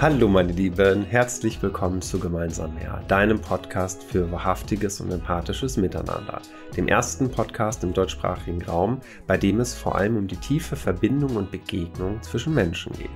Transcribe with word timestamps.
Hallo 0.00 0.28
meine 0.28 0.52
Lieben, 0.52 1.02
herzlich 1.02 1.60
willkommen 1.60 2.00
zu 2.00 2.20
Gemeinsam 2.20 2.72
mehr, 2.76 3.02
deinem 3.08 3.40
Podcast 3.40 4.04
für 4.04 4.30
wahrhaftiges 4.30 5.00
und 5.00 5.10
empathisches 5.10 5.76
Miteinander, 5.76 6.40
dem 6.76 6.86
ersten 6.86 7.28
Podcast 7.28 7.82
im 7.82 7.92
deutschsprachigen 7.92 8.62
Raum, 8.62 9.00
bei 9.26 9.36
dem 9.36 9.58
es 9.58 9.74
vor 9.74 9.96
allem 9.96 10.16
um 10.16 10.28
die 10.28 10.36
tiefe 10.36 10.76
Verbindung 10.76 11.34
und 11.34 11.50
Begegnung 11.50 12.22
zwischen 12.22 12.54
Menschen 12.54 12.92
geht. 12.92 13.10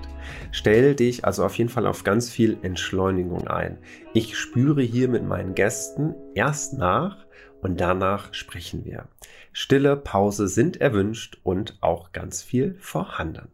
Stell 0.50 0.96
dich 0.96 1.24
also 1.24 1.44
auf 1.44 1.56
jeden 1.56 1.70
Fall 1.70 1.86
auf 1.86 2.02
ganz 2.02 2.28
viel 2.28 2.58
Entschleunigung 2.62 3.46
ein. 3.46 3.78
Ich 4.12 4.36
spüre 4.36 4.82
hier 4.82 5.06
mit 5.06 5.22
meinen 5.24 5.54
Gästen 5.54 6.16
erst 6.34 6.74
nach 6.78 7.26
und 7.60 7.80
danach 7.80 8.34
sprechen 8.34 8.84
wir. 8.84 9.06
Stille 9.52 9.96
Pause 9.96 10.48
sind 10.48 10.80
erwünscht 10.80 11.38
und 11.44 11.78
auch 11.80 12.10
ganz 12.10 12.42
viel 12.42 12.74
vorhanden. 12.80 13.46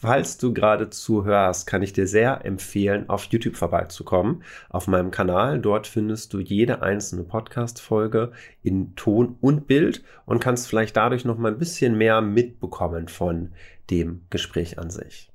Falls 0.00 0.38
du 0.38 0.54
gerade 0.54 0.90
zuhörst, 0.90 1.66
kann 1.66 1.82
ich 1.82 1.92
dir 1.92 2.06
sehr 2.06 2.44
empfehlen, 2.44 3.08
auf 3.08 3.24
YouTube 3.24 3.56
vorbeizukommen. 3.56 4.44
Auf 4.70 4.86
meinem 4.86 5.10
Kanal, 5.10 5.58
dort 5.58 5.88
findest 5.88 6.32
du 6.32 6.38
jede 6.38 6.82
einzelne 6.82 7.24
Podcast-Folge 7.24 8.30
in 8.62 8.94
Ton 8.94 9.36
und 9.40 9.66
Bild 9.66 10.04
und 10.24 10.38
kannst 10.38 10.68
vielleicht 10.68 10.96
dadurch 10.96 11.24
noch 11.24 11.36
mal 11.36 11.50
ein 11.50 11.58
bisschen 11.58 11.98
mehr 11.98 12.20
mitbekommen 12.20 13.08
von 13.08 13.50
dem 13.90 14.20
Gespräch 14.30 14.78
an 14.78 14.90
sich. 14.90 15.32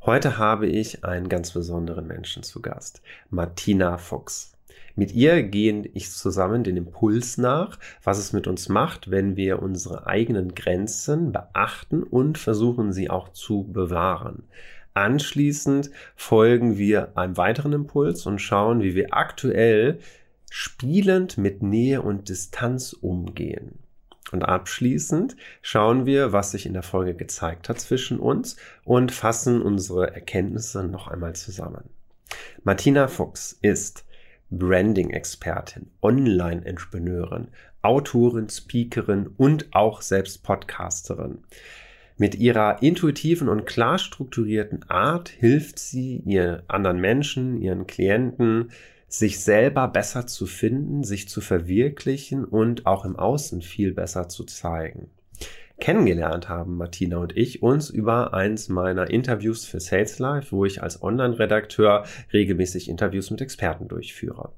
Heute 0.00 0.36
habe 0.36 0.66
ich 0.66 1.04
einen 1.04 1.28
ganz 1.28 1.52
besonderen 1.52 2.08
Menschen 2.08 2.42
zu 2.42 2.60
Gast, 2.60 3.02
Martina 3.30 3.98
Fuchs. 3.98 4.51
Mit 4.94 5.12
ihr 5.12 5.42
gehe 5.42 5.88
ich 5.94 6.10
zusammen 6.10 6.64
den 6.64 6.76
Impuls 6.76 7.38
nach, 7.38 7.78
was 8.02 8.18
es 8.18 8.32
mit 8.32 8.46
uns 8.46 8.68
macht, 8.68 9.10
wenn 9.10 9.36
wir 9.36 9.62
unsere 9.62 10.06
eigenen 10.06 10.54
Grenzen 10.54 11.32
beachten 11.32 12.02
und 12.02 12.38
versuchen 12.38 12.92
sie 12.92 13.08
auch 13.08 13.30
zu 13.30 13.64
bewahren. 13.64 14.44
Anschließend 14.94 15.90
folgen 16.16 16.76
wir 16.76 17.16
einem 17.16 17.38
weiteren 17.38 17.72
Impuls 17.72 18.26
und 18.26 18.40
schauen, 18.40 18.82
wie 18.82 18.94
wir 18.94 19.14
aktuell 19.14 19.98
spielend 20.50 21.38
mit 21.38 21.62
Nähe 21.62 22.02
und 22.02 22.28
Distanz 22.28 22.92
umgehen. 22.92 23.78
Und 24.32 24.42
abschließend 24.42 25.36
schauen 25.62 26.04
wir, 26.04 26.32
was 26.32 26.50
sich 26.50 26.66
in 26.66 26.74
der 26.74 26.82
Folge 26.82 27.14
gezeigt 27.14 27.68
hat 27.68 27.80
zwischen 27.80 28.18
uns 28.18 28.56
und 28.84 29.12
fassen 29.12 29.62
unsere 29.62 30.14
Erkenntnisse 30.14 30.84
noch 30.84 31.08
einmal 31.08 31.34
zusammen. 31.34 31.84
Martina 32.62 33.08
Fuchs 33.08 33.58
ist 33.62 34.04
Branding-Expertin, 34.52 35.90
Online-Entrepreneurin, 36.02 37.48
Autorin, 37.82 38.48
Speakerin 38.48 39.26
und 39.36 39.74
auch 39.74 40.02
selbst 40.02 40.42
Podcasterin. 40.42 41.38
Mit 42.18 42.34
ihrer 42.36 42.82
intuitiven 42.82 43.48
und 43.48 43.66
klar 43.66 43.98
strukturierten 43.98 44.88
Art 44.88 45.28
hilft 45.30 45.78
sie 45.78 46.22
ihr 46.24 46.62
anderen 46.68 47.00
Menschen, 47.00 47.60
ihren 47.60 47.86
Klienten, 47.86 48.70
sich 49.08 49.40
selber 49.40 49.88
besser 49.88 50.26
zu 50.26 50.46
finden, 50.46 51.02
sich 51.02 51.28
zu 51.28 51.40
verwirklichen 51.40 52.44
und 52.44 52.86
auch 52.86 53.04
im 53.04 53.16
Außen 53.16 53.60
viel 53.60 53.92
besser 53.92 54.28
zu 54.28 54.44
zeigen 54.44 55.10
kennengelernt 55.82 56.48
haben, 56.48 56.76
Martina 56.76 57.16
und 57.16 57.36
ich, 57.36 57.60
uns 57.60 57.90
über 57.90 58.34
eins 58.34 58.68
meiner 58.68 59.10
Interviews 59.10 59.64
für 59.64 59.80
Sales 59.80 60.20
Life, 60.20 60.52
wo 60.52 60.64
ich 60.64 60.80
als 60.80 61.02
Online-Redakteur 61.02 62.04
regelmäßig 62.32 62.88
Interviews 62.88 63.32
mit 63.32 63.40
Experten 63.40 63.88
durchführe. 63.88 64.52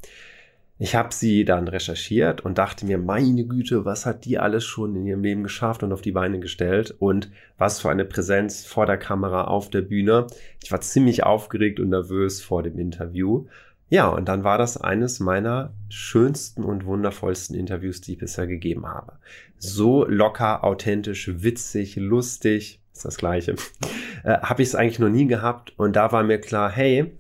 Ich 0.78 0.94
habe 0.94 1.14
sie 1.14 1.46
dann 1.46 1.66
recherchiert 1.66 2.42
und 2.42 2.58
dachte 2.58 2.84
mir, 2.84 2.98
meine 2.98 3.46
Güte, 3.46 3.86
was 3.86 4.04
hat 4.04 4.26
die 4.26 4.38
alles 4.38 4.64
schon 4.64 4.94
in 4.96 5.06
ihrem 5.06 5.22
Leben 5.22 5.42
geschafft 5.42 5.82
und 5.82 5.94
auf 5.94 6.02
die 6.02 6.12
Beine 6.12 6.40
gestellt 6.40 6.94
und 6.98 7.30
was 7.56 7.80
für 7.80 7.88
eine 7.88 8.04
Präsenz 8.04 8.66
vor 8.66 8.84
der 8.84 8.98
Kamera 8.98 9.44
auf 9.44 9.70
der 9.70 9.80
Bühne. 9.80 10.26
Ich 10.62 10.72
war 10.72 10.82
ziemlich 10.82 11.24
aufgeregt 11.24 11.80
und 11.80 11.88
nervös 11.88 12.42
vor 12.42 12.62
dem 12.62 12.78
Interview 12.78 13.46
ja, 13.88 14.08
und 14.08 14.28
dann 14.28 14.44
war 14.44 14.58
das 14.58 14.76
eines 14.76 15.20
meiner 15.20 15.72
schönsten 15.88 16.64
und 16.64 16.86
wundervollsten 16.86 17.56
Interviews, 17.56 18.00
die 18.00 18.12
ich 18.12 18.18
bisher 18.18 18.46
gegeben 18.46 18.86
habe. 18.86 19.12
So 19.58 20.04
locker, 20.06 20.64
authentisch, 20.64 21.30
witzig, 21.42 21.96
lustig, 21.96 22.80
ist 22.92 23.04
das 23.04 23.16
gleiche, 23.16 23.52
äh, 24.24 24.38
habe 24.38 24.62
ich 24.62 24.68
es 24.68 24.74
eigentlich 24.74 24.98
noch 24.98 25.10
nie 25.10 25.26
gehabt. 25.26 25.74
Und 25.76 25.96
da 25.96 26.12
war 26.12 26.22
mir 26.22 26.40
klar, 26.40 26.70
hey, 26.70 27.12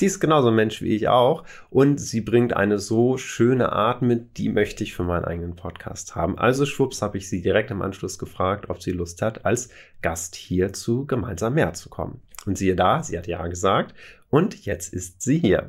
die 0.00 0.06
ist 0.06 0.20
genauso 0.20 0.48
ein 0.48 0.54
Mensch 0.54 0.82
wie 0.82 0.94
ich 0.94 1.08
auch. 1.08 1.44
Und 1.68 2.00
sie 2.00 2.20
bringt 2.20 2.56
eine 2.56 2.78
so 2.78 3.18
schöne 3.18 3.72
Art 3.72 4.02
mit, 4.02 4.38
die 4.38 4.48
möchte 4.48 4.82
ich 4.82 4.94
für 4.94 5.04
meinen 5.04 5.24
eigenen 5.24 5.56
Podcast 5.56 6.14
haben. 6.16 6.38
Also 6.38 6.66
schwupps 6.66 7.02
habe 7.02 7.18
ich 7.18 7.28
sie 7.28 7.42
direkt 7.42 7.70
im 7.70 7.82
Anschluss 7.82 8.18
gefragt, 8.18 8.70
ob 8.70 8.82
sie 8.82 8.92
Lust 8.92 9.22
hat, 9.22 9.44
als 9.44 9.68
Gast 10.02 10.34
hier 10.34 10.72
zu 10.72 11.06
gemeinsam 11.06 11.54
mehr 11.54 11.72
zu 11.74 11.88
kommen. 11.88 12.20
Und 12.46 12.56
siehe 12.56 12.74
da, 12.74 13.02
sie 13.02 13.18
hat 13.18 13.26
ja 13.26 13.46
gesagt 13.46 13.94
und 14.30 14.64
jetzt 14.64 14.94
ist 14.94 15.20
sie 15.20 15.38
hier. 15.38 15.68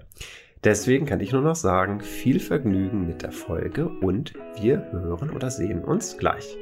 Deswegen 0.64 1.06
kann 1.06 1.20
ich 1.20 1.32
nur 1.32 1.42
noch 1.42 1.56
sagen, 1.56 2.02
viel 2.02 2.40
Vergnügen 2.40 3.08
mit 3.08 3.24
der 3.24 3.32
Folge 3.32 3.90
und 3.90 4.34
wir 4.60 4.92
hören 4.92 5.32
oder 5.32 5.50
sehen 5.50 5.84
uns 5.84 6.18
gleich. 6.18 6.56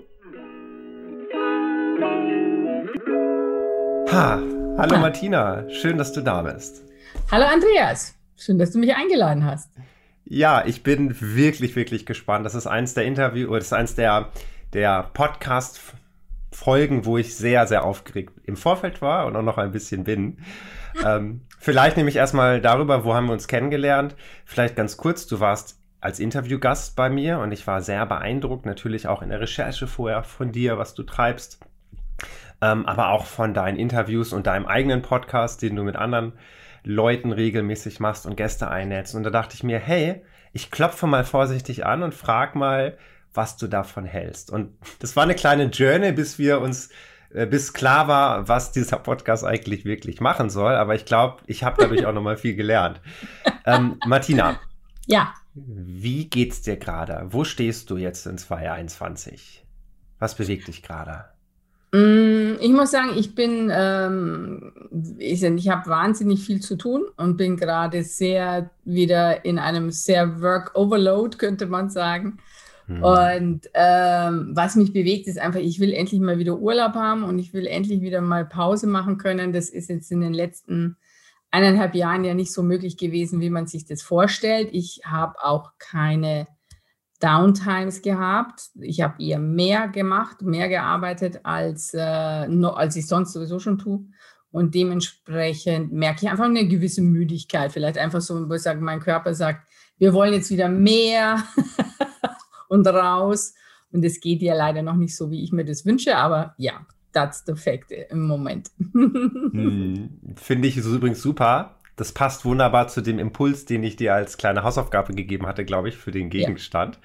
Ha, 4.12 4.42
hallo 4.78 4.96
ah. 4.96 5.00
Martina, 5.00 5.70
schön, 5.70 5.98
dass 5.98 6.14
du 6.14 6.22
da 6.22 6.42
bist. 6.42 6.89
Hallo 7.32 7.46
Andreas, 7.46 8.16
schön, 8.38 8.58
dass 8.58 8.72
du 8.72 8.80
mich 8.80 8.96
eingeladen 8.96 9.46
hast. 9.46 9.72
Ja, 10.26 10.64
ich 10.66 10.84
bin 10.84 11.16
wirklich, 11.20 11.76
wirklich 11.76 12.06
gespannt. 12.06 12.46
Das 12.46 12.56
ist 12.56 12.68
eins 12.68 12.94
der 12.94 13.06
Interview, 13.06 13.50
oder 13.50 13.60
das 13.60 13.68
ist 13.68 13.74
eins 13.74 13.96
der, 13.96 14.30
der 14.74 15.10
Podcast 15.14 15.80
Folgen, 16.52 17.06
wo 17.06 17.18
ich 17.18 17.36
sehr, 17.36 17.68
sehr 17.68 17.84
aufgeregt 17.84 18.34
im 18.44 18.58
Vorfeld 18.58 19.02
war 19.02 19.28
und 19.28 19.36
auch 19.36 19.44
noch 19.44 19.58
ein 19.58 19.72
bisschen 19.72 20.04
bin. 20.04 20.40
ähm, 21.06 21.42
vielleicht 21.60 21.98
nehme 21.98 22.10
ich 22.10 22.16
erstmal 22.16 22.62
darüber, 22.62 23.04
wo 23.04 23.14
haben 23.14 23.28
wir 23.28 23.34
uns 23.34 23.48
kennengelernt. 23.48 24.16
Vielleicht 24.46 24.76
ganz 24.76 24.98
kurz, 24.98 25.28
du 25.28 25.40
warst 25.40 25.80
als 26.02 26.20
Interviewgast 26.20 26.96
bei 26.96 27.10
mir 27.10 27.40
und 27.40 27.52
ich 27.52 27.68
war 27.68 27.82
sehr 27.82 28.06
beeindruckt, 28.06 28.66
natürlich 28.66 29.08
auch 29.08 29.22
in 29.22 29.30
der 29.30 29.42
Recherche 29.42 29.86
vorher 29.86 30.24
von 30.24 30.52
dir, 30.52 30.78
was 30.78 30.94
du 30.94 31.04
treibst, 31.04 31.60
ähm, 32.62 32.86
aber 32.86 33.10
auch 33.10 33.26
von 33.26 33.54
deinen 33.54 33.78
Interviews 33.78 34.34
und 34.34 34.48
deinem 34.48 34.66
eigenen 34.66 35.02
Podcast, 35.02 35.62
den 35.62 35.76
du 35.76 35.84
mit 35.84 35.96
anderen 35.96 36.34
Leuten 36.84 37.32
regelmäßig 37.32 38.00
machst 38.00 38.26
und 38.26 38.36
Gäste 38.36 38.70
einnetzt. 38.70 39.16
Und 39.16 39.24
da 39.24 39.30
dachte 39.30 39.56
ich 39.56 39.64
mir, 39.64 39.80
hey, 39.80 40.22
ich 40.54 40.72
klopfe 40.72 41.08
mal 41.08 41.24
vorsichtig 41.24 41.86
an 41.86 42.04
und 42.04 42.14
frag 42.14 42.56
mal, 42.56 42.98
was 43.34 43.58
du 43.58 43.68
davon 43.68 44.06
hältst. 44.06 44.52
Und 44.52 44.78
das 45.00 45.16
war 45.16 45.24
eine 45.24 45.36
kleine 45.36 45.66
Journey, 45.66 46.12
bis 46.12 46.40
wir 46.40 46.62
uns, 46.62 46.90
äh, 47.32 47.46
bis 47.46 47.74
klar 47.74 48.08
war, 48.08 48.48
was 48.48 48.72
dieser 48.72 48.98
Podcast 48.98 49.46
eigentlich 49.46 49.86
wirklich 49.86 50.22
machen 50.22 50.50
soll. 50.50 50.74
Aber 50.76 50.96
ich 50.96 51.06
glaube, 51.06 51.44
ich 51.48 51.64
habe 51.64 51.78
dadurch 51.80 52.06
auch 52.06 52.14
nochmal 52.14 52.38
viel 52.38 52.56
gelernt. 52.56 53.02
Ähm, 53.66 54.00
Martina. 54.06 54.60
Ja. 55.12 55.34
Wie 55.56 56.30
geht's 56.30 56.62
dir 56.62 56.78
gerade? 56.78 57.26
Wo 57.30 57.44
stehst 57.44 57.90
du 57.90 57.98
jetzt 57.98 58.28
in 58.28 58.38
2021? 58.38 59.66
Was 60.20 60.36
bewegt 60.36 60.68
dich 60.68 60.84
gerade? 60.84 61.26
Mm, 61.92 62.54
ich 62.62 62.72
muss 62.72 62.92
sagen, 62.92 63.12
ich 63.18 63.34
bin, 63.34 63.72
ähm, 63.74 64.74
ich, 65.18 65.42
ich 65.44 65.70
habe 65.70 65.90
wahnsinnig 65.90 66.44
viel 66.44 66.60
zu 66.60 66.76
tun 66.76 67.06
und 67.18 67.38
bin 67.38 67.58
gerade 67.58 68.04
sehr 68.04 68.70
wieder 68.86 69.44
in 69.46 69.58
einem 69.58 69.90
sehr 69.90 70.42
Work 70.42 70.76
Overload, 70.76 71.38
könnte 71.38 71.66
man 71.66 71.90
sagen. 71.90 72.38
Mhm. 72.88 73.04
Und 73.04 73.62
ähm, 73.74 74.52
was 74.54 74.76
mich 74.76 74.94
bewegt, 74.94 75.28
ist 75.28 75.40
einfach, 75.40 75.60
ich 75.60 75.80
will 75.80 75.94
endlich 75.94 76.20
mal 76.22 76.38
wieder 76.38 76.60
Urlaub 76.60 76.94
haben 76.94 77.24
und 77.24 77.40
ich 77.40 77.54
will 77.54 77.66
endlich 77.66 78.02
wieder 78.02 78.22
mal 78.22 78.46
Pause 78.46 78.88
machen 78.88 79.18
können. 79.18 79.54
Das 79.54 79.70
ist 79.70 79.90
jetzt 79.90 80.12
in 80.12 80.22
den 80.22 80.34
letzten 80.34 80.98
eineinhalb 81.52 81.96
Jahren 81.96 82.24
ja 82.24 82.34
nicht 82.34 82.52
so 82.52 82.62
möglich 82.62 82.98
gewesen, 82.98 83.42
wie 83.42 83.50
man 83.50 83.68
sich 83.68 83.86
das 83.86 84.02
vorstellt. 84.02 84.70
Ich 84.72 85.02
habe 85.06 85.36
auch 85.44 85.72
keine 85.80 86.48
Downtimes 87.20 88.02
gehabt. 88.02 88.70
Ich 88.80 89.02
habe 89.02 89.22
eher 89.22 89.40
mehr 89.40 89.88
gemacht, 89.88 90.42
mehr 90.42 90.70
gearbeitet, 90.70 91.42
als, 91.44 91.94
äh, 91.94 92.48
no, 92.48 92.70
als 92.70 92.96
ich 92.96 93.08
sonst 93.08 93.34
sowieso 93.34 93.60
schon 93.60 93.78
tue. 93.78 94.06
Und 94.52 94.74
dementsprechend 94.74 95.92
merke 95.92 96.26
ich 96.26 96.32
einfach 96.32 96.46
eine 96.46 96.68
gewisse 96.68 97.02
Müdigkeit. 97.02 97.72
Vielleicht 97.72 97.98
einfach 97.98 98.22
so, 98.22 98.50
wo 98.50 98.54
ich 98.54 98.62
sage, 98.62 98.82
mein 98.82 99.00
Körper 99.00 99.34
sagt, 99.34 99.68
wir 99.98 100.14
wollen 100.14 100.34
jetzt 100.34 100.50
wieder 100.50 100.70
mehr. 100.70 101.44
und 102.70 102.88
raus. 102.88 103.54
Und 103.92 104.06
es 104.06 104.22
geht 104.22 104.42
ja 104.42 104.56
leider 104.56 104.82
noch 104.82 104.96
nicht 104.96 105.16
so, 105.16 105.30
wie 105.30 105.44
ich 105.44 105.52
mir 105.52 105.66
das 105.66 105.86
wünsche, 105.86 106.16
aber 106.16 106.54
ja, 106.58 106.86
that's 107.12 107.44
the 107.46 107.56
fact 107.56 107.92
im 107.92 108.28
Moment. 108.28 108.70
hm, 108.94 110.10
Finde 110.36 110.68
ich 110.68 110.78
übrigens 110.78 111.22
super. 111.22 111.79
Das 112.00 112.14
passt 112.14 112.46
wunderbar 112.46 112.88
zu 112.88 113.02
dem 113.02 113.20
Impuls, 113.20 113.66
den 113.66 113.84
ich 113.84 113.98
dir 113.98 114.14
als 114.14 114.38
kleine 114.38 114.64
Hausaufgabe 114.64 115.14
gegeben 115.14 115.46
hatte, 115.48 115.66
glaube 115.66 115.90
ich, 115.90 115.98
für 115.98 116.12
den 116.12 116.30
Gegenstand. 116.30 116.98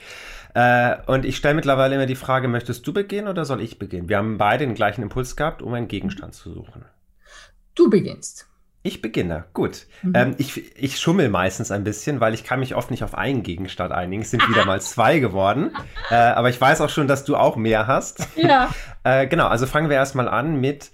Ja. 0.54 0.92
Äh, 0.92 0.98
und 1.06 1.24
ich 1.24 1.36
stelle 1.36 1.54
mittlerweile 1.54 1.96
immer 1.96 2.06
die 2.06 2.14
Frage, 2.14 2.46
möchtest 2.46 2.86
du 2.86 2.92
beginnen 2.92 3.26
oder 3.26 3.44
soll 3.44 3.60
ich 3.60 3.80
beginnen? 3.80 4.08
Wir 4.08 4.18
haben 4.18 4.38
beide 4.38 4.64
den 4.64 4.76
gleichen 4.76 5.02
Impuls 5.02 5.34
gehabt, 5.34 5.62
um 5.62 5.74
einen 5.74 5.88
Gegenstand 5.88 6.34
zu 6.34 6.52
suchen. 6.52 6.84
Du 7.74 7.90
beginnst. 7.90 8.46
Ich 8.86 9.00
beginne, 9.00 9.46
gut. 9.54 9.86
Mhm. 10.02 10.12
Ähm, 10.14 10.34
ich, 10.36 10.76
ich 10.76 11.00
schummel 11.00 11.30
meistens 11.30 11.70
ein 11.70 11.84
bisschen, 11.84 12.20
weil 12.20 12.34
ich 12.34 12.44
kann 12.44 12.60
mich 12.60 12.74
oft 12.74 12.90
nicht 12.90 13.02
auf 13.02 13.16
einen 13.16 13.42
Gegenstand 13.42 13.92
einigen. 13.92 14.22
Es 14.22 14.30
sind 14.30 14.46
wieder 14.48 14.66
mal 14.66 14.80
zwei 14.80 15.18
geworden. 15.18 15.70
Äh, 16.10 16.16
aber 16.16 16.50
ich 16.50 16.60
weiß 16.60 16.82
auch 16.82 16.90
schon, 16.90 17.08
dass 17.08 17.24
du 17.24 17.34
auch 17.34 17.56
mehr 17.56 17.86
hast. 17.86 18.28
Ja. 18.36 18.68
äh, 19.04 19.26
genau, 19.26 19.46
also 19.46 19.66
fangen 19.66 19.88
wir 19.88 19.96
erstmal 19.96 20.28
an 20.28 20.60
mit, 20.60 20.90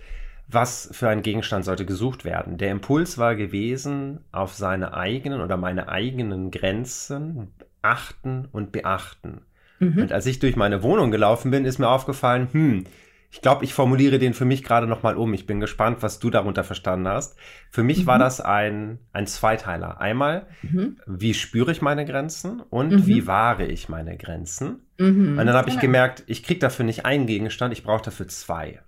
was 0.52 0.88
für 0.92 1.08
ein 1.08 1.22
Gegenstand 1.22 1.64
sollte 1.64 1.86
gesucht 1.86 2.24
werden. 2.24 2.58
Der 2.58 2.70
Impuls 2.70 3.18
war 3.18 3.34
gewesen, 3.34 4.20
auf 4.32 4.54
seine 4.54 4.94
eigenen 4.94 5.40
oder 5.40 5.56
meine 5.56 5.88
eigenen 5.88 6.50
Grenzen 6.50 7.48
achten 7.82 8.48
und 8.50 8.72
beachten. 8.72 9.42
Mhm. 9.78 9.98
Und 9.98 10.12
als 10.12 10.26
ich 10.26 10.38
durch 10.38 10.56
meine 10.56 10.82
Wohnung 10.82 11.10
gelaufen 11.10 11.50
bin, 11.50 11.64
ist 11.64 11.78
mir 11.78 11.88
aufgefallen, 11.88 12.48
hm, 12.52 12.84
ich 13.32 13.42
glaube, 13.42 13.64
ich 13.64 13.74
formuliere 13.74 14.18
den 14.18 14.34
für 14.34 14.44
mich 14.44 14.64
gerade 14.64 14.88
nochmal 14.88 15.16
um. 15.16 15.32
Ich 15.34 15.46
bin 15.46 15.60
gespannt, 15.60 15.98
was 16.00 16.18
du 16.18 16.30
darunter 16.30 16.64
verstanden 16.64 17.06
hast. 17.06 17.38
Für 17.70 17.84
mich 17.84 18.02
mhm. 18.02 18.06
war 18.06 18.18
das 18.18 18.40
ein, 18.40 18.98
ein 19.12 19.28
Zweiteiler. 19.28 20.00
Einmal, 20.00 20.46
mhm. 20.62 20.96
wie 21.06 21.34
spüre 21.34 21.70
ich 21.70 21.80
meine 21.80 22.04
Grenzen 22.04 22.60
und 22.60 22.90
mhm. 22.90 23.06
wie 23.06 23.28
wahre 23.28 23.66
ich 23.66 23.88
meine 23.88 24.16
Grenzen. 24.16 24.80
Mhm. 24.98 25.38
Und 25.38 25.46
dann 25.46 25.54
habe 25.54 25.70
ich 25.70 25.78
gemerkt, 25.78 26.24
ich 26.26 26.42
kriege 26.42 26.58
dafür 26.58 26.84
nicht 26.84 27.06
einen 27.06 27.26
Gegenstand, 27.26 27.72
ich 27.72 27.84
brauche 27.84 28.02
dafür 28.02 28.26
zwei. 28.26 28.80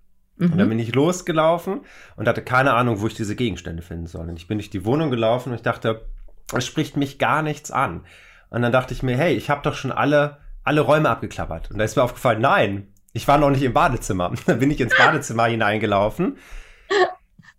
Und 0.50 0.58
dann 0.58 0.66
mhm. 0.66 0.70
bin 0.70 0.78
ich 0.78 0.94
losgelaufen 0.94 1.80
und 2.16 2.28
hatte 2.28 2.42
keine 2.42 2.74
Ahnung, 2.74 3.00
wo 3.00 3.06
ich 3.06 3.14
diese 3.14 3.36
Gegenstände 3.36 3.82
finden 3.82 4.06
soll. 4.06 4.28
Und 4.28 4.36
ich 4.36 4.48
bin 4.48 4.58
durch 4.58 4.70
die 4.70 4.84
Wohnung 4.84 5.10
gelaufen 5.10 5.50
und 5.50 5.56
ich 5.56 5.62
dachte, 5.62 6.06
es 6.54 6.66
spricht 6.66 6.96
mich 6.96 7.18
gar 7.18 7.42
nichts 7.42 7.70
an. 7.70 8.04
Und 8.50 8.62
dann 8.62 8.72
dachte 8.72 8.92
ich 8.92 9.02
mir, 9.02 9.16
hey, 9.16 9.34
ich 9.34 9.50
habe 9.50 9.62
doch 9.62 9.74
schon 9.74 9.92
alle, 9.92 10.38
alle 10.64 10.82
Räume 10.82 11.08
abgeklappert. 11.08 11.70
Und 11.70 11.78
da 11.78 11.84
ist 11.84 11.96
mir 11.96 12.02
aufgefallen, 12.02 12.40
nein, 12.40 12.92
ich 13.12 13.28
war 13.28 13.38
noch 13.38 13.50
nicht 13.50 13.62
im 13.62 13.72
Badezimmer. 13.72 14.32
Dann 14.46 14.58
bin 14.58 14.70
ich 14.70 14.80
ins 14.80 14.96
Badezimmer 14.96 15.46
hineingelaufen. 15.46 16.36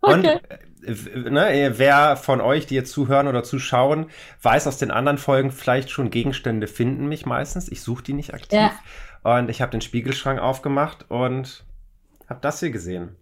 Okay. 0.05 0.15
Und 0.15 0.25
äh, 0.25 1.29
ne, 1.29 1.71
wer 1.77 2.17
von 2.17 2.41
euch, 2.41 2.65
die 2.65 2.75
jetzt 2.75 2.91
zuhören 2.91 3.29
oder 3.29 3.41
zuschauen, 3.41 4.07
weiß 4.41 4.67
aus 4.67 4.77
den 4.77 4.91
anderen 4.91 5.17
Folgen 5.17 5.49
vielleicht 5.49 5.89
schon, 5.89 6.09
Gegenstände 6.09 6.67
finden 6.67 7.07
mich 7.07 7.25
meistens. 7.25 7.69
Ich 7.71 7.81
suche 7.81 8.03
die 8.03 8.11
nicht 8.11 8.33
aktiv. 8.33 8.59
Ja. 8.59 9.37
Und 9.37 9.49
ich 9.49 9.61
habe 9.61 9.71
den 9.71 9.79
Spiegelschrank 9.79 10.41
aufgemacht 10.41 11.05
und 11.09 11.63
habe 12.33 12.41
das 12.41 12.59
hier 12.59 12.71
gesehen. 12.71 13.15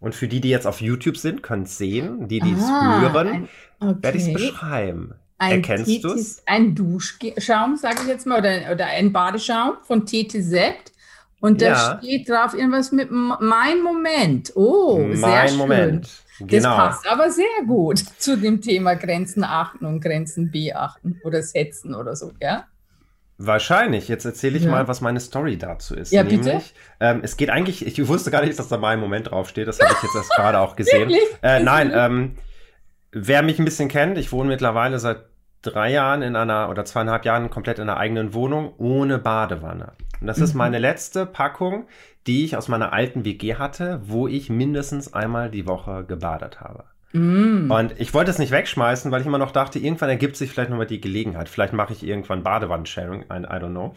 Und 0.00 0.14
für 0.14 0.28
die, 0.28 0.40
die 0.40 0.48
jetzt 0.48 0.66
auf 0.66 0.80
YouTube 0.80 1.16
sind, 1.16 1.42
können 1.42 1.64
es 1.64 1.76
sehen. 1.76 2.26
Die, 2.28 2.40
die 2.40 2.52
es 2.52 2.66
hören, 2.66 3.48
okay. 3.80 3.96
werde 4.00 4.18
ich 4.18 4.26
es 4.26 4.32
beschreiben. 4.32 5.14
Ein 5.38 5.52
Erkennst 5.52 6.04
du 6.04 6.12
es? 6.12 6.42
Ein 6.46 6.74
Duschschaum, 6.74 7.76
sage 7.76 8.00
ich 8.02 8.08
jetzt 8.08 8.26
mal, 8.26 8.40
oder, 8.40 8.72
oder 8.72 8.86
ein 8.86 9.12
Badeschaum 9.12 9.74
von 9.82 10.04
TTZ. 10.04 10.92
Und 11.40 11.62
da 11.62 11.66
ja. 11.66 11.98
steht 11.98 12.28
drauf 12.28 12.54
irgendwas 12.54 12.92
mit 12.92 13.10
mein 13.10 13.82
Moment. 13.82 14.52
Oh, 14.54 14.98
mein 14.98 15.16
sehr 15.16 15.48
schön. 15.48 15.58
Moment. 15.58 16.10
Genau. 16.40 16.76
Das 16.76 16.76
passt 16.76 17.08
aber 17.08 17.30
sehr 17.30 17.46
gut 17.66 17.98
zu 18.18 18.36
dem 18.36 18.60
Thema 18.60 18.94
Grenzen 18.94 19.44
achten 19.44 19.84
und 19.84 20.00
Grenzen 20.00 20.50
beachten 20.50 21.20
oder 21.24 21.42
setzen 21.42 21.94
oder 21.94 22.16
so, 22.16 22.32
ja? 22.40 22.66
Wahrscheinlich. 23.42 24.06
Jetzt 24.08 24.26
erzähle 24.26 24.58
ich 24.58 24.64
ja. 24.64 24.70
mal, 24.70 24.86
was 24.86 25.00
meine 25.00 25.18
Story 25.18 25.56
dazu 25.56 25.94
ist. 25.94 26.12
Ja, 26.12 26.22
Nämlich, 26.22 26.44
bitte. 26.44 26.62
Ähm, 27.00 27.20
es 27.22 27.38
geht 27.38 27.48
eigentlich, 27.48 27.86
ich 27.86 28.06
wusste 28.06 28.30
gar 28.30 28.44
nicht, 28.44 28.58
dass 28.58 28.68
da 28.68 28.76
mein 28.76 29.00
Moment 29.00 29.30
draufsteht. 29.30 29.66
Das 29.66 29.80
habe 29.80 29.94
ich 29.94 30.02
jetzt 30.02 30.14
erst 30.14 30.30
gerade 30.36 30.58
auch 30.60 30.76
gesehen. 30.76 31.10
Äh, 31.42 31.60
nein, 31.60 31.90
ähm, 31.94 32.36
wer 33.12 33.42
mich 33.42 33.58
ein 33.58 33.64
bisschen 33.64 33.88
kennt, 33.88 34.18
ich 34.18 34.30
wohne 34.30 34.50
mittlerweile 34.50 34.98
seit 34.98 35.24
drei 35.62 35.90
Jahren 35.90 36.20
in 36.20 36.36
einer 36.36 36.68
oder 36.68 36.84
zweieinhalb 36.84 37.24
Jahren 37.24 37.48
komplett 37.48 37.78
in 37.78 37.88
einer 37.88 37.96
eigenen 37.96 38.34
Wohnung 38.34 38.74
ohne 38.76 39.18
Badewanne. 39.18 39.92
Und 40.20 40.26
das 40.26 40.36
mhm. 40.36 40.44
ist 40.44 40.54
meine 40.54 40.78
letzte 40.78 41.24
Packung, 41.24 41.86
die 42.26 42.44
ich 42.44 42.58
aus 42.58 42.68
meiner 42.68 42.92
alten 42.92 43.24
WG 43.24 43.54
hatte, 43.54 44.02
wo 44.04 44.28
ich 44.28 44.50
mindestens 44.50 45.14
einmal 45.14 45.50
die 45.50 45.66
Woche 45.66 46.04
gebadet 46.04 46.60
habe. 46.60 46.84
Mhm. 47.12 47.70
Und 47.70 48.00
ich 48.00 48.14
wollte 48.14 48.30
es 48.30 48.38
nicht 48.38 48.52
wegschmeißen, 48.52 49.10
weil 49.10 49.20
ich 49.20 49.26
immer 49.26 49.38
noch 49.38 49.52
dachte, 49.52 49.78
irgendwann 49.78 50.10
ergibt 50.10 50.36
sich 50.36 50.50
vielleicht 50.50 50.70
nochmal 50.70 50.86
die 50.86 51.00
Gelegenheit. 51.00 51.48
Vielleicht 51.48 51.72
mache 51.72 51.92
ich 51.92 52.06
irgendwann 52.06 52.42
Badewand-Sharing, 52.42 53.22
I 53.22 53.34
don't 53.34 53.70
know. 53.70 53.94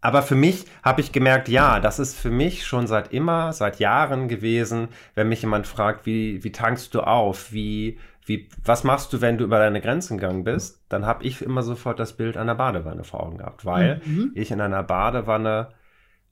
Aber 0.00 0.22
für 0.22 0.36
mich 0.36 0.66
habe 0.82 1.00
ich 1.00 1.10
gemerkt, 1.10 1.48
ja, 1.48 1.80
das 1.80 1.98
ist 1.98 2.16
für 2.16 2.30
mich 2.30 2.66
schon 2.66 2.86
seit 2.86 3.12
immer, 3.12 3.52
seit 3.52 3.80
Jahren 3.80 4.28
gewesen, 4.28 4.88
wenn 5.14 5.28
mich 5.28 5.42
jemand 5.42 5.66
fragt, 5.66 6.06
wie, 6.06 6.44
wie 6.44 6.52
tankst 6.52 6.94
du 6.94 7.00
auf, 7.00 7.52
wie, 7.52 7.98
wie, 8.24 8.48
was 8.64 8.84
machst 8.84 9.12
du, 9.12 9.20
wenn 9.20 9.38
du 9.38 9.44
über 9.44 9.58
deine 9.58 9.80
Grenzen 9.80 10.18
gegangen 10.18 10.44
bist, 10.44 10.84
dann 10.88 11.04
habe 11.04 11.24
ich 11.24 11.42
immer 11.42 11.62
sofort 11.62 11.98
das 11.98 12.12
Bild 12.12 12.36
einer 12.36 12.54
Badewanne 12.54 13.02
vor 13.02 13.24
Augen 13.24 13.38
gehabt, 13.38 13.64
weil 13.64 14.00
mhm. 14.04 14.30
ich 14.34 14.52
in 14.52 14.60
einer 14.60 14.84
Badewanne 14.84 15.70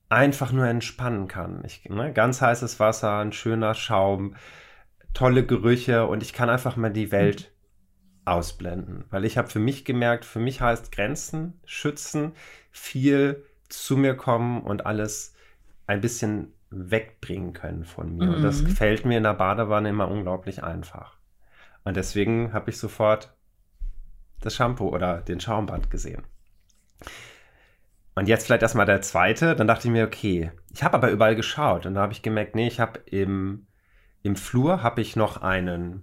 einfach 0.08 0.52
nur 0.52 0.66
entspannen 0.66 1.26
kann. 1.26 1.62
Ich, 1.66 1.88
ne, 1.88 2.12
ganz 2.12 2.40
heißes 2.40 2.78
Wasser, 2.78 3.18
ein 3.18 3.32
schöner 3.32 3.74
Schaum, 3.74 4.36
tolle 5.16 5.46
Gerüche 5.46 6.06
und 6.06 6.22
ich 6.22 6.34
kann 6.34 6.50
einfach 6.50 6.76
mal 6.76 6.92
die 6.92 7.10
Welt 7.10 7.50
mhm. 7.50 8.26
ausblenden, 8.26 9.04
weil 9.10 9.24
ich 9.24 9.38
habe 9.38 9.48
für 9.48 9.58
mich 9.58 9.86
gemerkt, 9.86 10.26
für 10.26 10.40
mich 10.40 10.60
heißt 10.60 10.92
Grenzen 10.92 11.58
schützen, 11.64 12.32
viel 12.70 13.42
zu 13.70 13.96
mir 13.96 14.14
kommen 14.14 14.62
und 14.62 14.84
alles 14.84 15.34
ein 15.86 16.02
bisschen 16.02 16.52
wegbringen 16.68 17.54
können 17.54 17.84
von 17.84 18.16
mir. 18.16 18.26
Mhm. 18.26 18.34
Und 18.34 18.42
das 18.42 18.60
mhm. 18.60 18.66
gefällt 18.66 19.06
mir 19.06 19.16
in 19.16 19.22
der 19.22 19.32
Badewanne 19.32 19.88
immer 19.88 20.08
unglaublich 20.10 20.62
einfach. 20.62 21.16
Und 21.84 21.96
deswegen 21.96 22.52
habe 22.52 22.68
ich 22.70 22.76
sofort 22.76 23.34
das 24.40 24.54
Shampoo 24.54 24.88
oder 24.88 25.22
den 25.22 25.40
Schaumbad 25.40 25.90
gesehen. 25.90 26.24
Und 28.14 28.28
jetzt 28.28 28.46
vielleicht 28.46 28.62
erstmal 28.62 28.86
der 28.86 29.00
zweite. 29.00 29.56
Dann 29.56 29.66
dachte 29.66 29.88
ich 29.88 29.92
mir, 29.92 30.04
okay, 30.04 30.50
ich 30.74 30.82
habe 30.82 30.96
aber 30.96 31.10
überall 31.10 31.36
geschaut. 31.36 31.86
Und 31.86 31.94
da 31.94 32.02
habe 32.02 32.12
ich 32.12 32.22
gemerkt, 32.22 32.54
nee, 32.54 32.66
ich 32.66 32.80
habe 32.80 32.98
im, 33.06 33.66
im 34.26 34.36
Flur 34.36 34.82
habe 34.82 35.00
ich 35.00 35.16
noch 35.16 35.42
einen 35.42 36.02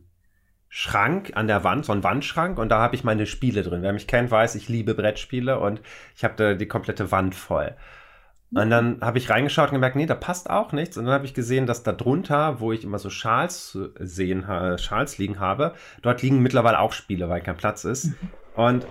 Schrank 0.69 1.33
an 1.35 1.47
der 1.47 1.63
Wand, 1.63 1.85
so 1.85 1.91
einen 1.91 2.03
Wandschrank 2.03 2.57
und 2.57 2.69
da 2.69 2.79
habe 2.79 2.95
ich 2.95 3.03
meine 3.03 3.27
Spiele 3.27 3.61
drin. 3.61 3.83
Wer 3.83 3.93
mich 3.93 4.07
kennt, 4.07 4.31
weiß, 4.31 4.55
ich 4.55 4.69
liebe 4.69 4.95
Brettspiele 4.95 5.59
und 5.59 5.81
ich 6.15 6.23
habe 6.23 6.33
da 6.35 6.53
die 6.55 6.67
komplette 6.67 7.11
Wand 7.11 7.35
voll. 7.35 7.75
Und 8.55 8.69
dann 8.69 8.99
habe 9.01 9.17
ich 9.17 9.29
reingeschaut 9.29 9.69
und 9.69 9.75
gemerkt, 9.75 9.95
nee, 9.95 10.05
da 10.05 10.15
passt 10.15 10.49
auch 10.49 10.73
nichts. 10.73 10.97
Und 10.97 11.05
dann 11.05 11.13
habe 11.13 11.25
ich 11.25 11.33
gesehen, 11.33 11.65
dass 11.65 11.83
da 11.83 11.91
drunter, 11.91 12.59
wo 12.59 12.71
ich 12.71 12.83
immer 12.83 12.99
so 12.99 13.09
Schals 13.09 13.77
sehen, 13.99 14.45
Schals 14.77 15.17
liegen 15.17 15.39
habe, 15.39 15.73
dort 16.01 16.21
liegen 16.21 16.39
mittlerweile 16.39 16.79
auch 16.79 16.93
Spiele, 16.93 17.29
weil 17.29 17.41
kein 17.41 17.57
Platz 17.57 17.83
ist. 17.83 18.05
Mhm. 18.05 18.17
Und 18.55 18.87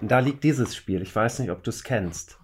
da 0.00 0.18
liegt 0.18 0.44
dieses 0.44 0.76
Spiel. 0.76 1.00
Ich 1.02 1.14
weiß 1.14 1.38
nicht, 1.38 1.50
ob 1.50 1.62
du 1.62 1.70
es 1.70 1.84
kennst. 1.84 2.39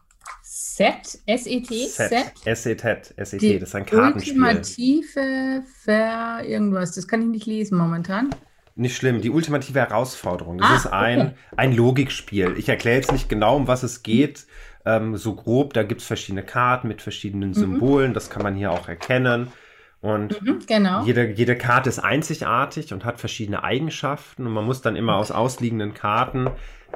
Set, 0.59 1.19
S-E-T, 1.27 1.87
Set. 1.87 2.33
S-E-T, 2.47 3.13
S-E-T, 3.17 3.59
das 3.59 3.69
ist 3.69 3.75
ein 3.75 3.85
Kartenspiel. 3.85 4.43
Ultimative 4.43 5.63
Ver 5.85 6.45
irgendwas, 6.47 6.95
das 6.95 7.07
kann 7.07 7.21
ich 7.21 7.29
nicht 7.29 7.47
lesen 7.47 7.77
momentan. 7.77 8.35
Nicht 8.75 8.97
schlimm, 8.97 9.21
die 9.21 9.29
ultimative 9.29 9.81
Herausforderung. 9.81 10.57
Das 10.57 10.71
ah, 10.71 10.77
ist 10.77 10.87
ein, 10.87 11.21
okay. 11.21 11.35
ein 11.57 11.77
Logikspiel. 11.77 12.55
Ich 12.57 12.71
erkläre 12.71 12.97
jetzt 12.97 13.13
nicht 13.13 13.29
genau, 13.29 13.57
um 13.57 13.69
was 13.69 13.83
es 13.83 14.03
geht, 14.03 14.47
ähm, 14.87 15.19
so 15.19 15.35
grob. 15.35 15.75
Da 15.75 15.83
gibt 15.83 16.01
es 16.01 16.07
verschiedene 16.07 16.43
Karten 16.43 16.89
mit 16.89 17.03
verschiedenen 17.03 17.51
mhm. 17.51 17.55
Symbolen, 17.55 18.15
das 18.15 18.31
kann 18.31 18.43
man 18.43 18.55
hier 18.55 18.71
auch 18.71 18.89
erkennen. 18.89 19.53
Und 20.01 20.41
mhm, 20.41 20.61
genau. 20.67 21.05
jede, 21.05 21.33
jede 21.33 21.57
Karte 21.57 21.91
ist 21.91 21.99
einzigartig 21.99 22.95
und 22.95 23.05
hat 23.05 23.21
verschiedene 23.21 23.63
Eigenschaften. 23.63 24.47
Und 24.47 24.55
man 24.55 24.65
muss 24.65 24.81
dann 24.81 24.97
immer 24.97 25.17
aus 25.17 25.31
ausliegenden 25.31 25.93
Karten 25.93 26.49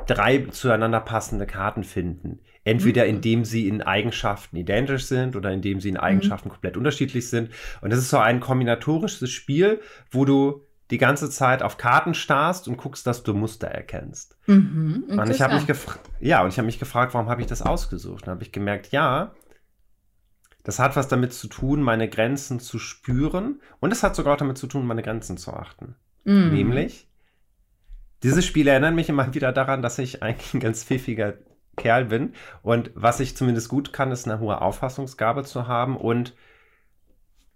drei 0.07 0.47
zueinander 0.51 1.01
passende 1.01 1.47
Karten 1.47 1.85
finden. 1.85 2.41
Entweder 2.65 3.05
mhm. 3.05 3.11
indem 3.11 3.45
sie 3.45 3.69
in 3.69 3.83
Eigenschaften 3.83 4.57
identisch 4.57 5.05
sind 5.07 5.35
oder 5.35 5.51
indem 5.51 5.81
sie 5.81 5.89
in 5.89 5.97
Eigenschaften 5.97 6.49
mhm. 6.49 6.53
komplett 6.53 6.77
unterschiedlich 6.77 7.29
sind. 7.29 7.51
Und 7.81 7.91
das 7.91 8.01
ist 8.01 8.11
so 8.11 8.19
ein 8.19 8.41
kombinatorisches 8.41 9.31
Spiel, 9.31 9.81
wo 10.11 10.25
du 10.25 10.67
die 10.91 10.99
ganze 10.99 11.31
Zeit 11.31 11.63
auf 11.63 11.77
Karten 11.77 12.15
starrst 12.15 12.67
und 12.69 12.77
guckst, 12.77 13.07
dass 13.07 13.23
du 13.23 13.33
Muster 13.33 13.69
erkennst. 13.69 14.37
Mhm, 14.47 15.05
und 15.09 15.31
ich 15.31 15.41
habe 15.41 15.55
mich 15.55 15.67
gefragt, 15.67 16.01
ja, 16.19 16.43
und 16.43 16.49
ich 16.49 16.59
habe 16.59 16.67
mich 16.67 16.81
gefragt, 16.81 17.15
warum 17.15 17.29
habe 17.29 17.41
ich 17.41 17.47
das 17.47 17.63
ausgesucht? 17.63 18.27
Dann 18.27 18.35
habe 18.35 18.43
ich 18.43 18.51
gemerkt, 18.51 18.91
ja, 18.91 19.33
das 20.65 20.79
hat 20.79 20.97
was 20.97 21.09
damit 21.09 21.33
zu 21.33 21.47
tun, 21.47 21.81
meine 21.81 22.09
Grenzen 22.09 22.61
zu 22.61 22.79
spüren 22.79 23.61
und 23.79 23.93
es 23.93 24.03
hat 24.03 24.17
sogar 24.17 24.35
auch 24.35 24.39
damit 24.39 24.59
zu 24.59 24.67
tun, 24.67 24.87
meine 24.87 25.03
Grenzen 25.03 25.37
zu 25.37 25.53
achten. 25.53 25.95
Mhm. 26.25 26.51
Nämlich, 26.51 27.09
dieses 28.23 28.45
Spiel 28.45 28.67
erinnert 28.69 28.95
mich 28.95 29.09
immer 29.09 29.33
wieder 29.35 29.53
daran, 29.53 29.83
dass 29.83 29.99
ich 29.99 30.23
eigentlich 30.23 30.55
ein 30.55 30.61
ganz 30.61 30.85
pfiffiger 30.85 31.35
Kerl 31.81 32.05
bin. 32.05 32.35
Und 32.63 32.91
was 32.95 33.21
ich 33.21 33.37
zumindest 33.37 33.69
gut 33.69 33.93
kann, 33.93 34.13
ist 34.13 34.29
eine 34.29 34.39
hohe 34.39 34.61
Auffassungsgabe 34.61 35.43
zu 35.43 35.67
haben 35.67 35.97
und 35.97 36.35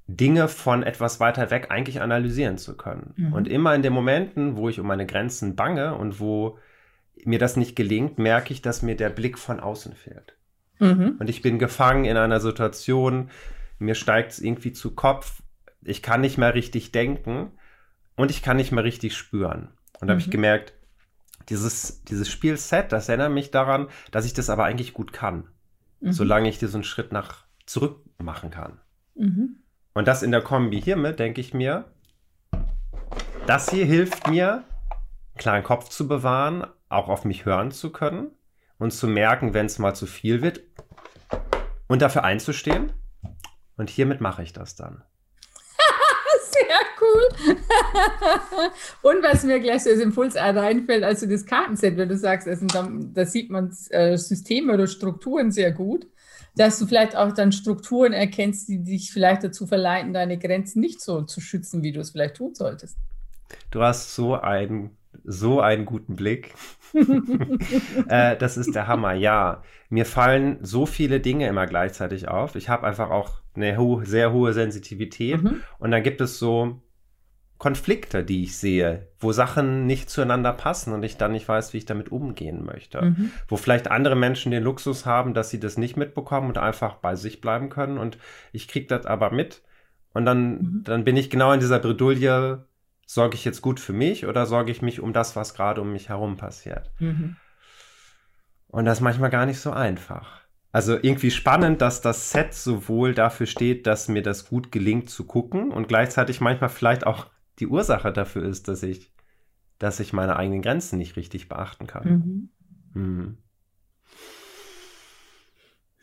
Dinge 0.07 0.49
von 0.49 0.83
etwas 0.83 1.21
weiter 1.21 1.51
weg 1.51 1.69
eigentlich 1.71 2.01
analysieren 2.01 2.59
zu 2.59 2.77
können. 2.77 3.15
Mhm. 3.17 3.33
Und 3.33 3.49
immer 3.49 3.75
in 3.75 3.83
den 3.83 3.93
Momenten, 3.93 4.57
wo 4.57 4.69
ich 4.69 4.81
um 4.81 4.87
meine 4.87 5.07
Grenzen 5.07 5.57
bange 5.57 5.95
und 5.95 6.21
wo 6.21 6.59
mir 7.25 7.39
das 7.39 7.57
nicht 7.57 7.75
gelingt, 7.77 8.19
merke 8.19 8.53
ich, 8.53 8.61
dass 8.61 8.83
mir 8.83 8.97
der 8.97 9.09
Blick 9.09 9.39
von 9.39 9.61
außen 9.61 9.95
fehlt. 9.95 10.37
Mhm. 10.79 11.17
Und 11.19 11.31
ich 11.31 11.41
bin 11.41 11.59
gefangen 11.59 12.05
in 12.05 12.17
einer 12.17 12.41
Situation, 12.41 13.31
mir 13.79 13.95
steigt 13.95 14.33
es 14.33 14.41
irgendwie 14.41 14.73
zu 14.73 14.95
Kopf, 14.95 15.43
ich 15.83 16.03
kann 16.03 16.21
nicht 16.21 16.39
mehr 16.39 16.55
richtig 16.55 16.93
denken 16.93 17.53
und 18.17 18.31
ich 18.31 18.43
kann 18.43 18.57
nicht 18.57 18.73
mehr 18.73 18.85
richtig 18.85 19.17
spüren. 19.17 19.69
Und 20.01 20.09
da 20.09 20.13
habe 20.13 20.21
ich 20.21 20.27
mhm. 20.27 20.33
gemerkt, 20.33 20.74
dieses, 21.49 22.03
dieses 22.05 22.31
Spielset, 22.31 22.93
das 22.93 23.09
erinnert 23.09 23.33
mich 23.33 23.51
daran, 23.51 23.89
dass 24.11 24.25
ich 24.25 24.35
das 24.35 24.51
aber 24.51 24.65
eigentlich 24.65 24.95
gut 24.95 25.13
kann. 25.13 25.49
Mhm. 26.01 26.13
Solange 26.13 26.49
ich 26.49 26.59
diesen 26.59 26.85
Schritt 26.85 27.13
nach 27.13 27.45
zurück 27.67 28.01
machen 28.23 28.51
kann. 28.51 28.81
Mhm. 29.15 29.57
Und 29.95 30.09
das 30.09 30.23
in 30.23 30.33
der 30.33 30.43
Kombi 30.43 30.81
hiermit, 30.81 31.19
denke 31.19 31.41
ich 31.41 31.55
mir, 31.55 31.85
das 33.47 33.71
hier 33.71 33.85
hilft 33.85 34.29
mir, 34.29 34.53
einen 34.55 35.39
klaren 35.39 35.63
Kopf 35.63 35.89
zu 35.89 36.09
bewahren, 36.09 36.67
auch 36.89 37.09
auf 37.09 37.25
mich 37.25 37.45
hören 37.45 37.71
zu 37.71 37.91
können 37.91 38.31
und 38.79 38.93
zu 38.93 39.07
merken, 39.07 39.55
wenn 39.55 39.67
es 39.67 39.79
mal 39.79 39.95
zu 39.95 40.07
viel 40.07 40.43
wird 40.43 40.61
und 41.87 42.03
dafür 42.03 42.25
einzustehen. 42.25 42.93
Und 43.77 43.91
hiermit 43.91 44.21
mache 44.21 44.43
ich 44.43 44.53
das 44.53 44.77
dann. 44.77 45.03
Und 49.03 49.23
was 49.23 49.45
mir 49.45 49.61
gleich 49.61 49.85
so 49.85 49.91
als 49.91 50.01
Impuls 50.01 50.37
reinfällt, 50.37 51.05
also 51.05 51.27
das 51.27 51.45
Kartenset, 51.45 51.97
wenn 51.97 52.09
du 52.09 52.17
sagst, 52.17 52.49
also 52.49 52.67
da, 52.67 52.89
da 52.91 53.25
sieht 53.25 53.51
man 53.51 53.71
äh, 53.91 54.17
Systeme 54.17 54.73
oder 54.73 54.87
Strukturen 54.87 55.51
sehr 55.51 55.73
gut, 55.73 56.07
dass 56.57 56.79
du 56.79 56.87
vielleicht 56.87 57.17
auch 57.17 57.33
dann 57.33 57.53
Strukturen 57.53 58.13
erkennst, 58.13 58.69
die 58.69 58.83
dich 58.83 59.13
vielleicht 59.13 59.45
dazu 59.45 59.67
verleiten, 59.67 60.13
deine 60.13 60.39
Grenzen 60.39 60.81
nicht 60.81 61.01
so 61.01 61.23
zu 61.23 61.41
schützen, 61.41 61.83
wie 61.83 61.93
du 61.93 62.01
es 62.01 62.11
vielleicht 62.11 62.37
tun 62.37 62.55
solltest. 62.55 62.97
Du 63.71 63.83
hast 63.83 64.15
so 64.15 64.35
einen, 64.35 64.91
so 65.25 65.61
einen 65.61 65.85
guten 65.85 66.17
Blick. 66.17 66.55
äh, 68.09 68.37
das 68.37 68.57
ist 68.57 68.75
der 68.75 68.87
Hammer, 68.87 69.15
ja. 69.15 69.63
Mir 69.91 70.07
fallen 70.07 70.59
so 70.63 70.87
viele 70.87 71.21
Dinge 71.21 71.49
immer 71.49 71.67
gleichzeitig 71.67 72.29
auf. 72.29 72.55
Ich 72.55 72.69
habe 72.69 72.87
einfach 72.87 73.11
auch 73.11 73.43
eine 73.55 73.77
ho 73.77 74.03
sehr 74.05 74.33
hohe 74.33 74.53
Sensitivität. 74.53 75.43
Mhm. 75.43 75.63
Und 75.79 75.91
dann 75.91 76.03
gibt 76.03 76.21
es 76.21 76.39
so 76.39 76.81
Konflikte, 77.65 78.25
die 78.25 78.43
ich 78.43 78.59
sehe, 78.59 79.09
wo 79.19 79.33
Sachen 79.33 79.87
nicht 79.87 80.11
zueinander 80.11 80.53
passen 80.53 80.93
und 80.93 81.03
ich 81.03 81.17
dann 81.17 81.33
nicht 81.33 81.49
weiß, 81.49 81.73
wie 81.73 81.79
ich 81.79 81.87
damit 81.87 82.13
umgehen 82.13 82.63
möchte. 82.63 83.01
Mhm. 83.01 83.31
Wo 83.49 83.57
vielleicht 83.57 83.91
andere 83.91 84.17
Menschen 84.17 84.53
den 84.53 84.63
Luxus 84.63 85.07
haben, 85.07 85.33
dass 85.33 85.49
sie 85.49 85.59
das 85.59 85.79
nicht 85.79 85.97
mitbekommen 85.97 86.49
und 86.49 86.59
einfach 86.59 86.97
bei 86.97 87.17
sich 87.17 87.41
bleiben 87.41 87.71
können. 87.71 87.97
Und 87.97 88.19
ich 88.53 88.69
kriege 88.69 88.87
das 88.87 89.07
aber 89.07 89.31
mit. 89.31 89.63
Und 90.13 90.27
dann, 90.27 90.51
mhm. 90.51 90.81
dann 90.85 91.05
bin 91.05 91.17
ich 91.17 91.31
genau 91.31 91.53
in 91.53 91.61
dieser 91.61 91.79
Bredouille, 91.79 92.67
sorge 93.07 93.35
ich 93.35 93.47
jetzt 93.47 93.63
gut 93.63 93.81
für 93.81 93.95
mich 93.95 94.27
oder 94.27 94.45
sorge 94.45 94.71
ich 94.71 94.83
mich 94.83 95.01
um 95.01 95.15
das, 95.15 95.35
was 95.35 95.55
gerade 95.55 95.81
um 95.81 95.91
mich 95.91 96.11
herum 96.11 96.37
passiert? 96.37 96.91
Mhm. 96.99 97.37
Und 98.69 98.85
das 98.85 98.99
ist 98.99 99.03
manchmal 99.03 99.31
gar 99.31 99.47
nicht 99.47 99.59
so 99.59 99.71
einfach. 99.71 100.43
Also 100.71 100.99
irgendwie 101.01 101.31
spannend, 101.31 101.81
dass 101.81 102.03
das 102.03 102.31
Set 102.31 102.53
sowohl 102.53 103.15
dafür 103.15 103.47
steht, 103.47 103.87
dass 103.87 104.09
mir 104.09 104.23
das 104.23 104.51
gut 104.51 104.71
gelingt 104.71 105.09
zu 105.09 105.25
gucken 105.25 105.71
und 105.71 105.89
gleichzeitig 105.89 106.43
manchmal 106.43 106.69
vielleicht 106.69 107.07
auch 107.07 107.33
die 107.59 107.67
Ursache 107.67 108.13
dafür 108.13 108.45
ist, 108.45 108.69
dass 108.69 108.83
ich, 108.83 109.13
dass 109.79 110.01
ich 110.01 110.13
meine 110.13 110.37
eigenen 110.37 110.63
Grenzen 110.63 110.99
nicht 110.99 111.17
richtig 111.17 111.49
beachten 111.49 111.87
kann. 111.87 112.09
Mhm. 112.09 112.49
Hm. 112.95 113.39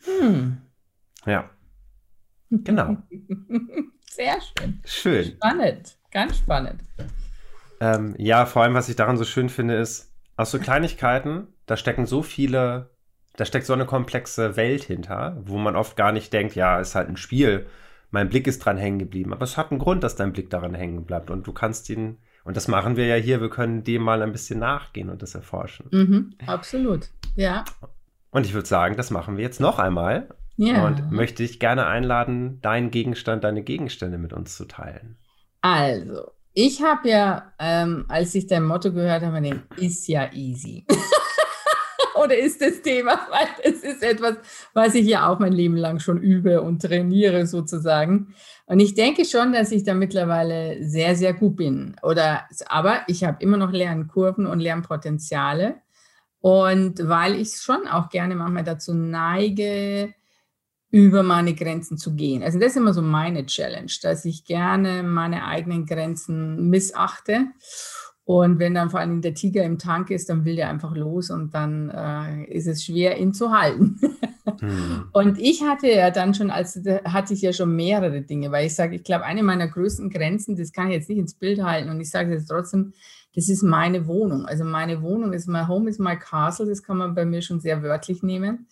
Hm. 0.04 0.62
Ja. 1.26 1.50
Genau. 2.50 2.96
Sehr 4.10 4.36
schön. 4.40 4.80
Schön. 4.84 5.24
Spannend. 5.24 5.96
Ganz 6.10 6.38
spannend. 6.38 6.82
Ähm, 7.80 8.14
ja, 8.18 8.44
vor 8.44 8.62
allem, 8.62 8.74
was 8.74 8.88
ich 8.88 8.96
daran 8.96 9.16
so 9.16 9.24
schön 9.24 9.48
finde, 9.48 9.76
ist, 9.76 10.12
aus 10.36 10.50
so 10.50 10.58
Kleinigkeiten, 10.58 11.48
da 11.66 11.76
stecken 11.76 12.06
so 12.06 12.22
viele, 12.22 12.90
da 13.36 13.44
steckt 13.44 13.66
so 13.66 13.72
eine 13.72 13.86
komplexe 13.86 14.56
Welt 14.56 14.84
hinter, 14.84 15.40
wo 15.44 15.56
man 15.58 15.76
oft 15.76 15.96
gar 15.96 16.12
nicht 16.12 16.32
denkt, 16.32 16.54
ja, 16.54 16.78
ist 16.78 16.94
halt 16.94 17.08
ein 17.08 17.16
Spiel, 17.16 17.66
mein 18.12 18.28
Blick 18.28 18.46
ist 18.46 18.60
dran 18.60 18.76
hängen 18.76 18.98
geblieben. 18.98 19.32
Aber 19.32 19.42
es 19.42 19.56
hat 19.56 19.70
einen 19.70 19.80
Grund, 19.80 20.04
dass 20.04 20.14
dein 20.14 20.32
Blick 20.32 20.50
daran 20.50 20.74
hängen 20.74 21.04
bleibt. 21.04 21.30
Und 21.30 21.46
du 21.46 21.52
kannst 21.52 21.90
ihn, 21.90 22.18
und 22.44 22.56
das 22.56 22.68
machen 22.68 22.96
wir 22.96 23.06
ja 23.06 23.16
hier, 23.16 23.40
wir 23.40 23.50
können 23.50 23.82
dem 23.82 24.02
mal 24.02 24.22
ein 24.22 24.32
bisschen 24.32 24.60
nachgehen 24.60 25.10
und 25.10 25.22
das 25.22 25.34
erforschen. 25.34 25.86
Mhm, 25.90 26.34
absolut, 26.46 27.08
ja. 27.34 27.64
Und 28.30 28.46
ich 28.46 28.54
würde 28.54 28.68
sagen, 28.68 28.96
das 28.96 29.10
machen 29.10 29.36
wir 29.36 29.42
jetzt 29.42 29.60
noch 29.60 29.78
einmal. 29.78 30.28
Ja. 30.56 30.86
Und 30.86 31.10
möchte 31.10 31.42
dich 31.42 31.58
gerne 31.58 31.86
einladen, 31.86 32.60
deinen 32.60 32.90
Gegenstand, 32.90 33.44
deine 33.44 33.62
Gegenstände 33.62 34.18
mit 34.18 34.34
uns 34.34 34.56
zu 34.56 34.66
teilen. 34.66 35.16
Also, 35.62 36.30
ich 36.52 36.82
habe 36.82 37.08
ja, 37.08 37.52
ähm, 37.58 38.04
als 38.08 38.34
ich 38.34 38.46
dein 38.46 38.64
Motto 38.64 38.92
gehört 38.92 39.22
habe, 39.22 39.40
den 39.40 39.62
ist 39.78 40.06
ja 40.06 40.30
easy. 40.32 40.84
Oder 42.14 42.36
ist 42.38 42.60
das 42.60 42.82
Thema, 42.82 43.12
weil 43.30 43.48
es 43.62 43.82
ist 43.82 44.02
etwas, 44.02 44.36
was 44.72 44.94
ich 44.94 45.06
ja 45.06 45.28
auch 45.28 45.38
mein 45.38 45.52
Leben 45.52 45.76
lang 45.76 45.98
schon 46.00 46.20
übe 46.20 46.62
und 46.62 46.82
trainiere 46.82 47.46
sozusagen. 47.46 48.34
Und 48.66 48.80
ich 48.80 48.94
denke 48.94 49.24
schon, 49.24 49.52
dass 49.52 49.72
ich 49.72 49.84
da 49.84 49.94
mittlerweile 49.94 50.82
sehr, 50.84 51.14
sehr 51.16 51.34
gut 51.34 51.56
bin. 51.56 51.96
Oder, 52.02 52.44
aber 52.66 53.02
ich 53.06 53.24
habe 53.24 53.42
immer 53.42 53.56
noch 53.56 53.72
Lernkurven 53.72 54.46
und 54.46 54.60
Lernpotenziale. 54.60 55.76
Und 56.40 57.08
weil 57.08 57.40
ich 57.40 57.56
schon 57.56 57.86
auch 57.86 58.08
gerne 58.08 58.34
manchmal 58.34 58.64
dazu 58.64 58.94
neige, 58.94 60.14
über 60.92 61.22
meine 61.22 61.54
Grenzen 61.54 61.96
zu 61.96 62.14
gehen. 62.14 62.42
Also 62.42 62.58
das 62.58 62.72
ist 62.72 62.76
immer 62.76 62.92
so 62.92 63.00
meine 63.00 63.46
Challenge, 63.46 63.90
dass 64.02 64.26
ich 64.26 64.44
gerne 64.44 65.02
meine 65.02 65.46
eigenen 65.46 65.86
Grenzen 65.86 66.68
missachte. 66.68 67.46
Und 68.24 68.60
wenn 68.60 68.74
dann 68.74 68.90
vor 68.90 69.00
allem 69.00 69.20
der 69.20 69.34
Tiger 69.34 69.64
im 69.64 69.78
Tank 69.78 70.10
ist, 70.10 70.28
dann 70.28 70.44
will 70.44 70.54
der 70.54 70.68
einfach 70.68 70.94
los 70.94 71.30
und 71.30 71.54
dann 71.54 71.90
äh, 71.90 72.44
ist 72.44 72.68
es 72.68 72.84
schwer, 72.84 73.18
ihn 73.18 73.34
zu 73.34 73.50
halten. 73.50 74.00
hm. 74.60 75.08
Und 75.12 75.40
ich 75.40 75.62
hatte 75.62 75.88
ja 75.88 76.10
dann 76.10 76.32
schon, 76.32 76.50
als 76.50 76.80
hatte 77.04 77.34
ich 77.34 77.42
ja 77.42 77.52
schon 77.52 77.74
mehrere 77.74 78.22
Dinge, 78.22 78.52
weil 78.52 78.66
ich 78.66 78.74
sage, 78.74 78.96
ich 78.96 79.02
glaube, 79.02 79.24
eine 79.24 79.42
meiner 79.42 79.66
größten 79.66 80.08
Grenzen, 80.08 80.56
das 80.56 80.72
kann 80.72 80.88
ich 80.88 80.94
jetzt 80.94 81.08
nicht 81.08 81.18
ins 81.18 81.34
Bild 81.34 81.62
halten 81.62 81.90
und 81.90 82.00
ich 82.00 82.10
sage 82.10 82.32
jetzt 82.32 82.46
trotzdem, 82.46 82.92
das 83.34 83.48
ist 83.48 83.62
meine 83.62 84.06
Wohnung. 84.06 84.46
Also 84.46 84.64
meine 84.64 85.02
Wohnung 85.02 85.32
ist 85.32 85.48
my 85.48 85.66
home 85.66 85.90
is 85.90 85.98
my 85.98 86.16
castle, 86.16 86.66
das 86.66 86.82
kann 86.82 86.98
man 86.98 87.14
bei 87.14 87.24
mir 87.24 87.42
schon 87.42 87.60
sehr 87.60 87.82
wörtlich 87.82 88.22
nehmen 88.22 88.68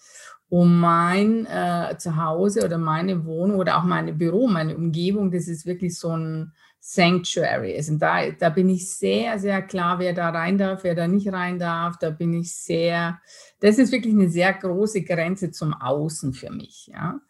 um 0.50 0.80
mein 0.80 1.46
äh, 1.46 1.96
Zuhause 1.96 2.64
oder 2.64 2.76
meine 2.76 3.24
Wohnung 3.24 3.58
oder 3.58 3.78
auch 3.78 3.84
meine 3.84 4.12
Büro, 4.12 4.48
meine 4.48 4.76
Umgebung, 4.76 5.30
das 5.30 5.46
ist 5.46 5.64
wirklich 5.64 5.96
so 5.96 6.10
ein 6.10 6.52
Sanctuary. 6.80 7.76
Also 7.76 7.96
da, 7.98 8.30
da 8.30 8.48
bin 8.48 8.70
ich 8.70 8.90
sehr, 8.90 9.38
sehr 9.38 9.62
klar, 9.62 9.98
wer 9.98 10.14
da 10.14 10.30
rein 10.30 10.56
darf, 10.56 10.82
wer 10.82 10.94
da 10.94 11.06
nicht 11.06 11.30
rein 11.30 11.58
darf. 11.58 11.98
Da 11.98 12.10
bin 12.10 12.32
ich 12.32 12.54
sehr, 12.54 13.20
das 13.60 13.78
ist 13.78 13.92
wirklich 13.92 14.14
eine 14.14 14.30
sehr 14.30 14.52
große 14.54 15.02
Grenze 15.02 15.50
zum 15.50 15.74
Außen 15.74 16.32
für 16.32 16.50
mich. 16.50 16.90
Ja. 16.92 17.20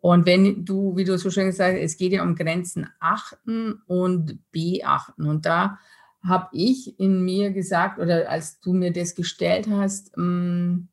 Und 0.00 0.26
wenn 0.26 0.64
du, 0.64 0.96
wie 0.96 1.04
du 1.04 1.16
so 1.18 1.30
schön 1.30 1.46
gesagt 1.46 1.74
hast, 1.74 1.82
es 1.82 1.96
geht 1.96 2.12
ja 2.12 2.22
um 2.22 2.34
Grenzen 2.34 2.88
achten 2.98 3.80
und 3.86 4.40
beachten. 4.50 5.26
Und 5.26 5.46
da 5.46 5.78
habe 6.22 6.48
ich 6.52 6.98
in 6.98 7.24
mir 7.24 7.52
gesagt, 7.52 8.00
oder 8.00 8.28
als 8.28 8.60
du 8.60 8.72
mir 8.72 8.92
das 8.92 9.14
gestellt 9.14 9.68
hast, 9.70 10.16
mh, 10.16 10.24
mm, 10.24 10.88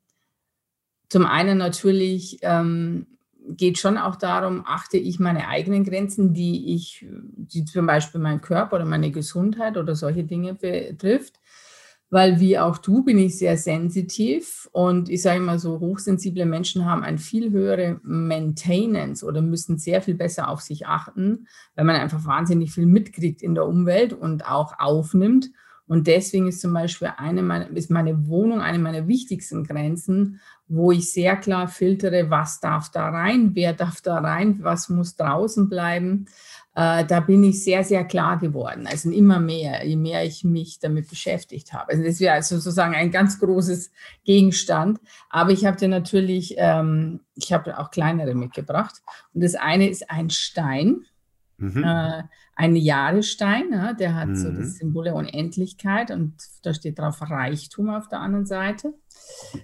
zum 1.10 1.26
einen 1.28 1.60
natürlich 1.60 2.40
ähm, 2.42 3.06
geht 3.50 3.78
schon 3.78 3.98
auch 3.98 4.16
darum, 4.16 4.64
achte 4.66 4.98
ich 4.98 5.20
meine 5.20 5.48
eigenen 5.48 5.84
Grenzen, 5.84 6.34
die 6.34 6.74
ich, 6.74 7.06
die 7.10 7.66
zum 7.66 7.86
Beispiel 7.86 8.22
meinen 8.22 8.42
Körper 8.42 8.78
oder 8.78 8.86
meine 8.86 9.12
Gesundheit 9.12 9.78
oder 9.78 9.96
solche 9.96 10.24
Dinge 10.24 10.56
betrifft. 10.56 11.40
Weil 12.10 12.40
wie 12.40 12.60
auch 12.60 12.78
du 12.78 13.04
bin 13.04 13.18
ich 13.18 13.40
sehr 13.40 13.58
sensitiv 13.58 14.70
und 14.72 15.10
ich 15.10 15.24
sage 15.24 15.40
mal 15.40 15.58
so, 15.58 15.80
hochsensible 15.80 16.46
Menschen 16.46 16.86
haben 16.86 17.04
eine 17.04 17.18
viel 17.18 17.50
höhere 17.50 18.00
Maintenance 18.04 19.24
oder 19.24 19.42
müssen 19.42 19.80
sehr 19.80 20.00
viel 20.04 20.14
besser 20.14 20.48
auf 20.48 20.62
sich 20.62 20.86
achten, 20.86 21.48
weil 21.76 21.86
man 21.86 21.96
einfach 21.96 22.24
wahnsinnig 22.24 22.72
viel 22.72 22.86
mitkriegt 22.86 23.42
in 23.42 23.56
der 23.56 23.66
Umwelt 23.66 24.14
und 24.14 24.46
auch 24.48 24.78
aufnimmt. 24.78 25.50
Und 25.86 26.08
deswegen 26.08 26.48
ist 26.48 26.62
zum 26.62 26.74
Beispiel 26.74 27.12
eine 27.18 27.42
meiner, 27.42 27.70
ist 27.72 27.92
meine 27.92 28.28
Wohnung 28.28 28.62
eine 28.62 28.80
meiner 28.80 29.08
wichtigsten 29.08 29.64
Grenzen, 29.66 30.40
wo 30.68 30.92
ich 30.92 31.12
sehr 31.12 31.36
klar 31.36 31.68
filtere, 31.68 32.30
was 32.30 32.60
darf 32.62 32.90
da 32.90 33.10
rein, 33.10 33.52
wer 33.54 33.74
darf 33.74 34.02
da 34.02 34.20
rein, 34.20 34.60
was 34.62 34.90
muss 34.90 35.16
draußen 35.18 35.68
bleiben. 35.68 36.26
Äh, 36.76 37.06
da 37.06 37.20
bin 37.20 37.44
ich 37.44 37.64
sehr, 37.64 37.84
sehr 37.84 38.06
klar 38.06 38.40
geworden. 38.40 38.88
Also 38.88 39.12
immer 39.12 39.40
mehr, 39.40 39.86
je 39.86 39.96
mehr 39.96 40.26
ich 40.26 40.44
mich 40.44 40.80
damit 40.80 41.10
beschäftigt 41.10 41.74
habe. 41.74 41.92
Also 41.92 42.04
das 42.04 42.20
wäre 42.20 42.34
also 42.34 42.56
sozusagen 42.56 42.96
ein 42.96 43.12
ganz 43.12 43.40
großes 43.40 43.92
Gegenstand. 44.24 45.00
Aber 45.30 45.52
ich 45.52 45.66
habe 45.66 45.78
dir 45.78 45.90
natürlich, 45.90 46.56
ähm, 46.58 47.20
ich 47.36 47.54
habe 47.54 47.78
auch 47.78 47.92
kleinere 47.92 48.34
mitgebracht. 48.34 49.04
Und 49.34 49.44
das 49.44 49.54
eine 49.54 49.90
ist 49.90 50.10
ein 50.10 50.30
Stein. 50.32 51.06
Mhm. 51.58 51.84
Äh, 51.84 52.24
ein 52.56 52.76
Jahrestein, 52.76 53.72
ja, 53.72 53.94
der 53.94 54.16
hat 54.16 54.30
mhm. 54.30 54.36
so 54.36 54.52
das 54.52 54.78
Symbol 54.78 55.06
der 55.06 55.16
Unendlichkeit 55.16 56.12
und 56.12 56.34
da 56.62 56.74
steht 56.74 57.00
drauf 57.00 57.22
Reichtum 57.22 57.90
auf 57.90 58.08
der 58.08 58.20
anderen 58.20 58.46
Seite. 58.46 58.94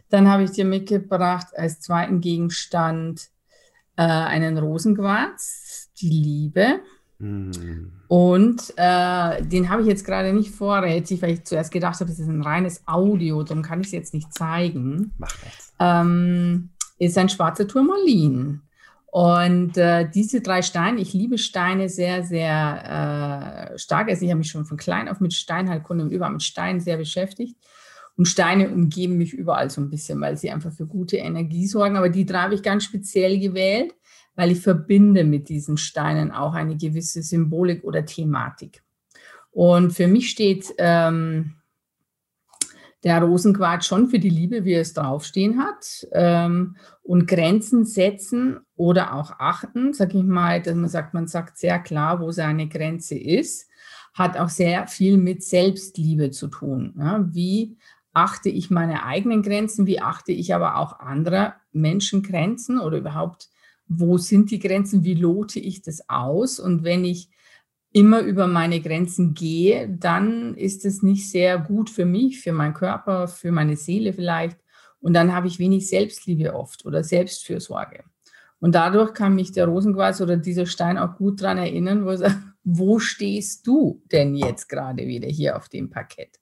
Dann 0.10 0.27
habe 0.27 0.43
ich 0.43 0.51
dir 0.51 0.65
mitgebracht 0.65 1.48
als 1.55 1.81
zweiten 1.81 2.22
Gegenstand 2.22 3.29
äh, 3.96 4.03
einen 4.03 4.58
Rosenquarz, 4.58 5.91
die 6.00 6.10
Liebe. 6.10 6.79
Mhm. 7.19 7.91
Und 8.08 8.74
äh, 8.77 9.43
den 9.43 9.69
habe 9.69 9.81
ich 9.84 9.88
jetzt 9.88 10.05
gerade 10.05 10.34
nicht 10.34 10.51
vorrätig, 10.51 11.22
weil 11.22 11.31
ich 11.31 11.43
zuerst 11.43 11.72
gedacht 11.72 12.00
habe, 12.00 12.12
es 12.12 12.17
ist 12.17 12.27
ein 12.27 12.41
reines 12.41 12.81
Audio, 12.88 13.43
darum 13.43 13.62
kann 13.62 13.81
ich 13.81 13.88
es 13.88 13.93
jetzt 13.93 14.13
nicht 14.13 14.34
zeigen. 14.34 15.13
Mach 15.17 15.43
nichts. 15.43 15.74
Ähm, 15.79 16.69
ist 16.98 17.17
ein 17.17 17.29
schwarzer 17.29 17.67
Turmalin. 17.67 18.62
Und 19.11 19.75
äh, 19.77 20.07
diese 20.09 20.41
drei 20.41 20.61
Steine, 20.61 21.01
ich 21.01 21.13
liebe 21.13 21.37
Steine 21.37 21.89
sehr, 21.89 22.23
sehr 22.23 23.71
äh, 23.73 23.77
stark. 23.77 24.09
Also 24.09 24.23
ich 24.23 24.29
habe 24.29 24.39
mich 24.39 24.51
schon 24.51 24.65
von 24.65 24.77
klein 24.77 25.09
auf 25.09 25.19
mit 25.19 25.33
Steinheilkunde 25.33 26.03
und 26.03 26.11
überall 26.11 26.31
mit 26.31 26.43
Steinen 26.43 26.79
sehr 26.79 26.97
beschäftigt. 26.97 27.55
Und 28.17 28.27
Steine 28.27 28.69
umgeben 28.69 29.17
mich 29.17 29.33
überall 29.33 29.69
so 29.69 29.81
ein 29.81 29.89
bisschen, 29.89 30.19
weil 30.21 30.37
sie 30.37 30.51
einfach 30.51 30.73
für 30.73 30.85
gute 30.85 31.17
Energie 31.17 31.65
sorgen. 31.65 31.95
Aber 31.95 32.09
die 32.09 32.25
drei 32.25 32.39
habe 32.41 32.55
ich 32.55 32.61
ganz 32.61 32.83
speziell 32.83 33.39
gewählt, 33.39 33.95
weil 34.35 34.51
ich 34.51 34.59
verbinde 34.59 35.23
mit 35.23 35.49
diesen 35.49 35.77
Steinen 35.77 36.31
auch 36.31 36.53
eine 36.53 36.77
gewisse 36.77 37.23
Symbolik 37.23 37.83
oder 37.83 38.05
Thematik. 38.05 38.83
Und 39.51 39.91
für 39.91 40.07
mich 40.07 40.29
steht 40.29 40.71
ähm, 40.77 41.55
der 43.03 43.21
Rosenquarz 43.21 43.85
schon 43.85 44.09
für 44.09 44.19
die 44.19 44.29
Liebe, 44.29 44.65
wie 44.65 44.73
es 44.73 44.93
draufstehen 44.93 45.59
hat. 45.59 46.07
Ähm, 46.11 46.75
und 47.01 47.27
Grenzen 47.27 47.85
setzen 47.85 48.59
oder 48.75 49.13
auch 49.13 49.31
achten, 49.39 49.93
sage 49.93 50.17
ich 50.17 50.23
mal, 50.23 50.61
dass 50.61 50.75
man 50.75 50.89
sagt, 50.89 51.13
man 51.13 51.27
sagt 51.27 51.57
sehr 51.57 51.79
klar, 51.79 52.19
wo 52.19 52.31
seine 52.31 52.67
Grenze 52.67 53.17
ist, 53.17 53.69
hat 54.13 54.37
auch 54.37 54.49
sehr 54.49 54.87
viel 54.87 55.17
mit 55.17 55.43
Selbstliebe 55.43 56.31
zu 56.31 56.47
tun. 56.47 56.93
Ja, 56.97 57.25
wie 57.31 57.77
achte 58.13 58.49
ich 58.49 58.69
meine 58.69 59.05
eigenen 59.05 59.43
Grenzen? 59.43 59.87
Wie 59.87 60.01
achte 60.01 60.31
ich 60.31 60.53
aber 60.53 60.77
auch 60.77 60.99
anderer 60.99 61.55
Menschen 61.71 62.21
Grenzen 62.21 62.79
oder 62.79 62.97
überhaupt, 62.97 63.49
wo 63.87 64.17
sind 64.17 64.51
die 64.51 64.59
Grenzen? 64.59 65.03
Wie 65.03 65.15
lote 65.15 65.59
ich 65.59 65.81
das 65.81 66.09
aus? 66.09 66.59
Und 66.59 66.83
wenn 66.83 67.05
ich 67.05 67.29
immer 67.91 68.22
über 68.22 68.48
meine 68.48 68.81
Grenzen 68.81 69.34
gehe, 69.34 69.89
dann 69.89 70.55
ist 70.55 70.86
es 70.86 71.01
nicht 71.01 71.29
sehr 71.29 71.58
gut 71.58 71.89
für 71.89 72.05
mich, 72.05 72.41
für 72.41 72.51
meinen 72.51 72.74
Körper, 72.74 73.27
für 73.27 73.51
meine 73.51 73.75
Seele 73.75 74.13
vielleicht. 74.13 74.58
Und 75.01 75.13
dann 75.13 75.34
habe 75.34 75.48
ich 75.48 75.60
wenig 75.60 75.88
Selbstliebe 75.88 76.53
oft 76.53 76.86
oder 76.86 77.03
Selbstfürsorge. 77.03 78.03
Und 78.60 78.75
dadurch 78.75 79.13
kann 79.13 79.36
mich 79.36 79.51
der 79.51 79.67
Rosenquarz 79.67 80.22
oder 80.22 80.38
dieser 80.38 80.65
Stein 80.65 80.98
auch 80.98 81.15
gut 81.15 81.41
daran 81.41 81.58
erinnern, 81.58 82.05
wo, 82.05 82.15
wo 82.63 83.00
stehst 83.00 83.65
du 83.65 84.03
denn 84.12 84.36
jetzt 84.36 84.67
gerade 84.67 85.08
wieder 85.08 85.27
hier 85.27 85.55
auf 85.55 85.69
dem 85.69 85.89
Parkett? 85.89 86.38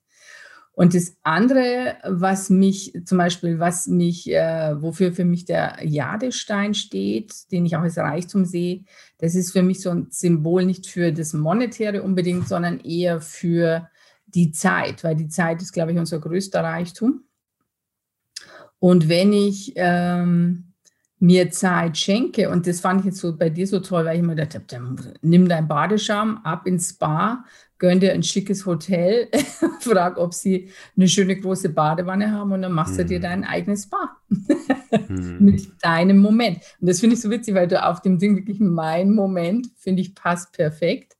Und 0.78 0.94
das 0.94 1.16
andere, 1.24 1.96
was 2.04 2.50
mich 2.50 2.92
zum 3.04 3.18
Beispiel, 3.18 3.58
was 3.58 3.88
mich, 3.88 4.30
äh, 4.30 4.80
wofür 4.80 5.12
für 5.12 5.24
mich 5.24 5.44
der 5.44 5.76
Jadestein 5.82 6.72
steht, 6.72 7.50
den 7.50 7.66
ich 7.66 7.74
auch 7.74 7.80
als 7.80 7.98
Reichtum 7.98 8.44
sehe, 8.44 8.84
das 9.18 9.34
ist 9.34 9.50
für 9.50 9.64
mich 9.64 9.80
so 9.80 9.90
ein 9.90 10.06
Symbol 10.10 10.64
nicht 10.64 10.86
für 10.86 11.10
das 11.10 11.32
Monetäre 11.32 12.04
unbedingt, 12.04 12.46
sondern 12.46 12.78
eher 12.78 13.20
für 13.20 13.88
die 14.26 14.52
Zeit, 14.52 15.02
weil 15.02 15.16
die 15.16 15.26
Zeit 15.26 15.62
ist, 15.62 15.72
glaube 15.72 15.90
ich, 15.90 15.98
unser 15.98 16.20
größter 16.20 16.62
Reichtum. 16.62 17.24
Und 18.78 19.08
wenn 19.08 19.32
ich 19.32 19.72
ähm, 19.74 20.74
mir 21.18 21.50
Zeit 21.50 21.98
schenke, 21.98 22.50
und 22.50 22.68
das 22.68 22.78
fand 22.78 23.00
ich 23.00 23.06
jetzt 23.06 23.18
so 23.18 23.36
bei 23.36 23.50
dir 23.50 23.66
so 23.66 23.80
toll, 23.80 24.04
weil 24.04 24.14
ich 24.14 24.22
immer 24.22 24.36
gedacht 24.36 24.72
habe, 24.72 24.94
nimm 25.22 25.48
dein 25.48 25.66
Badeschaum 25.66 26.38
ab 26.44 26.68
ins 26.68 26.90
Spa, 26.90 27.44
gönn 27.78 28.00
dir 28.00 28.12
ein 28.12 28.22
schickes 28.22 28.66
Hotel, 28.66 29.28
frag, 29.80 30.18
ob 30.18 30.34
sie 30.34 30.70
eine 30.96 31.08
schöne 31.08 31.36
große 31.36 31.70
Badewanne 31.70 32.32
haben 32.32 32.52
und 32.52 32.62
dann 32.62 32.72
machst 32.72 32.92
hm. 32.92 32.98
du 32.98 33.04
dir 33.06 33.18
mhm. 33.18 33.22
dein 33.22 33.44
eigenes 33.44 33.84
Spa 33.84 34.16
hm. 35.06 35.36
mit 35.40 35.68
deinem 35.82 36.18
Moment. 36.18 36.58
Und 36.80 36.88
das 36.88 37.00
finde 37.00 37.14
ich 37.14 37.22
so 37.22 37.30
witzig, 37.30 37.54
weil 37.54 37.68
du 37.68 37.84
auf 37.84 38.02
dem 38.02 38.18
Ding 38.18 38.36
wirklich 38.36 38.60
mein 38.60 39.10
Moment, 39.10 39.68
finde 39.76 40.02
ich, 40.02 40.14
passt 40.14 40.52
perfekt. 40.52 41.16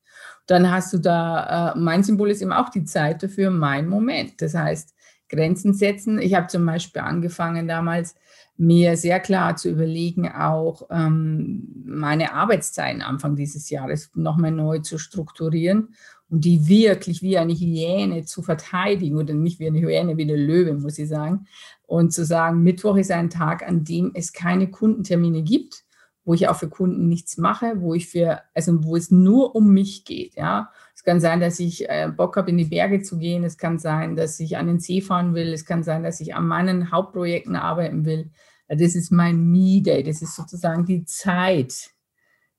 Dann 0.47 0.71
hast 0.71 0.93
du 0.93 0.99
da, 0.99 1.73
äh, 1.75 1.79
mein 1.79 2.03
Symbol 2.03 2.31
ist 2.31 2.43
eben 2.43 2.53
auch 2.53 2.71
die 2.71 2.85
Zeit 2.85 3.23
dafür, 3.23 3.51
mein 3.51 3.87
Moment. 3.87 4.41
Das 4.41 4.55
heißt, 4.55 4.95
Grenzen 5.29 5.75
setzen. 5.75 6.19
Ich 6.19 6.35
habe 6.35 6.47
zum 6.47 6.65
Beispiel 6.65 7.03
angefangen 7.03 7.69
damals, 7.69 8.15
mir 8.61 8.97
sehr 8.97 9.21
klar 9.21 9.55
zu 9.55 9.71
überlegen, 9.71 10.29
auch 10.33 10.89
ähm, 10.91 11.85
meine 11.87 12.33
Arbeitszeiten 12.35 13.03
Anfang 13.03 13.37
dieses 13.37 13.71
Jahres 13.71 14.11
nochmal 14.15 14.51
neu 14.51 14.81
zu 14.81 14.99
strukturieren 14.99 15.95
und 16.31 16.45
die 16.45 16.69
wirklich 16.69 17.23
wie 17.23 17.39
eine 17.39 17.55
Hyäne 17.55 18.25
zu 18.25 18.43
verteidigen 18.43 19.17
oder 19.17 19.35
nicht 19.35 19.59
wie 19.59 19.67
eine 19.67 19.81
Hyäne, 19.81 20.17
wie 20.17 20.23
eine 20.23 20.37
Löwe, 20.37 20.75
muss 20.75 20.99
ich 20.99 21.09
sagen. 21.09 21.47
Und 21.87 22.13
zu 22.13 22.25
sagen, 22.25 22.63
Mittwoch 22.63 22.97
ist 22.97 23.11
ein 23.11 23.31
Tag, 23.31 23.67
an 23.67 23.85
dem 23.85 24.11
es 24.15 24.33
keine 24.33 24.71
Kundentermine 24.71 25.43
gibt, 25.43 25.85
wo 26.25 26.35
ich 26.35 26.49
auch 26.49 26.57
für 26.57 26.69
Kunden 26.69 27.09
nichts 27.09 27.39
mache, 27.39 27.81
wo 27.81 27.95
ich 27.95 28.09
für, 28.09 28.43
also 28.55 28.85
wo 28.85 28.97
es 28.97 29.11
nur 29.11 29.57
um 29.57 29.73
mich 29.73 30.05
geht, 30.05 30.35
ja. 30.35 30.71
Es 30.95 31.05
kann 31.05 31.21
sein, 31.21 31.39
dass 31.39 31.61
ich 31.61 31.89
äh, 31.89 32.11
Bock 32.15 32.37
habe, 32.37 32.51
in 32.51 32.59
die 32.59 32.65
Berge 32.65 33.03
zu 33.03 33.19
gehen. 33.19 33.45
Es 33.45 33.57
kann 33.57 33.79
sein, 33.79 34.17
dass 34.17 34.41
ich 34.41 34.57
an 34.57 34.67
den 34.67 34.81
See 34.81 35.01
fahren 35.01 35.33
will. 35.33 35.53
Es 35.53 35.65
kann 35.65 35.85
sein, 35.85 36.03
dass 36.03 36.19
ich 36.19 36.35
an 36.35 36.49
meinen 36.49 36.91
Hauptprojekten 36.91 37.55
arbeiten 37.55 38.05
will. 38.05 38.33
Das 38.67 38.97
ist 38.97 39.13
mein 39.13 39.49
Me-Day. 39.49 40.03
Das 40.03 40.23
ist 40.23 40.35
sozusagen 40.35 40.87
die 40.87 41.05
Zeit. 41.05 41.93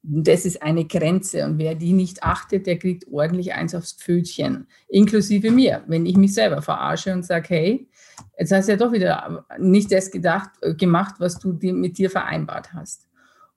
Das 0.01 0.45
ist 0.45 0.61
eine 0.61 0.85
Grenze. 0.85 1.45
Und 1.45 1.57
wer 1.57 1.75
die 1.75 1.93
nicht 1.93 2.23
achtet, 2.23 2.67
der 2.67 2.79
kriegt 2.79 3.07
ordentlich 3.11 3.53
eins 3.53 3.75
aufs 3.75 3.93
Pfötchen. 3.93 4.67
Inklusive 4.87 5.51
mir, 5.51 5.83
wenn 5.87 6.05
ich 6.05 6.15
mich 6.15 6.33
selber 6.33 6.61
verarsche 6.61 7.13
und 7.13 7.25
sage, 7.25 7.49
hey, 7.49 7.89
jetzt 8.37 8.51
hast 8.51 8.67
du 8.67 8.73
ja 8.73 8.77
doch 8.77 8.93
wieder 8.93 9.45
nicht 9.57 9.91
das 9.91 10.09
gedacht, 10.11 10.49
äh, 10.61 10.73
gemacht, 10.73 11.15
was 11.19 11.39
du 11.39 11.57
mit 11.61 11.97
dir 11.97 12.09
vereinbart 12.09 12.73
hast. 12.73 13.07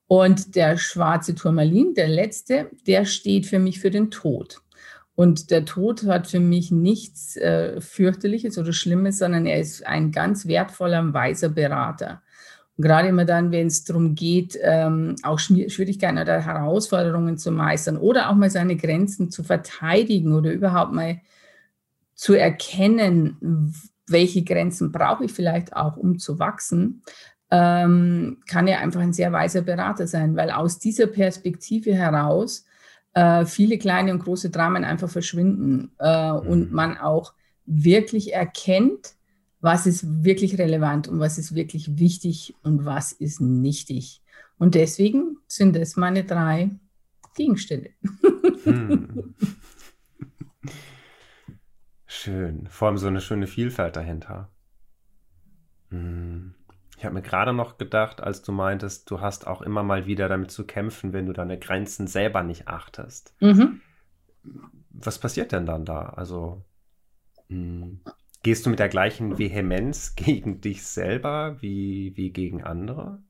Und 0.09 0.57
der 0.57 0.77
schwarze 0.77 1.35
Turmalin, 1.35 1.95
der 1.95 2.09
letzte, 2.09 2.71
der 2.87 3.07
steht 3.07 3.47
für 3.47 3.59
mich 3.59 3.81
für 3.81 3.91
den 3.91 4.11
Tod. 4.11 4.61
Und 5.15 5.51
der 5.51 5.65
Tod 5.65 6.05
hat 6.05 6.27
für 6.27 6.41
mich 6.41 6.71
nichts 6.71 7.37
äh, 7.37 7.81
fürchterliches 7.81 8.59
oder 8.59 8.73
Schlimmes, 8.73 9.19
sondern 9.19 9.47
er 9.47 9.61
ist 9.61 9.87
ein 9.87 10.11
ganz 10.11 10.47
wertvoller, 10.47 11.13
weiser 11.13 11.51
Berater. 11.51 12.23
Und 12.83 12.89
gerade 12.89 13.09
immer 13.09 13.25
dann, 13.25 13.53
wenn 13.53 13.69
es 13.69 13.85
darum 13.85 14.17
geht, 14.17 14.59
ähm, 14.61 15.15
auch 15.23 15.39
Schwierigkeiten 15.39 16.19
oder 16.19 16.41
Herausforderungen 16.41 17.39
zu 17.39 17.53
meistern 17.53 17.97
oder 17.97 18.29
auch 18.29 18.35
mal 18.35 18.51
seine 18.51 18.75
Grenzen 18.75 19.31
zu 19.31 19.45
verteidigen 19.45 20.35
oder 20.35 20.51
überhaupt 20.51 20.93
mal 20.93 21.21
zu 22.17 22.35
erkennen, 22.35 23.73
welche 24.09 24.43
Grenzen 24.43 24.91
brauche 24.91 25.27
ich 25.27 25.33
vielleicht 25.33 25.77
auch, 25.77 25.97
um 25.97 26.19
zu 26.19 26.41
wachsen, 26.41 27.05
ähm, 27.53 28.39
kann 28.49 28.67
er 28.67 28.81
einfach 28.81 29.01
ein 29.01 29.13
sehr 29.13 29.31
weiser 29.31 29.63
Berater 29.63 30.09
sein, 30.09 30.35
weil 30.35 30.51
aus 30.51 30.81
dieser 30.81 31.07
Perspektive 31.07 31.95
heraus 31.95 32.65
äh, 33.15 33.45
viele 33.45 33.79
kleine 33.79 34.11
und 34.11 34.25
große 34.25 34.51
Dramen 34.51 34.83
einfach 34.83 35.09
verschwinden 35.09 35.93
äh, 36.01 36.33
mhm. 36.33 36.39
und 36.49 36.73
man 36.73 36.99
auch 36.99 37.33
wirklich 37.65 38.33
erkennt, 38.35 39.15
was 39.63 39.87
ist 39.87 40.25
wirklich 40.25 40.59
relevant 40.59 41.09
und 41.09 41.21
was 41.21 41.39
ist 41.39 41.55
wirklich 41.55 41.99
wichtig 41.99 42.55
und 42.63 42.85
was 42.85 43.13
ist 43.13 43.41
nichtig. 43.41 44.21
Und 44.59 44.75
deswegen 44.75 45.39
sind 45.47 45.77
das 45.77 45.97
meine 45.97 46.25
drei 46.25 46.71
Gegenstände. 47.35 47.91
Hm. 48.65 49.35
Schön. 52.07 52.67
Vor 52.69 52.89
allem 52.89 52.99
so 52.99 53.07
eine 53.07 53.21
schöne 53.21 53.47
Vielfalt 53.47 53.97
dahinter. 53.97 54.51
Hm. 55.91 56.55
Ich 56.97 57.05
habe 57.05 57.15
mir 57.15 57.23
gerade 57.23 57.53
noch 57.53 57.79
gedacht, 57.79 58.21
als 58.21 58.43
du 58.43 58.53
meintest, 58.53 59.11
du 59.11 59.21
hast 59.21 59.47
auch 59.47 59.63
immer 59.63 59.83
mal 59.83 60.07
wieder 60.07 60.29
damit 60.29 60.51
zu 60.51 60.65
kämpfen, 60.65 61.13
wenn 61.13 61.27
du 61.27 61.33
deine 61.33 61.59
Grenzen 61.59 62.07
selber 62.07 62.43
nicht 62.43 62.69
achtest. 62.69 63.35
Mhm. 63.41 63.81
Was 64.91 65.19
passiert 65.19 65.51
denn 65.51 65.67
dann 65.67 65.85
da? 65.85 66.11
Also, 66.11 66.65
hm. 67.49 68.01
Gehst 68.43 68.67
du 68.67 68.71
mit 68.71 68.79
der 68.79 68.89
gleichen 68.89 69.39
Vehemenz 69.39 70.15
gegen 70.17 70.61
dich 70.61 70.83
selber 70.85 71.57
wie, 71.61 72.13
wie 72.17 72.31
gegen 72.31 72.63
andere? 72.63 73.23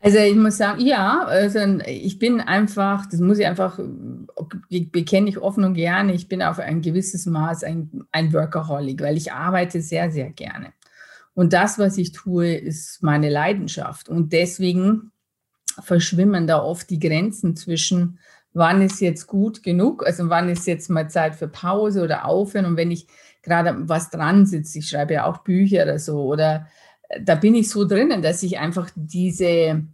Also 0.00 0.18
ich 0.18 0.36
muss 0.36 0.58
sagen, 0.58 0.80
ja, 0.84 1.24
also 1.24 1.58
ich 1.86 2.18
bin 2.18 2.40
einfach, 2.40 3.06
das 3.06 3.18
muss 3.18 3.38
ich 3.38 3.46
einfach, 3.46 3.80
bekenne 4.68 5.28
ich 5.28 5.38
offen 5.38 5.64
und 5.64 5.74
gerne, 5.74 6.12
ich 6.12 6.28
bin 6.28 6.42
auf 6.42 6.58
ein 6.58 6.82
gewisses 6.82 7.26
Maß 7.26 7.64
ein, 7.64 8.04
ein 8.12 8.32
Workaholic, 8.32 9.00
weil 9.00 9.16
ich 9.16 9.32
arbeite 9.32 9.80
sehr, 9.80 10.10
sehr 10.10 10.30
gerne. 10.30 10.72
Und 11.34 11.52
das, 11.52 11.78
was 11.78 11.98
ich 11.98 12.12
tue, 12.12 12.54
ist 12.54 13.02
meine 13.02 13.30
Leidenschaft. 13.30 14.08
Und 14.08 14.32
deswegen 14.32 15.12
verschwimmen 15.82 16.46
da 16.46 16.62
oft 16.62 16.88
die 16.88 16.98
Grenzen 16.98 17.56
zwischen, 17.56 18.18
wann 18.56 18.82
ist 18.82 19.00
jetzt 19.00 19.26
gut 19.26 19.62
genug, 19.62 20.06
also 20.06 20.28
wann 20.28 20.48
ist 20.48 20.66
jetzt 20.66 20.88
mal 20.88 21.08
Zeit 21.10 21.34
für 21.36 21.48
Pause 21.48 22.02
oder 22.02 22.24
Aufhören. 22.24 22.64
Und 22.64 22.76
wenn 22.76 22.90
ich 22.90 23.06
gerade 23.46 23.88
was 23.88 24.10
dran 24.10 24.44
sitzt. 24.44 24.76
Ich 24.76 24.88
schreibe 24.88 25.14
ja 25.14 25.24
auch 25.24 25.38
Bücher 25.38 25.84
oder 25.84 25.98
so. 25.98 26.22
Oder 26.22 26.66
äh, 27.08 27.22
da 27.22 27.36
bin 27.36 27.54
ich 27.54 27.70
so 27.70 27.86
drinnen, 27.86 28.20
dass 28.20 28.42
ich 28.42 28.58
einfach 28.58 28.90
diese 28.94 29.84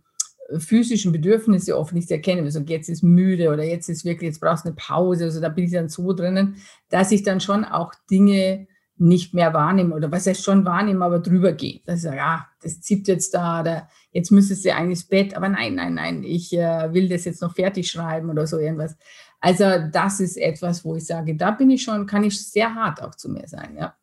physischen 0.59 1.13
Bedürfnisse 1.13 1.79
oft 1.79 1.93
nicht 1.93 2.11
erkenne. 2.11 2.43
Also 2.43 2.61
jetzt 2.61 2.89
ist 2.89 3.03
müde 3.03 3.51
oder 3.51 3.63
jetzt 3.63 3.89
ist 3.89 4.05
wirklich, 4.05 4.29
jetzt 4.29 4.41
brauchst 4.41 4.65
du 4.65 4.71
eine 4.71 4.77
Pause. 4.77 5.25
Also 5.25 5.41
da 5.41 5.49
bin 5.49 5.65
ich 5.65 5.73
dann 5.73 5.89
so 5.89 6.13
drinnen, 6.13 6.57
dass 6.89 7.13
ich 7.13 7.23
dann 7.23 7.41
schon 7.41 7.65
auch 7.65 7.95
Dinge 8.11 8.67
nicht 8.97 9.35
mehr 9.35 9.53
wahrnehme 9.55 9.95
oder 9.95 10.13
was 10.13 10.27
heißt 10.27 10.45
schon 10.45 10.65
wahrnehme, 10.65 11.05
aber 11.05 11.21
drüber 11.21 11.53
gehe. 11.53 11.81
Das 11.87 11.99
ist 11.99 12.05
ja, 12.05 12.47
das 12.63 12.81
zieht 12.81 13.09
jetzt 13.09 13.35
da 13.35 13.61
oder 13.61 13.89
jetzt 14.13 14.31
müsstest 14.31 14.65
du 14.65 14.75
eigentlich 14.75 15.01
ins 15.01 15.09
Bett, 15.09 15.35
aber 15.35 15.49
nein, 15.49 15.75
nein, 15.75 15.95
nein, 15.95 16.23
ich 16.23 16.53
äh, 16.53 16.93
will 16.93 17.09
das 17.09 17.25
jetzt 17.25 17.43
noch 17.43 17.55
fertig 17.55 17.91
schreiben 17.91 18.31
oder 18.31 18.47
so 18.47 18.59
irgendwas. 18.59 18.97
Also 19.41 19.65
das 19.91 20.21
ist 20.21 20.37
etwas, 20.37 20.85
wo 20.85 20.95
ich 20.95 21.05
sage, 21.05 21.35
da 21.35 21.51
bin 21.51 21.71
ich 21.71 21.83
schon, 21.83 22.07
kann 22.07 22.23
ich 22.23 22.41
sehr 22.41 22.75
hart 22.75 23.03
auch 23.03 23.15
zu 23.15 23.29
mir 23.29 23.49
sein, 23.49 23.77
ja. 23.77 23.95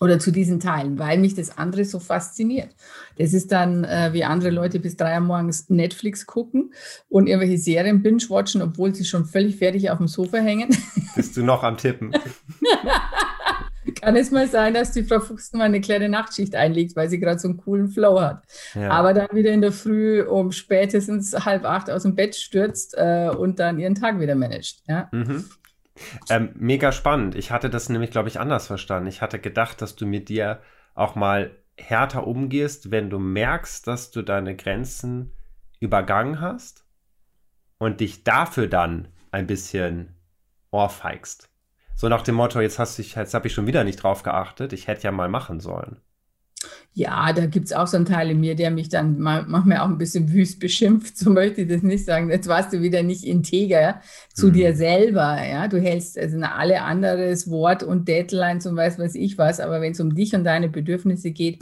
Oder 0.00 0.18
zu 0.18 0.32
diesen 0.32 0.58
Teilen, 0.58 0.98
weil 0.98 1.18
mich 1.18 1.34
das 1.34 1.56
andere 1.56 1.84
so 1.84 2.00
fasziniert. 2.00 2.74
Das 3.18 3.32
ist 3.32 3.52
dann, 3.52 3.84
äh, 3.84 4.10
wie 4.12 4.24
andere 4.24 4.50
Leute 4.50 4.80
bis 4.80 4.96
drei 4.96 5.14
Uhr 5.14 5.20
morgens 5.20 5.70
Netflix 5.70 6.26
gucken 6.26 6.72
und 7.08 7.28
irgendwelche 7.28 7.58
Serien 7.58 8.02
binge-watchen, 8.02 8.62
obwohl 8.62 8.92
sie 8.94 9.04
schon 9.04 9.24
völlig 9.24 9.56
fertig 9.56 9.90
auf 9.90 9.98
dem 9.98 10.08
Sofa 10.08 10.38
hängen. 10.38 10.76
Bist 11.14 11.36
du 11.36 11.44
noch 11.44 11.62
am 11.62 11.76
Tippen? 11.76 12.12
kann 14.02 14.16
es 14.16 14.32
mal 14.32 14.48
sein, 14.48 14.74
dass 14.74 14.90
die 14.90 15.04
Frau 15.04 15.20
Fuchs 15.20 15.52
mal 15.52 15.64
eine 15.64 15.80
kleine 15.80 16.08
Nachtschicht 16.08 16.56
einlegt, 16.56 16.96
weil 16.96 17.08
sie 17.08 17.20
gerade 17.20 17.38
so 17.38 17.46
einen 17.46 17.56
coolen 17.56 17.88
Flow 17.88 18.20
hat. 18.20 18.42
Ja. 18.74 18.90
Aber 18.90 19.14
dann 19.14 19.28
wieder 19.32 19.52
in 19.52 19.60
der 19.60 19.70
Früh 19.70 20.22
um 20.22 20.50
spätestens 20.50 21.32
halb 21.44 21.64
acht 21.64 21.88
aus 21.88 22.02
dem 22.02 22.16
Bett 22.16 22.34
stürzt 22.34 22.94
äh, 22.98 23.30
und 23.30 23.60
dann 23.60 23.78
ihren 23.78 23.94
Tag 23.94 24.18
wieder 24.18 24.34
managt. 24.34 24.82
Ja? 24.88 25.08
Mhm. 25.12 25.44
Ähm, 26.28 26.50
mega 26.54 26.90
spannend. 26.90 27.36
Ich 27.36 27.52
hatte 27.52 27.70
das 27.70 27.88
nämlich, 27.88 28.10
glaube 28.10 28.28
ich, 28.28 28.40
anders 28.40 28.66
verstanden. 28.66 29.08
Ich 29.08 29.22
hatte 29.22 29.38
gedacht, 29.38 29.80
dass 29.80 29.94
du 29.94 30.04
mit 30.04 30.28
dir 30.28 30.60
auch 30.94 31.14
mal 31.14 31.52
härter 31.78 32.26
umgehst, 32.26 32.90
wenn 32.90 33.08
du 33.08 33.20
merkst, 33.20 33.86
dass 33.86 34.10
du 34.10 34.22
deine 34.22 34.56
Grenzen 34.56 35.32
übergangen 35.78 36.40
hast 36.40 36.84
und 37.78 38.00
dich 38.00 38.24
dafür 38.24 38.66
dann 38.66 39.08
ein 39.30 39.46
bisschen 39.46 40.16
ohrfeigst. 40.72 41.51
So 42.02 42.08
nach 42.08 42.22
dem 42.22 42.34
Motto, 42.34 42.60
jetzt, 42.60 42.80
hast 42.80 42.98
ich, 42.98 43.14
jetzt 43.14 43.32
habe 43.32 43.46
ich 43.46 43.54
schon 43.54 43.68
wieder 43.68 43.84
nicht 43.84 44.02
drauf 44.02 44.24
geachtet, 44.24 44.72
ich 44.72 44.88
hätte 44.88 45.04
ja 45.04 45.12
mal 45.12 45.28
machen 45.28 45.60
sollen. 45.60 45.98
Ja, 46.94 47.32
da 47.32 47.46
gibt 47.46 47.66
es 47.66 47.72
auch 47.72 47.86
so 47.86 47.96
einen 47.96 48.06
Teil 48.06 48.28
in 48.32 48.40
mir, 48.40 48.56
der 48.56 48.72
mich 48.72 48.88
dann 48.88 49.20
manchmal 49.20 49.78
auch 49.78 49.86
ein 49.86 49.98
bisschen 49.98 50.32
wüst 50.32 50.58
beschimpft. 50.58 51.16
So 51.22 51.30
möchte 51.30 51.60
ich 51.60 51.68
das 51.68 51.82
nicht 51.82 52.04
sagen. 52.04 52.28
Jetzt 52.28 52.48
warst 52.48 52.72
du 52.72 52.82
wieder 52.82 53.04
nicht 53.04 53.22
integer 53.22 54.00
zu 54.34 54.48
mhm. 54.48 54.52
dir 54.52 54.74
selber. 54.74 55.38
Ja, 55.48 55.68
du 55.68 55.80
hältst 55.80 56.18
also 56.18 56.40
alle 56.40 56.82
anderes 56.82 57.48
Wort 57.48 57.84
und 57.84 58.08
Deadlines 58.08 58.66
und 58.66 58.74
weiß 58.74 58.98
was 58.98 59.14
ich 59.14 59.38
was. 59.38 59.60
Aber 59.60 59.80
wenn 59.80 59.92
es 59.92 60.00
um 60.00 60.12
dich 60.12 60.34
und 60.34 60.42
deine 60.42 60.68
Bedürfnisse 60.68 61.30
geht, 61.30 61.60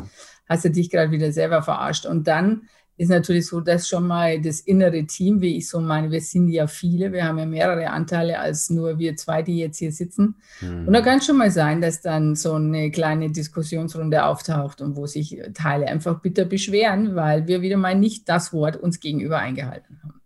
hast 0.48 0.64
du 0.64 0.70
dich 0.70 0.88
gerade 0.88 1.10
wieder 1.10 1.32
selber 1.32 1.60
verarscht. 1.60 2.06
Und 2.06 2.28
dann 2.28 2.62
ist 3.00 3.08
natürlich 3.08 3.46
so, 3.46 3.62
dass 3.62 3.88
schon 3.88 4.06
mal 4.06 4.42
das 4.42 4.60
innere 4.60 5.06
Team, 5.06 5.40
wie 5.40 5.56
ich 5.56 5.70
so 5.70 5.80
meine, 5.80 6.10
wir 6.10 6.20
sind 6.20 6.48
ja 6.48 6.66
viele, 6.66 7.12
wir 7.12 7.24
haben 7.24 7.38
ja 7.38 7.46
mehrere 7.46 7.88
Anteile 7.88 8.38
als 8.38 8.68
nur 8.68 8.98
wir 8.98 9.16
zwei, 9.16 9.42
die 9.42 9.56
jetzt 9.56 9.78
hier 9.78 9.90
sitzen. 9.90 10.34
Mhm. 10.60 10.86
Und 10.86 10.92
da 10.92 11.00
kann 11.00 11.16
es 11.16 11.24
schon 11.24 11.38
mal 11.38 11.50
sein, 11.50 11.80
dass 11.80 12.02
dann 12.02 12.34
so 12.34 12.52
eine 12.52 12.90
kleine 12.90 13.30
Diskussionsrunde 13.30 14.26
auftaucht 14.26 14.82
und 14.82 14.96
wo 14.96 15.06
sich 15.06 15.40
Teile 15.54 15.88
einfach 15.88 16.20
bitter 16.20 16.44
beschweren, 16.44 17.16
weil 17.16 17.46
wir 17.46 17.62
wieder 17.62 17.78
mal 17.78 17.94
nicht 17.94 18.28
das 18.28 18.52
Wort 18.52 18.76
uns 18.76 19.00
gegenüber 19.00 19.38
eingehalten 19.38 19.98
haben. 20.02 20.20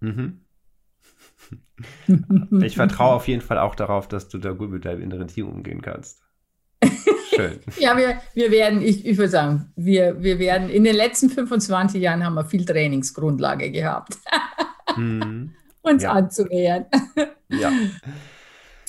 Mhm. 0.00 0.40
ich 2.64 2.74
vertraue 2.74 3.14
auf 3.14 3.28
jeden 3.28 3.42
Fall 3.42 3.60
auch 3.60 3.76
darauf, 3.76 4.08
dass 4.08 4.28
du 4.28 4.38
da 4.38 4.50
gut 4.50 4.72
mit 4.72 4.84
deinem 4.84 5.02
inneren 5.02 5.28
Team 5.28 5.48
umgehen 5.48 5.80
kannst. 5.80 6.22
Schön. 7.36 7.60
ja, 7.78 7.96
wir, 7.96 8.20
wir 8.34 8.50
werden, 8.50 8.82
ich, 8.82 9.06
ich 9.06 9.16
würde 9.16 9.30
sagen, 9.30 9.72
wir, 9.76 10.22
wir 10.22 10.38
werden, 10.38 10.68
in 10.68 10.84
den 10.84 10.96
letzten 10.96 11.30
25 11.30 12.00
Jahren 12.00 12.24
haben 12.24 12.34
wir 12.34 12.44
viel 12.44 12.64
Trainingsgrundlage 12.64 13.70
gehabt, 13.70 14.18
mhm. 14.96 15.54
uns 15.82 16.02
ja. 16.02 16.12
anzunähern. 16.12 16.86
ja. 17.48 17.70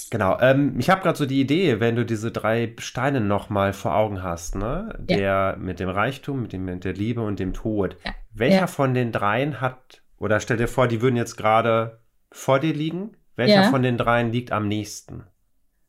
Genau. 0.10 0.38
Ähm, 0.40 0.76
ich 0.80 0.90
habe 0.90 1.02
gerade 1.02 1.18
so 1.18 1.26
die 1.26 1.42
Idee, 1.42 1.80
wenn 1.80 1.96
du 1.96 2.06
diese 2.06 2.32
drei 2.32 2.74
Steine 2.80 3.20
nochmal 3.20 3.74
vor 3.74 3.96
Augen 3.96 4.24
hast, 4.24 4.56
ne? 4.56 4.96
Der 5.00 5.20
ja. 5.20 5.56
mit 5.60 5.80
dem 5.82 5.90
Reichtum, 5.90 6.44
mit 6.44 6.54
dem 6.54 6.64
mit 6.64 6.86
der 6.86 6.94
Liebe 6.94 7.22
und 7.22 7.40
dem 7.40 7.54
Tod. 7.54 7.98
Ja. 8.06 8.12
Welcher 8.34 8.56
ja. 8.56 8.68
von 8.68 8.94
den 8.94 9.12
dreien 9.12 9.60
hat, 9.60 10.02
oder 10.18 10.40
stell 10.40 10.58
dir 10.58 10.70
vor, 10.70 10.88
die 10.88 11.02
würden 11.02 11.18
jetzt 11.18 11.36
gerade 11.36 12.00
vor 12.32 12.60
dir 12.60 12.74
liegen. 12.74 13.18
Welcher 13.36 13.66
von 13.66 13.84
den 13.84 13.98
dreien 13.98 14.32
liegt 14.32 14.52
am 14.52 14.68
nächsten 14.68 15.24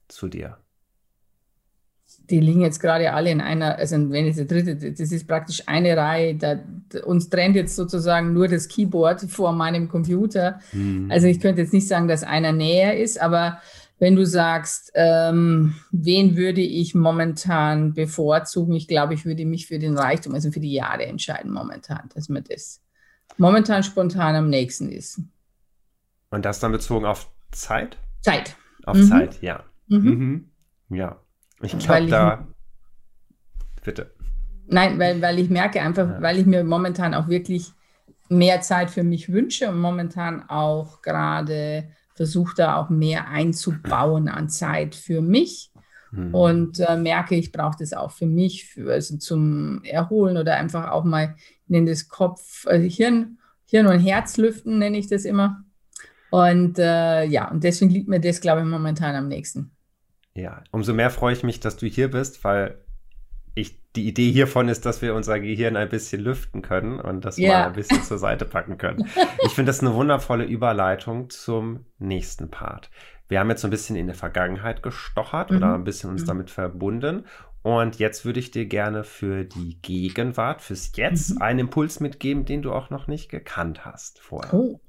zu 0.09 0.29
dir? 0.29 0.59
Die 2.31 2.41
liegen 2.41 2.61
jetzt 2.61 2.81
gerade 2.81 3.13
alle 3.13 3.31
in 3.31 3.41
einer, 3.41 3.77
also 3.77 3.97
wenn 4.11 4.27
es 4.27 4.37
der 4.37 4.45
dritte, 4.45 4.77
das 4.77 5.13
ist 5.13 5.27
praktisch 5.27 5.63
eine 5.67 5.97
Reihe, 5.97 6.35
da, 6.35 6.59
uns 7.05 7.31
trennt 7.31 7.57
jetzt 7.57 7.77
sozusagen 7.77 8.33
nur 8.33 8.49
das 8.49 8.69
Keyboard 8.69 9.23
vor 9.23 9.53
meinem 9.53 9.89
Computer. 9.89 10.61
Mhm. 10.73 11.11
Also 11.11 11.27
ich 11.27 11.41
könnte 11.41 11.63
jetzt 11.63 11.73
nicht 11.73 11.89
sagen, 11.89 12.09
dass 12.09 12.25
einer 12.25 12.53
näher 12.53 12.99
ist, 12.99 13.21
aber 13.21 13.61
wenn 13.99 14.15
du 14.15 14.25
sagst, 14.27 14.93
ähm, 14.95 15.75
wen 15.91 16.37
würde 16.37 16.61
ich 16.61 16.95
momentan 16.95 17.95
bevorzugen, 17.95 18.75
ich 18.75 18.87
glaube, 18.87 19.15
ich 19.15 19.25
würde 19.25 19.45
mich 19.45 19.67
für 19.67 19.79
den 19.79 19.97
Reichtum, 19.97 20.35
also 20.35 20.53
für 20.53 20.61
die 20.61 20.73
Jahre 20.73 21.07
entscheiden 21.07 21.51
momentan, 21.51 22.09
dass 22.15 22.29
mir 22.29 22.43
das 22.43 22.81
momentan 23.39 23.83
spontan 23.83 24.37
am 24.37 24.51
nächsten 24.51 24.91
ist. 24.91 25.21
Und 26.31 26.45
das 26.45 26.61
dann 26.61 26.73
bezogen 26.73 27.07
auf 27.07 27.31
Zeit? 27.51 27.97
Zeit. 28.21 28.57
Auf 28.85 28.97
mhm. 28.97 29.09
Zeit, 29.09 29.43
ja. 29.43 29.65
Mhm. 29.89 30.51
Mhm. 30.89 30.97
Ja. 30.97 31.21
Ich 31.61 31.79
glaube 31.79 32.07
da. 32.07 32.47
Bitte. 33.85 34.15
Nein, 34.67 34.99
weil, 34.99 35.21
weil 35.23 35.39
ich 35.39 35.49
merke 35.49 35.81
einfach, 35.81 36.09
ja. 36.09 36.23
weil 36.23 36.39
ich 36.39 36.47
mir 36.47 36.63
momentan 36.63 37.15
auch 37.15 37.29
wirklich 37.29 37.73
mehr 38.29 38.61
Zeit 38.61 38.91
für 38.91 39.03
mich 39.03 39.33
wünsche 39.33 39.71
und 39.71 39.81
momentan 39.81 40.49
auch 40.49 41.01
gerade 41.01 41.89
versuche 42.15 42.55
da 42.57 42.77
auch 42.77 42.91
mehr 42.91 43.29
einzubauen 43.29 44.29
an 44.29 44.49
Zeit 44.49 44.95
für 44.95 45.23
mich. 45.23 45.71
Mhm. 46.11 46.35
Und 46.35 46.81
äh, 46.81 46.97
merke, 46.97 47.35
ich 47.35 47.53
brauche 47.53 47.77
das 47.79 47.93
auch 47.93 48.11
für 48.11 48.27
mich, 48.27 48.67
für, 48.67 48.93
also 48.93 49.17
zum 49.19 49.83
Erholen 49.85 50.37
oder 50.37 50.57
einfach 50.57 50.91
auch 50.91 51.05
mal 51.05 51.37
in 51.69 51.87
das 51.87 52.09
Kopf, 52.09 52.67
also 52.67 52.87
Hirn, 52.89 53.39
Hirn 53.67 53.87
und 53.87 54.01
Herz 54.01 54.37
lüften, 54.37 54.79
nenne 54.79 54.99
ich 54.99 55.09
das 55.09 55.25
immer. 55.25 55.65
Und 56.31 56.79
äh, 56.79 57.25
ja, 57.25 57.51
und 57.51 57.65
deswegen 57.65 57.91
liegt 57.91 58.09
mir 58.09 58.21
das, 58.21 58.41
glaube 58.41 58.61
ich, 58.61 58.67
momentan 58.67 59.15
am 59.15 59.29
nächsten. 59.29 59.71
Ja, 60.39 60.63
umso 60.71 60.95
mehr 60.95 61.11
freue 61.11 61.33
ich 61.33 61.43
mich, 61.43 61.59
dass 61.59 61.77
du 61.77 61.87
hier 61.87 62.11
bist, 62.11 62.45
weil 62.45 62.79
ich, 63.55 63.77
die 63.97 64.07
Idee 64.07 64.31
hiervon 64.31 64.69
ist, 64.69 64.87
dass 64.87 65.03
wir 65.03 65.15
unser 65.15 65.41
Gehirn 65.41 65.77
ein 65.77 65.89
bisschen 65.89 66.23
lüften 66.23 66.63
können 66.63 67.01
und 67.01 67.25
das 67.25 67.39
ja. 67.39 67.61
mal 67.61 67.67
ein 67.67 67.73
bisschen 67.73 68.03
zur 68.05 68.19
Seite 68.19 68.45
packen 68.45 68.79
können. 68.79 69.09
Ich 69.45 69.53
finde 69.55 69.71
das 69.71 69.81
eine 69.81 69.95
wundervolle 69.95 70.45
Überleitung 70.45 71.31
zum 71.31 71.87
nächsten 71.99 72.51
Part. 72.51 72.91
Wir 73.27 73.41
haben 73.41 73.51
jetzt 73.51 73.63
so 73.63 73.69
ein 73.69 73.73
bisschen 73.73 73.97
in 73.97 74.07
der 74.07 74.15
Vergangenheit 74.15 74.83
gestochert 74.83 75.51
mhm. 75.51 75.57
oder 75.57 75.75
ein 75.75 75.85
bisschen 75.85 76.11
uns 76.11 76.23
mhm. 76.23 76.27
damit 76.27 76.51
verbunden. 76.51 77.25
Und 77.63 77.99
jetzt 77.99 78.25
würde 78.25 78.39
ich 78.39 78.53
dir 78.53 78.67
gerne 78.67 79.03
für 79.03 79.45
die 79.45 79.81
Gegenwart, 79.83 80.63
fürs 80.63 80.93
Jetzt, 80.95 81.35
mhm. 81.35 81.43
einen 81.43 81.59
Impuls 81.61 81.99
mitgeben, 81.99 82.45
den 82.45 82.63
du 82.63 82.73
auch 82.73 82.91
noch 82.91 83.09
nicht 83.09 83.29
gekannt 83.29 83.85
hast 83.85 84.21
vorher. 84.21 84.55
Oh. 84.55 84.81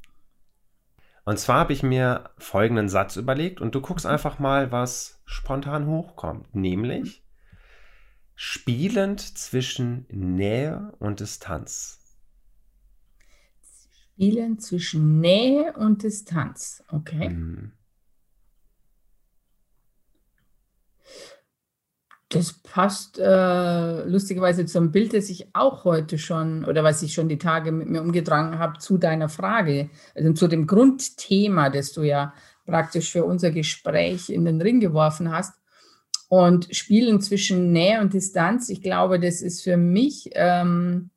Und 1.30 1.38
zwar 1.38 1.60
habe 1.60 1.74
ich 1.74 1.84
mir 1.84 2.32
folgenden 2.40 2.90
Satz 2.90 3.16
überlegt 3.16 3.62
und 3.62 3.76
du 3.76 3.82
guckst 3.82 4.08
mhm. 4.08 4.14
einfach 4.14 4.40
mal, 4.40 4.72
was 4.72 5.22
spontan 5.26 5.86
hochkommt. 5.86 6.56
Nämlich 6.56 7.24
spielend 8.34 9.22
zwischen 9.38 10.08
Nähe 10.10 10.92
und 10.98 11.20
Distanz. 11.20 12.00
Spielend 14.16 14.64
zwischen 14.64 15.20
Nähe 15.20 15.74
und 15.74 16.02
Distanz. 16.02 16.84
Okay. 16.88 17.30
Mhm. 17.30 17.74
Das 22.30 22.54
passt 22.54 23.18
äh, 23.18 24.04
lustigerweise 24.04 24.68
zum 24.68 24.92
Bild, 24.92 25.16
das 25.16 25.30
ich 25.30 25.48
auch 25.54 25.84
heute 25.84 26.20
schon 26.20 26.64
oder 26.64 26.84
was 26.84 27.02
ich 27.02 27.14
schon 27.14 27.28
die 27.28 27.40
Tage 27.40 27.72
mit 27.72 27.90
mir 27.90 28.04
umgetragen 28.04 28.60
habe 28.60 28.78
zu 28.78 29.00
deiner 29.00 29.30
Frage, 29.30 29.90
also 30.14 30.34
zu 30.34 30.48
dem 30.48 30.68
Grundthema, 30.68 31.72
das 31.72 31.92
du 31.92 32.04
ja 32.04 32.34
praktisch 32.68 33.12
für 33.12 33.26
unser 33.26 33.50
Gespräch 33.50 34.30
in 34.30 34.46
den 34.46 34.62
Ring 34.62 34.80
geworfen 34.80 35.32
hast. 35.32 35.56
Und 36.28 36.68
Spielen 36.76 37.20
zwischen 37.22 37.72
Nähe 37.72 38.00
und 38.00 38.14
Distanz, 38.14 38.70
ich 38.70 38.84
glaube, 38.84 39.20
das 39.20 39.42
ist 39.42 39.64
für 39.64 39.78
mich, 39.78 40.30
ähm, 40.34 41.10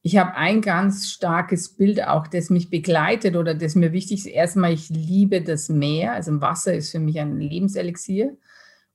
ich 0.00 0.16
habe 0.16 0.34
ein 0.34 0.62
ganz 0.62 1.10
starkes 1.10 1.76
Bild 1.76 2.02
auch, 2.02 2.26
das 2.26 2.48
mich 2.48 2.70
begleitet 2.70 3.36
oder 3.36 3.54
das 3.54 3.74
mir 3.74 3.92
wichtig 3.92 4.20
ist. 4.20 4.26
Erstmal, 4.26 4.72
ich 4.72 4.88
liebe 4.88 5.42
das 5.42 5.68
Meer, 5.68 6.14
also 6.14 6.40
Wasser 6.40 6.74
ist 6.74 6.90
für 6.90 6.98
mich 6.98 7.20
ein 7.20 7.38
Lebenselixier. 7.38 8.38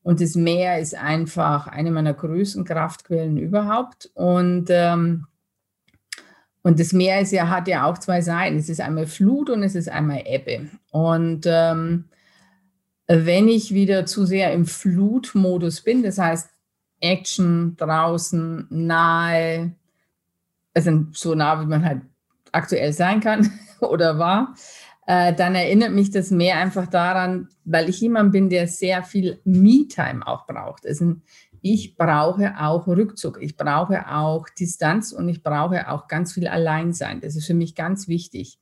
Und 0.08 0.22
das 0.22 0.36
Meer 0.36 0.80
ist 0.80 0.96
einfach 0.96 1.68
eine 1.68 1.92
meiner 1.92 2.14
größten 2.14 2.64
Kraftquellen 2.64 3.38
überhaupt. 3.38 4.10
Und, 4.14 4.68
ähm, 4.70 5.28
und 6.62 6.80
das 6.80 6.94
Meer 6.94 7.20
ist 7.20 7.34
ja, 7.34 7.50
hat 7.50 7.68
ja 7.68 7.84
auch 7.84 7.98
zwei 7.98 8.22
Seiten. 8.22 8.56
Es 8.56 8.70
ist 8.70 8.80
einmal 8.80 9.06
Flut 9.06 9.50
und 9.50 9.64
es 9.64 9.76
ist 9.76 9.90
einmal 9.90 10.24
Ebbe. 10.26 10.70
Und 10.92 11.42
ähm, 11.46 12.06
wenn 13.08 13.50
ich 13.50 13.74
wieder 13.74 14.06
zu 14.06 14.26
sehr 14.26 14.54
im 14.54 14.66
Flutmodus 14.66 15.82
bin, 15.82 16.04
das 16.04 16.18
heißt 16.18 16.52
Action 17.02 17.76
draußen, 17.76 18.66
nahe, 18.70 19.76
also 20.74 21.04
so 21.12 21.36
nah, 21.36 21.60
wie 21.60 21.66
man 21.66 21.84
halt 21.84 22.02
aktuell 22.54 22.94
sein 22.94 23.20
kann 23.20 23.52
oder 23.82 24.18
war, 24.18 24.56
äh, 25.08 25.34
dann 25.34 25.56
erinnert 25.56 25.94
mich 25.94 26.12
das 26.12 26.32
mehr 26.32 26.58
einfach 26.58 26.86
daran, 26.86 27.48
weil 27.64 27.88
ich 27.90 28.02
jemand 28.02 28.34
bin, 28.34 28.50
der 28.50 28.68
sehr 28.68 29.04
viel 29.04 29.40
Me-Time 29.46 30.28
auch 30.28 30.46
braucht. 30.46 30.86
Also 30.86 31.16
ich 31.62 31.96
brauche 31.96 32.56
auch 32.60 32.88
Rückzug, 32.88 33.42
ich 33.42 33.56
brauche 33.56 34.12
auch 34.12 34.48
Distanz 34.50 35.14
und 35.14 35.30
ich 35.30 35.42
brauche 35.42 35.90
auch 35.90 36.08
ganz 36.08 36.34
viel 36.34 36.48
Alleinsein. 36.48 37.22
Das 37.22 37.38
ist 37.38 37.48
für 37.48 37.54
mich 37.54 37.74
ganz 37.74 38.10
wichtig. 38.10 38.60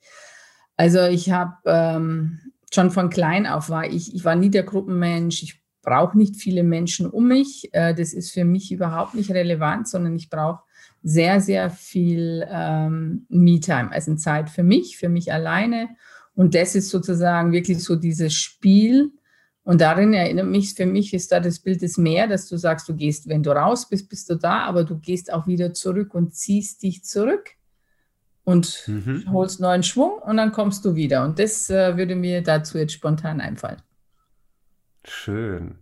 Also 0.77 1.01
ich 1.05 1.31
habe 1.31 1.55
ähm, 1.65 2.39
schon 2.71 2.91
von 2.91 3.09
klein 3.09 3.47
auf 3.47 3.71
war 3.71 3.87
ich, 3.87 4.13
ich 4.13 4.23
war 4.23 4.35
nie 4.35 4.51
der 4.51 4.63
Gruppenmensch, 4.63 5.41
ich 5.41 5.63
brauche 5.81 6.15
nicht 6.15 6.35
viele 6.35 6.63
Menschen 6.63 7.09
um 7.09 7.27
mich. 7.27 7.69
Äh, 7.73 7.95
das 7.95 8.13
ist 8.13 8.31
für 8.31 8.45
mich 8.45 8.71
überhaupt 8.71 9.15
nicht 9.15 9.31
relevant, 9.31 9.87
sondern 9.87 10.15
ich 10.15 10.29
brauche 10.29 10.61
sehr, 11.01 11.41
sehr 11.41 11.71
viel 11.71 12.45
ähm, 12.51 13.25
Me-Time, 13.29 13.91
also 13.91 14.13
Zeit 14.15 14.51
für 14.51 14.63
mich, 14.63 14.97
für 14.97 15.09
mich 15.09 15.33
alleine 15.33 15.89
und 16.35 16.53
das 16.53 16.75
ist 16.75 16.89
sozusagen 16.89 17.51
wirklich 17.51 17.83
so 17.83 17.95
dieses 17.95 18.33
Spiel. 18.33 19.11
Und 19.63 19.81
darin 19.81 20.13
erinnert 20.13 20.47
mich, 20.47 20.75
für 20.75 20.85
mich 20.85 21.13
ist 21.13 21.31
da 21.31 21.39
das 21.39 21.59
Bild 21.59 21.81
des 21.81 21.97
Meer, 21.97 22.27
dass 22.27 22.47
du 22.47 22.57
sagst, 22.57 22.87
du 22.87 22.95
gehst, 22.95 23.27
wenn 23.27 23.41
du 23.41 23.51
raus 23.51 23.89
bist, 23.89 24.09
bist 24.09 24.29
du 24.29 24.35
da, 24.35 24.59
aber 24.65 24.83
du 24.83 24.99
gehst 24.99 25.33
auch 25.33 25.47
wieder 25.47 25.73
zurück 25.73 26.13
und 26.13 26.35
ziehst 26.35 26.83
dich 26.83 27.03
zurück 27.03 27.51
und 28.43 28.83
mhm. 28.85 29.25
holst 29.31 29.59
neuen 29.59 29.81
Schwung 29.81 30.19
und 30.19 30.37
dann 30.37 30.51
kommst 30.51 30.85
du 30.85 30.95
wieder. 30.95 31.23
Und 31.23 31.39
das 31.39 31.69
äh, 31.69 31.97
würde 31.97 32.15
mir 32.15 32.43
dazu 32.43 32.77
jetzt 32.77 32.93
spontan 32.93 33.41
einfallen. 33.41 33.81
Schön. 35.03 35.79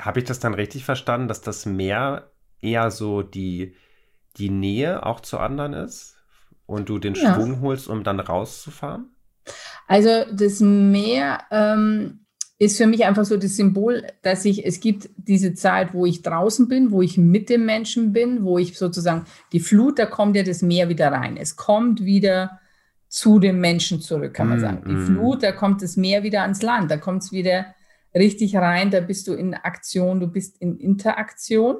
Habe 0.00 0.20
ich 0.20 0.24
das 0.24 0.40
dann 0.40 0.54
richtig 0.54 0.84
verstanden, 0.84 1.28
dass 1.28 1.42
das 1.42 1.64
Meer 1.64 2.32
eher 2.60 2.90
so 2.90 3.22
die, 3.22 3.76
die 4.36 4.50
Nähe 4.50 5.06
auch 5.06 5.20
zu 5.20 5.38
anderen 5.38 5.74
ist 5.74 6.16
und 6.66 6.88
du 6.88 6.98
den 6.98 7.14
Schwung 7.14 7.60
holst, 7.60 7.88
um 7.88 8.02
dann 8.02 8.18
rauszufahren? 8.18 9.11
Also 9.86 10.24
das 10.32 10.60
Meer 10.60 11.40
ähm, 11.50 12.20
ist 12.58 12.76
für 12.76 12.86
mich 12.86 13.04
einfach 13.04 13.24
so 13.24 13.36
das 13.36 13.56
Symbol, 13.56 14.06
dass 14.22 14.44
ich, 14.44 14.64
es 14.64 14.80
gibt 14.80 15.10
diese 15.16 15.54
Zeit, 15.54 15.94
wo 15.94 16.06
ich 16.06 16.22
draußen 16.22 16.68
bin, 16.68 16.92
wo 16.92 17.02
ich 17.02 17.18
mit 17.18 17.48
dem 17.50 17.66
Menschen 17.66 18.12
bin, 18.12 18.44
wo 18.44 18.58
ich 18.58 18.78
sozusagen 18.78 19.24
die 19.52 19.60
Flut, 19.60 19.98
da 19.98 20.06
kommt 20.06 20.36
ja 20.36 20.44
das 20.44 20.62
Meer 20.62 20.88
wieder 20.88 21.10
rein. 21.10 21.36
Es 21.36 21.56
kommt 21.56 22.04
wieder 22.04 22.60
zu 23.08 23.38
dem 23.38 23.60
Menschen 23.60 24.00
zurück, 24.00 24.32
kann 24.32 24.48
man 24.48 24.58
mm, 24.58 24.60
sagen. 24.60 24.82
Die 24.86 24.94
mm. 24.94 25.06
Flut, 25.06 25.42
da 25.42 25.52
kommt 25.52 25.82
das 25.82 25.96
Meer 25.96 26.22
wieder 26.22 26.42
ans 26.42 26.62
Land, 26.62 26.90
da 26.90 26.96
kommt 26.96 27.24
es 27.24 27.32
wieder 27.32 27.66
richtig 28.14 28.56
rein, 28.56 28.90
da 28.90 29.00
bist 29.00 29.26
du 29.26 29.34
in 29.34 29.54
Aktion, 29.54 30.20
du 30.20 30.28
bist 30.28 30.56
in 30.58 30.78
Interaktion. 30.78 31.76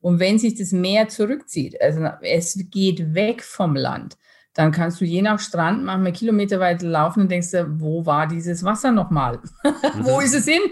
Und 0.00 0.20
wenn 0.20 0.38
sich 0.38 0.54
das 0.54 0.72
Meer 0.72 1.08
zurückzieht, 1.08 1.80
also 1.80 2.08
es 2.20 2.58
geht 2.70 3.14
weg 3.14 3.42
vom 3.42 3.74
Land, 3.74 4.16
dann 4.56 4.72
kannst 4.72 5.02
du 5.02 5.04
je 5.04 5.20
nach 5.20 5.38
Strand 5.38 5.84
manchmal 5.84 6.12
kilometerweit 6.12 6.80
laufen 6.80 7.20
und 7.20 7.30
denkst 7.30 7.50
dir, 7.50 7.66
wo 7.78 8.06
war 8.06 8.26
dieses 8.26 8.64
Wasser 8.64 8.90
nochmal? 8.90 9.38
Mhm. 9.64 10.04
wo 10.04 10.20
ist 10.20 10.34
es 10.34 10.46
hin? 10.46 10.62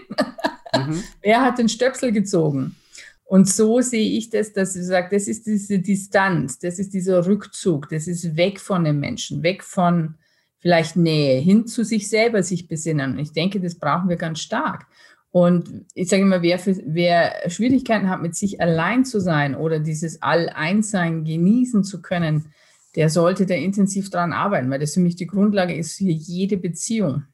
mhm. 0.74 1.02
Wer 1.22 1.42
hat 1.42 1.58
den 1.58 1.68
Stöpsel 1.68 2.10
gezogen? 2.10 2.76
Und 3.24 3.48
so 3.48 3.80
sehe 3.80 4.18
ich 4.18 4.30
das, 4.30 4.52
dass 4.52 4.74
ich 4.76 4.84
sage, 4.84 5.08
das 5.12 5.28
ist 5.28 5.46
diese 5.46 5.78
Distanz, 5.78 6.58
das 6.58 6.78
ist 6.78 6.94
dieser 6.94 7.26
Rückzug, 7.26 7.88
das 7.90 8.06
ist 8.06 8.36
weg 8.36 8.60
von 8.60 8.84
den 8.84 9.00
Menschen, 9.00 9.42
weg 9.42 9.62
von 9.62 10.14
vielleicht 10.58 10.96
Nähe, 10.96 11.40
hin 11.40 11.66
zu 11.66 11.84
sich 11.84 12.08
selber 12.08 12.42
sich 12.42 12.68
besinnen. 12.68 13.12
Und 13.12 13.18
ich 13.18 13.32
denke, 13.32 13.60
das 13.60 13.74
brauchen 13.74 14.08
wir 14.08 14.16
ganz 14.16 14.40
stark. 14.40 14.86
Und 15.30 15.84
ich 15.94 16.08
sage 16.08 16.22
immer, 16.22 16.42
wer, 16.42 16.58
für, 16.58 16.76
wer 16.86 17.50
Schwierigkeiten 17.50 18.08
hat, 18.08 18.22
mit 18.22 18.34
sich 18.34 18.60
allein 18.60 19.04
zu 19.04 19.20
sein 19.20 19.54
oder 19.54 19.78
dieses 19.78 20.22
All-Eins-Sein 20.22 21.24
genießen 21.24 21.84
zu 21.84 22.00
können, 22.00 22.46
der 22.94 23.10
sollte 23.10 23.46
da 23.46 23.54
intensiv 23.54 24.10
dran 24.10 24.32
arbeiten, 24.32 24.70
weil 24.70 24.78
das 24.78 24.94
für 24.94 25.00
mich 25.00 25.16
die 25.16 25.26
Grundlage 25.26 25.74
ist 25.74 25.96
für 25.96 26.04
jede 26.04 26.56
Beziehung. 26.56 27.24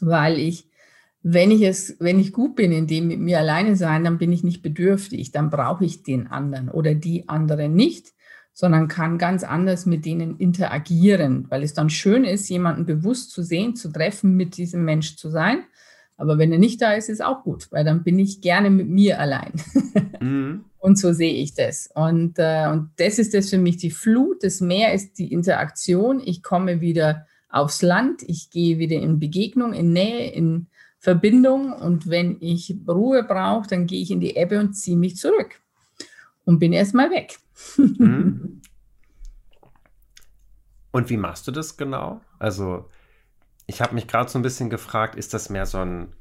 Weil 0.00 0.38
ich, 0.38 0.68
wenn 1.22 1.50
ich 1.50 1.62
es, 1.62 1.96
wenn 2.00 2.20
ich 2.20 2.32
gut 2.32 2.54
bin 2.56 2.72
in 2.72 2.86
dem 2.86 3.08
mit 3.08 3.18
mir 3.18 3.38
alleine 3.38 3.76
sein, 3.76 4.04
dann 4.04 4.18
bin 4.18 4.32
ich 4.32 4.44
nicht 4.44 4.62
bedürftig, 4.62 5.32
dann 5.32 5.50
brauche 5.50 5.84
ich 5.84 6.02
den 6.02 6.26
anderen 6.26 6.68
oder 6.68 6.94
die 6.94 7.28
andere 7.28 7.68
nicht, 7.68 8.12
sondern 8.52 8.88
kann 8.88 9.18
ganz 9.18 9.42
anders 9.42 9.86
mit 9.86 10.04
denen 10.04 10.36
interagieren, 10.38 11.46
weil 11.48 11.62
es 11.62 11.74
dann 11.74 11.90
schön 11.90 12.24
ist, 12.24 12.48
jemanden 12.48 12.86
bewusst 12.86 13.30
zu 13.30 13.42
sehen, 13.42 13.74
zu 13.74 13.90
treffen, 13.90 14.36
mit 14.36 14.56
diesem 14.56 14.84
Mensch 14.84 15.16
zu 15.16 15.30
sein. 15.30 15.64
Aber 16.16 16.38
wenn 16.38 16.52
er 16.52 16.58
nicht 16.58 16.80
da 16.80 16.92
ist, 16.92 17.08
ist 17.08 17.24
auch 17.24 17.42
gut, 17.42 17.70
weil 17.72 17.84
dann 17.84 18.04
bin 18.04 18.18
ich 18.18 18.40
gerne 18.40 18.70
mit 18.70 18.88
mir 18.88 19.20
allein. 19.20 19.52
Mhm. 20.20 20.64
Und 20.78 20.98
so 20.98 21.12
sehe 21.12 21.34
ich 21.34 21.52
das. 21.54 21.90
Und, 21.94 22.38
äh, 22.38 22.66
und 22.70 22.90
das 22.96 23.18
ist 23.18 23.34
das 23.34 23.50
für 23.50 23.58
mich, 23.58 23.76
die 23.76 23.90
Flut, 23.90 24.42
das 24.42 24.62
Meer 24.62 24.94
ist 24.94 25.18
die 25.18 25.32
Interaktion. 25.32 26.22
Ich 26.24 26.42
komme 26.42 26.80
wieder 26.80 27.26
aufs 27.50 27.82
Land, 27.82 28.22
ich 28.22 28.48
gehe 28.48 28.78
wieder 28.78 28.96
in 28.96 29.18
Begegnung, 29.18 29.74
in 29.74 29.92
Nähe, 29.92 30.32
in 30.32 30.68
Verbindung. 30.98 31.72
Und 31.72 32.08
wenn 32.08 32.38
ich 32.40 32.74
Ruhe 32.88 33.22
brauche, 33.22 33.68
dann 33.68 33.86
gehe 33.86 34.00
ich 34.00 34.10
in 34.10 34.20
die 34.20 34.36
Ebbe 34.36 34.58
und 34.58 34.72
ziehe 34.72 34.96
mich 34.96 35.16
zurück 35.16 35.60
und 36.44 36.58
bin 36.58 36.72
erstmal 36.72 37.10
weg. 37.10 37.38
Mhm. 37.76 38.62
Und 40.90 41.10
wie 41.10 41.16
machst 41.16 41.48
du 41.48 41.50
das 41.50 41.76
genau? 41.76 42.20
Also, 42.38 42.88
ich 43.66 43.80
habe 43.80 43.94
mich 43.94 44.06
gerade 44.06 44.30
so 44.30 44.38
ein 44.38 44.42
bisschen 44.42 44.70
gefragt, 44.70 45.16
ist 45.16 45.34
das 45.34 45.50
mehr 45.50 45.66
so 45.66 45.78
ein 45.78 46.12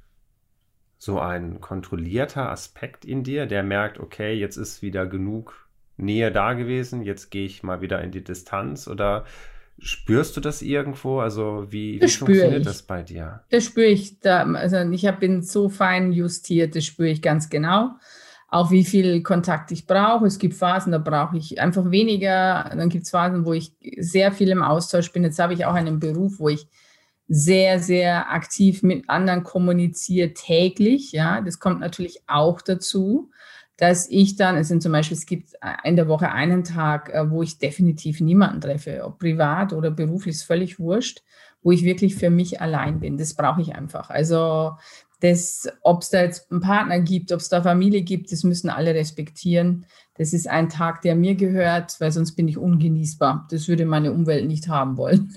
so 0.97 1.19
ein 1.19 1.59
kontrollierter 1.59 2.49
Aspekt 2.49 3.03
in 3.03 3.23
dir, 3.23 3.45
der 3.45 3.61
merkt, 3.61 3.99
okay, 3.99 4.33
jetzt 4.33 4.55
ist 4.55 4.81
wieder 4.81 5.05
genug 5.05 5.67
Nähe 5.97 6.31
da 6.31 6.53
gewesen, 6.53 7.01
jetzt 7.01 7.29
gehe 7.29 7.45
ich 7.45 7.61
mal 7.61 7.81
wieder 7.81 8.01
in 8.01 8.11
die 8.11 8.23
Distanz 8.23 8.87
oder 8.87 9.25
spürst 9.79 10.37
du 10.37 10.41
das 10.41 10.61
irgendwo? 10.61 11.19
Also 11.19 11.67
wie, 11.69 12.01
wie 12.01 12.07
funktioniert 12.07 12.61
ich. 12.61 12.65
das 12.65 12.83
bei 12.83 13.03
dir? 13.03 13.43
Das 13.49 13.65
spüre 13.65 13.87
ich. 13.87 14.19
Da, 14.21 14.43
also 14.53 14.77
ich 14.77 15.05
hab, 15.05 15.19
bin 15.19 15.41
so 15.41 15.67
fein 15.67 16.13
justiert, 16.13 16.75
das 16.75 16.85
spüre 16.85 17.09
ich 17.09 17.21
ganz 17.21 17.49
genau. 17.49 17.91
Auch 18.47 18.71
wie 18.71 18.85
viel 18.85 19.23
Kontakt 19.23 19.71
ich 19.71 19.87
brauche. 19.87 20.25
Es 20.25 20.37
gibt 20.37 20.53
Phasen, 20.53 20.91
da 20.91 20.99
brauche 20.99 21.37
ich 21.37 21.59
einfach 21.59 21.89
weniger. 21.89 22.71
Dann 22.75 22.89
gibt 22.89 23.03
es 23.03 23.09
Phasen, 23.09 23.45
wo 23.45 23.53
ich 23.53 23.73
sehr 23.97 24.31
viel 24.31 24.49
im 24.49 24.61
Austausch 24.61 25.11
bin. 25.11 25.23
Jetzt 25.23 25.39
habe 25.39 25.53
ich 25.53 25.65
auch 25.65 25.73
einen 25.73 25.99
Beruf, 25.99 26.39
wo 26.39 26.49
ich 26.49 26.67
sehr, 27.27 27.79
sehr 27.79 28.31
aktiv 28.31 28.83
mit 28.83 29.09
anderen 29.09 29.43
kommuniziere 29.43 30.33
täglich. 30.33 31.11
Ja, 31.11 31.41
das 31.41 31.59
kommt 31.59 31.79
natürlich 31.79 32.21
auch 32.27 32.61
dazu, 32.61 33.31
dass 33.77 34.07
ich 34.09 34.35
dann, 34.35 34.55
es 34.55 34.67
sind 34.67 34.83
zum 34.83 34.91
Beispiel, 34.91 35.17
es 35.17 35.25
gibt 35.25 35.53
in 35.83 35.95
der 35.95 36.07
Woche 36.07 36.31
einen 36.31 36.63
Tag, 36.63 37.09
äh, 37.09 37.29
wo 37.29 37.41
ich 37.41 37.57
definitiv 37.57 38.19
niemanden 38.21 38.61
treffe, 38.61 39.03
ob 39.03 39.19
privat 39.19 39.73
oder 39.73 39.89
beruflich, 39.89 40.35
ist 40.35 40.43
völlig 40.43 40.79
wurscht, 40.79 41.23
wo 41.63 41.71
ich 41.71 41.83
wirklich 41.83 42.15
für 42.15 42.29
mich 42.29 42.61
allein 42.61 42.99
bin. 42.99 43.17
Das 43.17 43.33
brauche 43.33 43.61
ich 43.61 43.73
einfach. 43.75 44.09
Also 44.09 44.73
das, 45.21 45.69
ob 45.81 46.01
es 46.01 46.09
da 46.09 46.21
jetzt 46.21 46.51
einen 46.51 46.61
Partner 46.61 46.99
gibt, 46.99 47.31
ob 47.31 47.39
es 47.39 47.49
da 47.49 47.61
Familie 47.61 48.01
gibt, 48.01 48.31
das 48.31 48.43
müssen 48.43 48.69
alle 48.69 48.93
respektieren. 48.93 49.85
Das 50.15 50.33
ist 50.33 50.47
ein 50.47 50.69
Tag, 50.69 51.01
der 51.01 51.15
mir 51.15 51.35
gehört, 51.35 51.99
weil 51.99 52.11
sonst 52.11 52.35
bin 52.35 52.47
ich 52.47 52.57
ungenießbar. 52.57 53.47
Das 53.49 53.67
würde 53.67 53.85
meine 53.85 54.11
Umwelt 54.11 54.45
nicht 54.45 54.67
haben 54.67 54.97
wollen. 54.97 55.33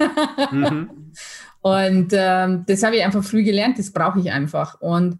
mhm. 0.51 0.91
Und 1.67 2.13
ähm, 2.13 2.63
das 2.69 2.85
habe 2.85 2.95
ich 2.95 3.05
einfach 3.05 3.25
früh 3.25 3.43
gelernt, 3.43 3.77
das 3.77 3.91
brauche 3.91 4.21
ich 4.21 4.31
einfach. 4.31 4.81
Und 4.81 5.19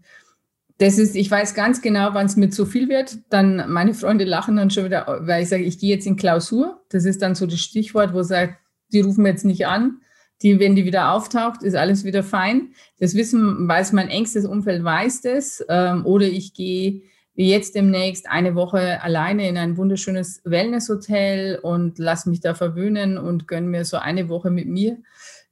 das 0.77 0.97
ist, 0.97 1.17
ich 1.17 1.29
weiß 1.29 1.55
ganz 1.55 1.81
genau, 1.81 2.13
wann 2.13 2.25
es 2.25 2.37
mir 2.37 2.49
zu 2.49 2.65
viel 2.65 2.87
wird. 2.87 3.17
Dann 3.29 3.69
meine 3.69 3.93
Freunde 3.93 4.23
lachen 4.23 4.55
dann 4.55 4.69
schon 4.69 4.85
wieder, 4.85 5.19
weil 5.23 5.43
ich 5.43 5.49
sage, 5.49 5.63
ich 5.63 5.77
gehe 5.77 5.93
jetzt 5.93 6.07
in 6.07 6.15
Klausur. 6.15 6.81
Das 6.87 7.03
ist 7.03 7.21
dann 7.21 7.35
so 7.35 7.47
das 7.47 7.59
Stichwort, 7.59 8.13
wo 8.13 8.23
sagt, 8.23 8.59
die 8.93 9.01
rufen 9.01 9.23
mir 9.23 9.31
jetzt 9.31 9.43
nicht 9.43 9.67
an. 9.67 9.99
Die, 10.41 10.57
wenn 10.57 10.77
die 10.77 10.85
wieder 10.85 11.11
auftaucht, 11.11 11.63
ist 11.63 11.75
alles 11.75 12.05
wieder 12.05 12.23
fein. 12.23 12.69
Das 12.97 13.13
wissen, 13.15 13.67
weiß 13.67 13.91
mein 13.91 14.07
engstes 14.07 14.45
Umfeld 14.45 14.85
weiß 14.85 15.23
das. 15.23 15.65
Ähm, 15.67 16.05
oder 16.05 16.27
ich 16.27 16.53
gehe 16.53 17.01
jetzt 17.33 17.75
demnächst 17.75 18.29
eine 18.29 18.55
Woche 18.55 19.03
alleine 19.03 19.49
in 19.49 19.57
ein 19.57 19.75
wunderschönes 19.75 20.39
Wellnesshotel 20.45 21.59
und 21.61 21.99
lass 21.99 22.25
mich 22.25 22.39
da 22.39 22.53
verwöhnen 22.53 23.17
und 23.17 23.49
gönne 23.49 23.67
mir 23.67 23.83
so 23.83 23.97
eine 23.97 24.29
Woche 24.29 24.49
mit 24.49 24.69
mir 24.69 24.97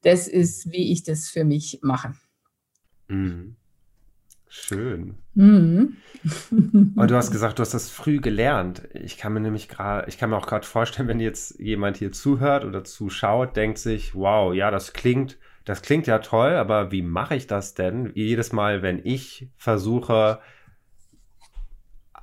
das 0.05 0.27
ist, 0.27 0.71
wie 0.71 0.91
ich 0.91 1.03
das 1.03 1.29
für 1.29 1.43
mich 1.43 1.79
mache. 1.81 2.13
Mhm. 3.07 3.55
Schön. 4.47 5.15
Mhm. 5.33 5.97
Und 6.95 7.11
du 7.11 7.15
hast 7.15 7.31
gesagt, 7.31 7.57
du 7.57 7.61
hast 7.61 7.73
das 7.73 7.89
früh 7.89 8.19
gelernt. 8.19 8.87
Ich 8.93 9.17
kann 9.17 9.33
mir 9.33 9.41
nämlich 9.41 9.67
gerade, 9.67 10.07
ich 10.07 10.17
kann 10.17 10.29
mir 10.29 10.37
auch 10.37 10.47
gerade 10.47 10.65
vorstellen, 10.65 11.07
wenn 11.07 11.19
jetzt 11.19 11.59
jemand 11.59 11.97
hier 11.97 12.11
zuhört 12.11 12.63
oder 12.63 12.83
zuschaut, 12.83 13.55
denkt 13.55 13.79
sich, 13.79 14.15
wow, 14.15 14.53
ja, 14.53 14.71
das 14.71 14.93
klingt, 14.93 15.37
das 15.65 15.81
klingt 15.81 16.05
ja 16.07 16.19
toll, 16.19 16.53
aber 16.53 16.91
wie 16.91 17.01
mache 17.01 17.35
ich 17.35 17.47
das 17.47 17.73
denn? 17.73 18.11
Jedes 18.13 18.53
Mal, 18.53 18.83
wenn 18.83 19.01
ich 19.03 19.49
versuche, 19.57 20.39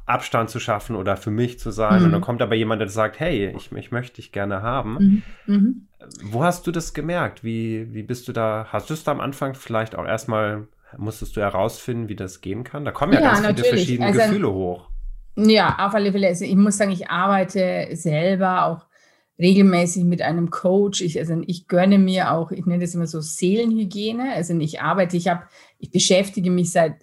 Abstand 0.07 0.51
zu 0.51 0.59
schaffen 0.59 0.97
oder 0.97 1.17
für 1.17 1.31
mich 1.31 1.59
zu 1.59 1.71
sein. 1.71 2.01
Mhm. 2.01 2.07
Und 2.07 2.13
dann 2.13 2.21
kommt 2.21 2.43
aber 2.43 2.55
jemand, 2.55 2.81
der 2.81 2.89
sagt, 2.89 3.21
hey, 3.21 3.55
ich, 3.57 3.71
ich 3.73 3.93
möchte 3.93 4.17
dich 4.17 4.33
gerne 4.33 4.63
haben. 4.63 5.23
Mhm. 5.47 5.55
Mhm. 5.55 5.87
Wo 6.25 6.43
hast 6.43 6.67
du 6.67 6.73
das 6.73 6.95
gemerkt? 6.95 7.45
Wie, 7.45 7.93
wie 7.95 8.03
bist 8.03 8.27
du 8.27 8.33
da? 8.33 8.67
Hast 8.71 8.91
du 8.91 8.95
es 8.95 9.05
da 9.05 9.13
am 9.13 9.21
Anfang 9.21 9.55
vielleicht 9.55 9.95
auch 9.95 10.07
erstmal, 10.07 10.67
musstest 10.97 11.37
du 11.37 11.41
herausfinden, 11.41 12.09
wie 12.09 12.17
das 12.17 12.41
gehen 12.41 12.65
kann? 12.65 12.85
Da 12.85 12.91
kommen 12.91 13.13
ja, 13.13 13.21
ja 13.21 13.29
ganz 13.29 13.43
natürlich. 13.43 13.63
viele 13.63 13.77
verschiedene 13.77 14.07
also, 14.09 14.21
Gefühle 14.21 14.53
hoch. 14.53 14.89
Ja, 15.37 15.77
auf 15.79 15.95
alle 15.95 16.13
Fälle. 16.13 16.27
Also 16.27 16.45
ich 16.45 16.57
muss 16.57 16.77
sagen, 16.77 16.91
ich 16.91 17.09
arbeite 17.09 17.89
selber 17.93 18.67
auch 18.67 18.87
regelmäßig 19.39 20.05
mit 20.05 20.21
einem 20.21 20.51
Coach. 20.51 21.01
Ich, 21.01 21.19
also 21.19 21.41
ich 21.47 21.69
gönne 21.69 21.99
mir 21.99 22.33
auch, 22.33 22.51
ich 22.51 22.67
nenne 22.67 22.85
das 22.85 22.95
immer 22.95 23.07
so 23.07 23.21
Seelenhygiene. 23.21 24.35
Also 24.35 24.59
ich 24.59 24.81
arbeite, 24.81 25.17
ich 25.17 25.29
habe, 25.29 25.45
ich 25.79 25.91
beschäftige 25.91 26.51
mich 26.51 26.71
seit 26.73 26.97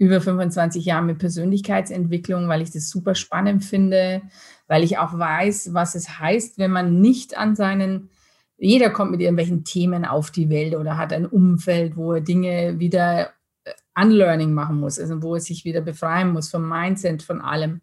über 0.00 0.22
25 0.22 0.86
Jahren 0.86 1.04
mit 1.04 1.18
Persönlichkeitsentwicklung, 1.18 2.48
weil 2.48 2.62
ich 2.62 2.70
das 2.70 2.88
super 2.88 3.14
spannend 3.14 3.62
finde, 3.62 4.22
weil 4.66 4.82
ich 4.82 4.96
auch 4.96 5.16
weiß, 5.16 5.74
was 5.74 5.94
es 5.94 6.18
heißt, 6.18 6.58
wenn 6.58 6.70
man 6.70 7.02
nicht 7.02 7.36
an 7.36 7.54
seinen, 7.54 8.08
jeder 8.56 8.88
kommt 8.88 9.10
mit 9.10 9.20
irgendwelchen 9.20 9.62
Themen 9.62 10.06
auf 10.06 10.30
die 10.30 10.48
Welt 10.48 10.74
oder 10.74 10.96
hat 10.96 11.12
ein 11.12 11.26
Umfeld, 11.26 11.98
wo 11.98 12.14
er 12.14 12.22
Dinge 12.22 12.78
wieder 12.78 13.32
äh, 13.64 13.72
Unlearning 13.94 14.54
machen 14.54 14.80
muss, 14.80 14.98
also 14.98 15.22
wo 15.22 15.34
er 15.34 15.40
sich 15.40 15.66
wieder 15.66 15.82
befreien 15.82 16.32
muss 16.32 16.48
vom 16.48 16.66
Mindset, 16.66 17.22
von 17.22 17.42
allem. 17.42 17.82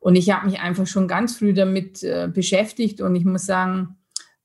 Und 0.00 0.16
ich 0.16 0.30
habe 0.30 0.44
mich 0.44 0.60
einfach 0.60 0.86
schon 0.86 1.08
ganz 1.08 1.38
früh 1.38 1.54
damit 1.54 2.02
äh, 2.02 2.28
beschäftigt 2.30 3.00
und 3.00 3.16
ich 3.16 3.24
muss 3.24 3.46
sagen, 3.46 3.96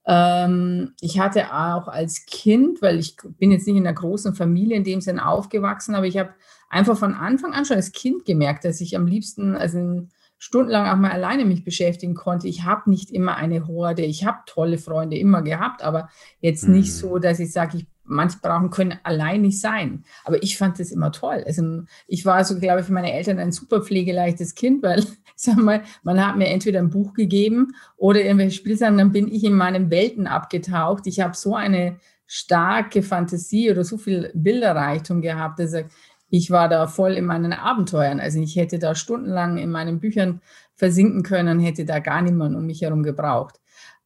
ähm, 0.06 0.94
ich 1.02 1.20
hatte 1.20 1.52
auch 1.52 1.86
als 1.86 2.24
Kind, 2.24 2.80
weil 2.80 2.98
ich 2.98 3.18
bin 3.38 3.50
jetzt 3.50 3.66
nicht 3.66 3.76
in 3.76 3.86
einer 3.86 3.94
großen 3.94 4.34
Familie 4.34 4.78
in 4.78 4.84
dem 4.84 5.02
Sinne 5.02 5.26
aufgewachsen, 5.28 5.94
aber 5.94 6.06
ich 6.06 6.16
habe 6.16 6.30
einfach 6.70 6.96
von 6.96 7.14
Anfang 7.14 7.52
an 7.52 7.66
schon 7.66 7.76
als 7.76 7.92
Kind 7.92 8.24
gemerkt, 8.24 8.64
dass 8.64 8.80
ich 8.80 8.96
am 8.96 9.06
liebsten, 9.06 9.54
also 9.56 10.06
stundenlang 10.38 10.88
auch 10.88 10.96
mal 10.96 11.10
alleine 11.10 11.44
mich 11.44 11.64
beschäftigen 11.64 12.14
konnte. 12.14 12.48
Ich 12.48 12.64
habe 12.64 12.88
nicht 12.88 13.10
immer 13.10 13.36
eine 13.36 13.66
Horde, 13.66 14.02
ich 14.02 14.24
habe 14.24 14.38
tolle 14.46 14.78
Freunde 14.78 15.18
immer 15.18 15.42
gehabt, 15.42 15.82
aber 15.82 16.08
jetzt 16.40 16.66
mhm. 16.66 16.76
nicht 16.76 16.94
so, 16.94 17.18
dass 17.18 17.40
ich 17.40 17.52
sage, 17.52 17.76
ich 17.76 17.86
manche 18.10 18.38
brauchen 18.42 18.70
können 18.70 18.98
allein 19.02 19.42
nicht 19.42 19.60
sein. 19.60 20.04
Aber 20.24 20.42
ich 20.42 20.58
fand 20.58 20.80
das 20.80 20.90
immer 20.90 21.12
toll. 21.12 21.44
Also 21.46 21.82
ich 22.06 22.26
war 22.26 22.44
so, 22.44 22.58
glaube 22.58 22.80
ich, 22.80 22.86
für 22.86 22.92
meine 22.92 23.12
Eltern 23.12 23.38
ein 23.38 23.52
super 23.52 23.82
pflegeleichtes 23.82 24.54
Kind, 24.54 24.82
weil, 24.82 25.00
ich 25.00 25.06
sag 25.36 25.56
mal, 25.56 25.82
man 26.02 26.24
hat 26.26 26.36
mir 26.36 26.48
entweder 26.48 26.80
ein 26.80 26.90
Buch 26.90 27.12
gegeben 27.14 27.74
oder 27.96 28.22
irgendwelche 28.22 28.56
Spielsachen, 28.56 28.98
dann 28.98 29.12
bin 29.12 29.28
ich 29.28 29.44
in 29.44 29.54
meinen 29.54 29.90
Welten 29.90 30.26
abgetaucht. 30.26 31.06
Ich 31.06 31.20
habe 31.20 31.36
so 31.36 31.54
eine 31.54 31.98
starke 32.26 33.02
Fantasie 33.02 33.70
oder 33.70 33.82
so 33.82 33.98
viel 33.98 34.30
Bilderreichtum 34.34 35.20
gehabt, 35.20 35.58
dass 35.58 35.72
ich 35.72 35.86
ich 36.30 36.50
war 36.50 36.68
da 36.68 36.86
voll 36.86 37.12
in 37.12 37.26
meinen 37.26 37.52
Abenteuern. 37.52 38.20
Also 38.20 38.40
ich 38.40 38.56
hätte 38.56 38.78
da 38.78 38.94
stundenlang 38.94 39.58
in 39.58 39.70
meinen 39.70 40.00
Büchern 40.00 40.40
versinken 40.76 41.22
können, 41.22 41.60
hätte 41.60 41.84
da 41.84 41.98
gar 41.98 42.22
niemand 42.22 42.56
um 42.56 42.66
mich 42.66 42.82
herum 42.82 43.02
gebraucht. 43.02 43.60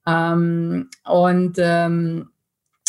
Ähm, 0.07 0.89
und 1.05 1.57
ähm, 1.59 2.31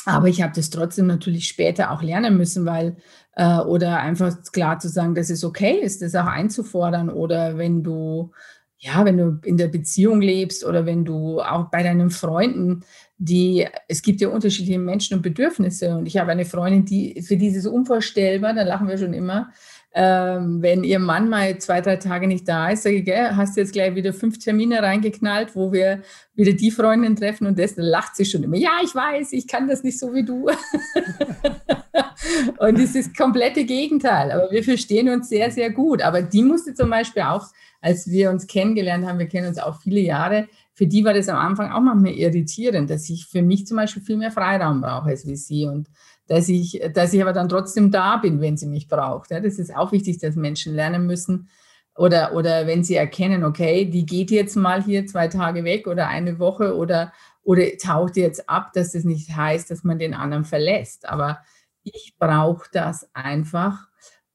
aber 0.06 0.28
ich 0.28 0.42
habe 0.42 0.54
das 0.56 0.70
trotzdem 0.70 1.08
natürlich 1.08 1.48
später 1.48 1.92
auch 1.92 2.02
lernen 2.02 2.38
müssen, 2.38 2.66
weil 2.66 2.98
äh, 3.36 3.58
oder 3.60 4.00
einfach 4.00 4.36
klar 4.52 4.80
zu 4.80 4.88
sagen, 4.88 5.16
dass 5.16 5.30
es 5.30 5.44
okay 5.44 5.80
ist, 5.80 6.02
das 6.02 6.16
auch 6.16 6.28
einzufordern 6.28 7.10
oder 7.10 7.58
wenn 7.58 7.84
du 7.84 8.32
ja, 8.78 9.04
wenn 9.04 9.18
du 9.18 9.40
in 9.44 9.58
der 9.58 9.68
Beziehung 9.68 10.22
lebst 10.22 10.64
oder 10.64 10.86
wenn 10.86 11.06
du 11.06 11.42
auch 11.42 11.72
bei 11.72 11.82
deinen 11.82 12.12
Freunden, 12.12 12.84
die, 13.18 13.68
es 13.88 14.02
gibt 14.02 14.22
ja 14.22 14.30
unterschiedliche 14.30 14.80
Menschen 14.80 15.16
und 15.16 15.22
Bedürfnisse. 15.22 15.96
Und 15.96 16.06
ich 16.06 16.18
habe 16.18 16.32
eine 16.32 16.46
Freundin, 16.46 16.86
die 16.86 17.22
für 17.22 17.38
dieses 17.38 17.66
unvorstellbar, 17.66 18.54
da 18.54 18.64
lachen 18.64 18.88
wir 18.88 18.98
schon 18.98 19.14
immer, 19.14 19.52
ähm, 19.98 20.62
wenn 20.62 20.84
ihr 20.84 21.00
Mann 21.00 21.30
mal 21.30 21.58
zwei, 21.58 21.80
drei 21.80 21.96
Tage 21.96 22.28
nicht 22.28 22.46
da 22.50 22.70
ist, 22.70 22.84
sage 22.84 22.98
ich, 22.98 23.06
gell, 23.06 23.30
hast 23.34 23.56
du 23.56 23.62
jetzt 23.62 23.72
gleich 23.72 23.96
wieder 23.96 24.12
fünf 24.12 24.38
Termine 24.40 24.84
reingeknallt, 24.84 25.56
wo 25.56 25.72
wir 25.72 26.02
wieder 26.36 26.52
die 26.52 26.70
Freundin 26.70 27.16
treffen 27.16 27.48
und 27.48 27.58
das, 27.58 27.76
lacht 27.78 28.18
sie 28.18 28.26
schon 28.26 28.44
immer. 28.44 28.58
Ja, 28.58 28.72
ich 28.84 28.94
weiß, 28.94 29.32
ich 29.32 29.48
kann 29.48 29.70
das 29.70 29.84
nicht 29.84 29.98
so 29.98 30.14
wie 30.14 30.26
du. 30.26 30.50
und 32.60 32.78
es 32.78 32.94
ist 32.94 33.08
das 33.08 33.16
komplette 33.16 33.64
Gegenteil. 33.64 34.34
Aber 34.34 34.52
wir 34.52 34.66
verstehen 34.66 35.08
uns 35.08 35.30
sehr, 35.30 35.50
sehr 35.50 35.70
gut. 35.70 36.02
Aber 36.02 36.22
die 36.22 36.44
musste 36.44 36.74
zum 36.74 36.90
Beispiel 36.90 37.24
auch, 37.24 37.48
als 37.80 38.10
wir 38.10 38.32
uns 38.32 38.48
kennengelernt 38.48 39.06
haben, 39.06 39.20
wir 39.20 39.30
kennen 39.30 39.48
uns 39.48 39.60
auch 39.60 39.80
viele 39.80 40.02
Jahre, 40.02 40.50
für 40.76 40.88
die 40.88 41.04
war 41.06 41.14
das 41.14 41.30
am 41.30 41.38
Anfang 41.38 41.72
auch 41.72 41.82
manchmal 41.82 42.12
irritierend, 42.12 42.90
dass 42.90 43.10
ich 43.10 43.26
für 43.26 43.42
mich 43.42 43.66
zum 43.66 43.78
Beispiel 43.78 44.04
viel 44.04 44.18
mehr 44.18 44.32
Freiraum 44.32 44.82
brauche 44.82 45.10
als 45.10 45.26
wie 45.26 45.38
sie. 45.38 45.66
Und 45.66 45.90
dass 46.28 46.50
ich, 46.50 46.82
dass 46.94 47.14
ich 47.14 47.22
aber 47.22 47.34
dann 47.34 47.50
trotzdem 47.50 47.92
da 47.92 48.18
bin, 48.18 48.42
wenn 48.42 48.58
sie 48.58 48.68
mich 48.68 48.88
braucht. 48.88 49.32
Ja, 49.32 49.40
das 49.40 49.58
ist 49.58 49.76
auch 49.76 49.92
wichtig, 49.92 50.20
dass 50.20 50.36
Menschen 50.36 50.76
lernen 50.76 51.08
müssen 51.08 51.50
oder, 51.96 52.34
oder 52.34 52.68
wenn 52.68 52.84
sie 52.84 52.96
erkennen, 52.96 53.44
okay, 53.44 53.86
die 53.86 54.06
geht 54.06 54.32
jetzt 54.32 54.56
mal 54.56 54.84
hier 54.84 55.06
zwei 55.06 55.28
Tage 55.30 55.64
weg 55.64 55.88
oder 55.88 56.08
eine 56.08 56.40
Woche 56.40 56.76
oder, 56.76 57.14
oder 57.42 57.64
taucht 57.82 58.18
jetzt 58.18 58.50
ab, 58.50 58.74
dass 58.74 58.92
das 58.92 59.06
nicht 59.06 59.36
heißt, 59.36 59.72
dass 59.72 59.84
man 59.84 59.98
den 59.98 60.14
anderen 60.14 60.44
verlässt. 60.44 61.08
Aber 61.08 61.40
ich 61.84 62.16
brauche 62.20 62.68
das 62.74 63.10
einfach, 63.14 63.88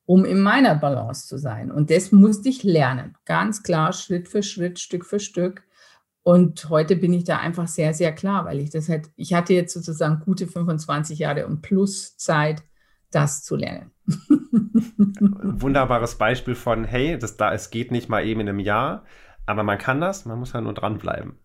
um 0.07 0.25
in 0.25 0.41
meiner 0.41 0.75
Balance 0.75 1.27
zu 1.27 1.37
sein. 1.37 1.71
Und 1.71 1.91
das 1.91 2.13
musste 2.13 2.49
ich 2.49 2.63
lernen, 2.63 3.17
ganz 3.27 3.63
klar, 3.63 3.93
Schritt 3.93 4.29
für 4.29 4.43
Schritt, 4.43 4.79
Stück 4.79 5.05
für 5.05 5.21
Stück. 5.21 5.63
Und 6.23 6.69
heute 6.69 6.97
bin 6.97 7.13
ich 7.13 7.25
da 7.25 7.39
einfach 7.39 7.67
sehr, 7.67 7.95
sehr 7.95 8.13
klar, 8.13 8.45
weil 8.45 8.61
ich 8.61 8.71
das 8.71 8.89
halt, 8.89 9.11
ich 9.17 9.33
hatte 9.33 9.55
jetzt 9.55 9.73
sozusagen 9.73 10.21
gute 10.21 10.47
25 10.47 11.19
Jahre 11.19 11.47
und 11.47 11.63
plus 11.63 12.17
Zeit, 12.17 12.63
das 13.11 13.43
zu 13.43 13.57
lernen. 13.57 13.91
Wunderbares 15.43 16.17
Beispiel 16.17 16.55
von, 16.55 16.85
hey, 16.85 17.19
das 17.19 17.37
da, 17.37 17.53
es 17.53 17.71
geht 17.71 17.91
nicht 17.91 18.09
mal 18.09 18.25
eben 18.25 18.41
in 18.41 18.49
einem 18.49 18.61
Jahr, 18.61 19.05
aber 19.47 19.63
man 19.63 19.79
kann 19.79 20.01
das, 20.01 20.27
man 20.27 20.39
muss 20.39 20.53
ja 20.53 20.61
nur 20.61 20.75
dranbleiben. 20.75 21.39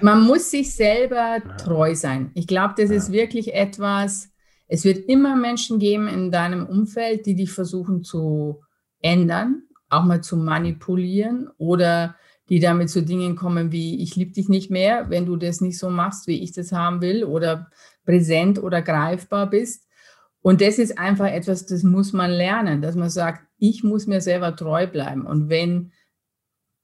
Man 0.00 0.22
muss 0.22 0.50
sich 0.50 0.74
selber 0.74 1.38
treu 1.56 1.94
sein. 1.94 2.30
Ich 2.34 2.46
glaube, 2.46 2.74
das 2.76 2.90
ja. 2.90 2.96
ist 2.96 3.12
wirklich 3.12 3.54
etwas, 3.54 4.30
es 4.68 4.84
wird 4.84 5.08
immer 5.08 5.36
Menschen 5.36 5.78
geben 5.78 6.08
in 6.08 6.30
deinem 6.30 6.66
Umfeld, 6.66 7.26
die 7.26 7.34
dich 7.34 7.52
versuchen 7.52 8.04
zu 8.04 8.62
ändern, 9.00 9.62
auch 9.88 10.04
mal 10.04 10.22
zu 10.22 10.36
manipulieren 10.36 11.48
oder 11.56 12.16
die 12.48 12.60
damit 12.60 12.90
zu 12.90 13.02
Dingen 13.02 13.36
kommen 13.36 13.72
wie, 13.72 14.02
ich 14.02 14.16
liebe 14.16 14.32
dich 14.32 14.48
nicht 14.48 14.70
mehr, 14.70 15.08
wenn 15.10 15.26
du 15.26 15.36
das 15.36 15.60
nicht 15.60 15.78
so 15.78 15.88
machst, 15.90 16.26
wie 16.26 16.42
ich 16.42 16.52
das 16.52 16.72
haben 16.72 17.00
will 17.00 17.24
oder 17.24 17.70
präsent 18.04 18.62
oder 18.62 18.82
greifbar 18.82 19.48
bist. 19.48 19.88
Und 20.42 20.60
das 20.60 20.78
ist 20.78 20.98
einfach 20.98 21.28
etwas, 21.28 21.64
das 21.64 21.82
muss 21.82 22.12
man 22.12 22.30
lernen, 22.30 22.82
dass 22.82 22.96
man 22.96 23.08
sagt, 23.08 23.46
ich 23.58 23.82
muss 23.82 24.06
mir 24.06 24.20
selber 24.20 24.54
treu 24.54 24.86
bleiben. 24.86 25.24
Und 25.24 25.48
wenn 25.48 25.92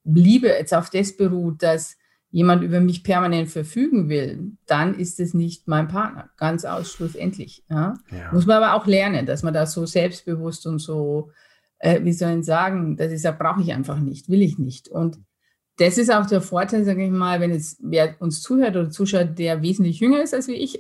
Liebe 0.04 0.48
jetzt 0.48 0.72
auf 0.72 0.88
das 0.88 1.14
beruht, 1.16 1.62
dass 1.62 1.98
jemand 2.30 2.62
über 2.62 2.80
mich 2.80 3.04
permanent 3.04 3.50
verfügen 3.50 4.08
will, 4.08 4.52
dann 4.66 4.94
ist 4.94 5.20
es 5.20 5.34
nicht 5.34 5.68
mein 5.68 5.88
Partner, 5.88 6.30
ganz 6.36 6.64
ausschlussendlich. 6.64 7.64
Ja? 7.68 7.94
Ja. 8.10 8.32
Muss 8.32 8.46
man 8.46 8.62
aber 8.62 8.74
auch 8.74 8.86
lernen, 8.86 9.26
dass 9.26 9.42
man 9.42 9.52
da 9.52 9.66
so 9.66 9.84
selbstbewusst 9.84 10.66
und 10.66 10.78
so, 10.78 11.32
äh, 11.80 12.02
wie 12.02 12.12
soll 12.12 12.38
ich 12.38 12.46
sagen, 12.46 12.96
das 12.96 13.12
ist 13.12 13.24
ja, 13.24 13.32
brauche 13.32 13.60
ich 13.60 13.74
einfach 13.74 13.98
nicht, 13.98 14.28
will 14.28 14.42
ich 14.42 14.58
nicht. 14.58 14.88
Und 14.88 15.18
das 15.80 15.96
ist 15.96 16.12
auch 16.12 16.26
der 16.26 16.42
Vorteil, 16.42 16.84
sage 16.84 17.06
ich 17.06 17.10
mal, 17.10 17.40
wenn 17.40 17.54
jetzt 17.54 17.78
wer 17.80 18.14
uns 18.20 18.42
zuhört 18.42 18.76
oder 18.76 18.90
zuschaut, 18.90 19.38
der 19.38 19.62
wesentlich 19.62 19.98
jünger 19.98 20.22
ist 20.22 20.34
als 20.34 20.46
wie 20.46 20.52
ich, 20.52 20.78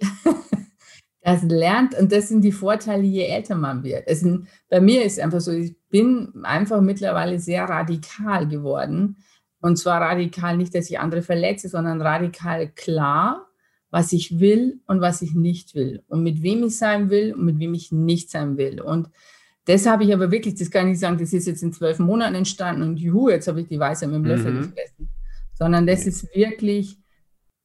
das 1.22 1.42
lernt 1.42 1.94
und 1.98 2.12
das 2.12 2.28
sind 2.28 2.42
die 2.42 2.52
Vorteile, 2.52 3.04
je 3.04 3.24
älter 3.24 3.54
man 3.54 3.82
wird. 3.82 4.02
Es 4.06 4.22
bei 4.68 4.80
mir 4.80 5.04
ist 5.04 5.14
es 5.14 5.18
einfach 5.24 5.40
so, 5.40 5.52
ich 5.52 5.74
bin 5.88 6.44
einfach 6.44 6.82
mittlerweile 6.82 7.38
sehr 7.38 7.64
radikal 7.64 8.46
geworden. 8.46 9.16
Und 9.62 9.76
zwar 9.76 10.02
radikal 10.02 10.58
nicht, 10.58 10.74
dass 10.74 10.90
ich 10.90 10.98
andere 10.98 11.22
verletze, 11.22 11.70
sondern 11.70 12.02
radikal 12.02 12.68
klar, 12.68 13.46
was 13.90 14.12
ich 14.12 14.38
will 14.38 14.80
und 14.86 15.00
was 15.00 15.22
ich 15.22 15.34
nicht 15.34 15.74
will 15.74 16.02
und 16.08 16.22
mit 16.22 16.42
wem 16.42 16.62
ich 16.64 16.76
sein 16.76 17.08
will 17.08 17.34
und 17.34 17.44
mit 17.44 17.58
wem 17.58 17.72
ich 17.72 17.90
nicht 17.90 18.30
sein 18.30 18.58
will. 18.58 18.82
Und 18.82 19.08
das 19.66 19.86
habe 19.86 20.04
ich 20.04 20.12
aber 20.12 20.30
wirklich, 20.30 20.54
das 20.54 20.70
kann 20.70 20.86
ich 20.86 20.92
nicht 20.92 21.00
sagen, 21.00 21.18
das 21.18 21.32
ist 21.32 21.46
jetzt 21.46 21.62
in 21.62 21.72
zwölf 21.72 21.98
Monaten 21.98 22.34
entstanden 22.34 22.82
und 22.82 22.98
juhu, 22.98 23.28
jetzt 23.28 23.48
habe 23.48 23.60
ich 23.60 23.68
die 23.68 23.78
Weiße 23.78 24.06
mit 24.06 24.16
dem 24.16 24.24
Löffel 24.24 24.52
mhm. 24.52 24.62
gefressen. 24.62 25.08
Sondern 25.54 25.86
das 25.86 26.06
ist 26.06 26.34
wirklich, 26.34 26.98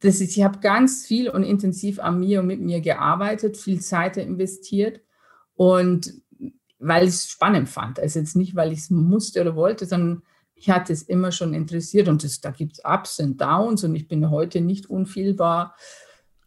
das 0.01 0.19
ist, 0.19 0.35
ich 0.35 0.43
habe 0.43 0.59
ganz 0.59 1.05
viel 1.05 1.29
und 1.29 1.43
intensiv 1.43 1.99
an 1.99 2.19
mir 2.19 2.41
und 2.41 2.47
mit 2.47 2.59
mir 2.59 2.81
gearbeitet, 2.81 3.57
viel 3.57 3.79
Zeit 3.79 4.17
investiert 4.17 5.01
und 5.53 6.13
weil 6.79 7.03
ich 7.03 7.15
es 7.15 7.27
spannend 7.29 7.69
fand. 7.69 7.99
Also 7.99 8.19
jetzt 8.19 8.35
nicht, 8.35 8.55
weil 8.55 8.73
ich 8.73 8.79
es 8.79 8.89
musste 8.89 9.41
oder 9.41 9.55
wollte, 9.55 9.85
sondern 9.85 10.21
ich 10.55 10.69
hatte 10.69 10.93
es 10.93 11.01
immer 11.01 11.31
schon 11.31 11.53
interessiert 11.53 12.07
und 12.07 12.23
das, 12.23 12.41
da 12.41 12.51
gibt 12.51 12.73
es 12.73 12.83
Ups 12.83 13.19
und 13.19 13.39
Downs 13.39 13.83
und 13.83 13.95
ich 13.95 14.07
bin 14.07 14.29
heute 14.29 14.61
nicht 14.61 14.89
unfehlbar 14.89 15.75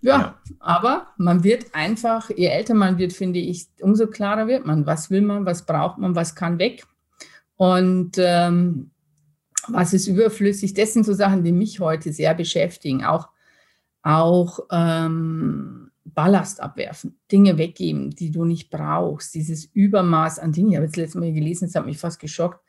ja, 0.01 0.19
ja, 0.19 0.39
aber 0.61 1.09
man 1.17 1.43
wird 1.43 1.75
einfach, 1.75 2.31
je 2.31 2.47
älter 2.47 2.75
man 2.75 2.99
wird, 2.99 3.13
finde 3.13 3.41
ich, 3.41 3.67
umso 3.81 4.07
klarer 4.07 4.47
wird 4.47 4.65
man. 4.65 4.87
Was 4.87 5.11
will 5.11 5.23
man, 5.23 5.45
was 5.45 5.67
braucht 5.67 5.99
man, 5.99 6.15
was 6.15 6.35
kann 6.35 6.59
weg 6.59 6.85
und 7.57 8.13
ähm, 8.19 8.91
was 9.67 9.93
ist 9.93 10.07
überflüssig. 10.07 10.75
Das 10.75 10.93
sind 10.93 11.05
so 11.05 11.13
Sachen, 11.13 11.43
die 11.45 11.53
mich 11.53 11.81
heute 11.81 12.13
sehr 12.13 12.35
beschäftigen. 12.35 13.05
Auch, 13.05 13.29
auch 14.03 14.61
ähm, 14.71 15.91
Ballast 16.05 16.61
abwerfen, 16.61 17.19
Dinge 17.31 17.59
weggeben, 17.59 18.11
die 18.11 18.31
du 18.31 18.45
nicht 18.45 18.71
brauchst. 18.71 19.35
Dieses 19.35 19.65
Übermaß 19.67 20.39
an 20.39 20.53
Dingen. 20.53 20.71
Ich 20.71 20.77
habe 20.77 20.87
jetzt 20.87 20.97
letztes 20.97 21.21
Mal 21.21 21.33
gelesen, 21.33 21.67
das 21.67 21.75
hat 21.75 21.87
mich 21.87 21.99
fast 21.99 22.21
geschockt 22.21 22.61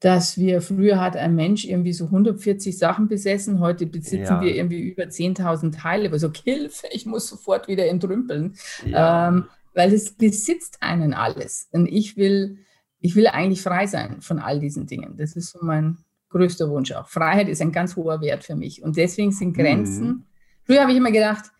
dass 0.00 0.38
wir 0.38 0.62
früher 0.62 0.98
hat 0.98 1.16
ein 1.16 1.34
Mensch 1.34 1.66
irgendwie 1.66 1.92
so 1.92 2.06
140 2.06 2.76
Sachen 2.76 3.06
besessen, 3.06 3.60
heute 3.60 3.86
besitzen 3.86 4.24
ja. 4.24 4.40
wir 4.40 4.54
irgendwie 4.54 4.80
über 4.80 5.04
10.000 5.04 5.78
Teile. 5.78 6.10
Also 6.10 6.32
Hilfe, 6.44 6.86
ich 6.90 7.04
muss 7.06 7.28
sofort 7.28 7.68
wieder 7.68 7.86
entrümpeln, 7.86 8.54
ja. 8.84 9.28
ähm, 9.28 9.44
weil 9.74 9.92
es 9.92 10.12
besitzt 10.12 10.78
einen 10.80 11.12
alles. 11.12 11.68
Und 11.72 11.86
ich 11.86 12.16
will, 12.16 12.58
ich 12.98 13.14
will 13.14 13.26
eigentlich 13.26 13.60
frei 13.62 13.86
sein 13.86 14.22
von 14.22 14.38
all 14.38 14.58
diesen 14.58 14.86
Dingen. 14.86 15.16
Das 15.18 15.36
ist 15.36 15.50
so 15.50 15.58
mein 15.62 15.98
größter 16.30 16.70
Wunsch 16.70 16.92
auch. 16.92 17.08
Freiheit 17.08 17.48
ist 17.48 17.60
ein 17.60 17.72
ganz 17.72 17.94
hoher 17.94 18.22
Wert 18.22 18.44
für 18.44 18.56
mich. 18.56 18.82
Und 18.82 18.96
deswegen 18.96 19.32
sind 19.32 19.54
Grenzen. 19.54 20.06
Mhm. 20.06 20.24
Früher 20.64 20.80
habe 20.80 20.92
ich 20.92 20.98
immer 20.98 21.12
gedacht, 21.12 21.50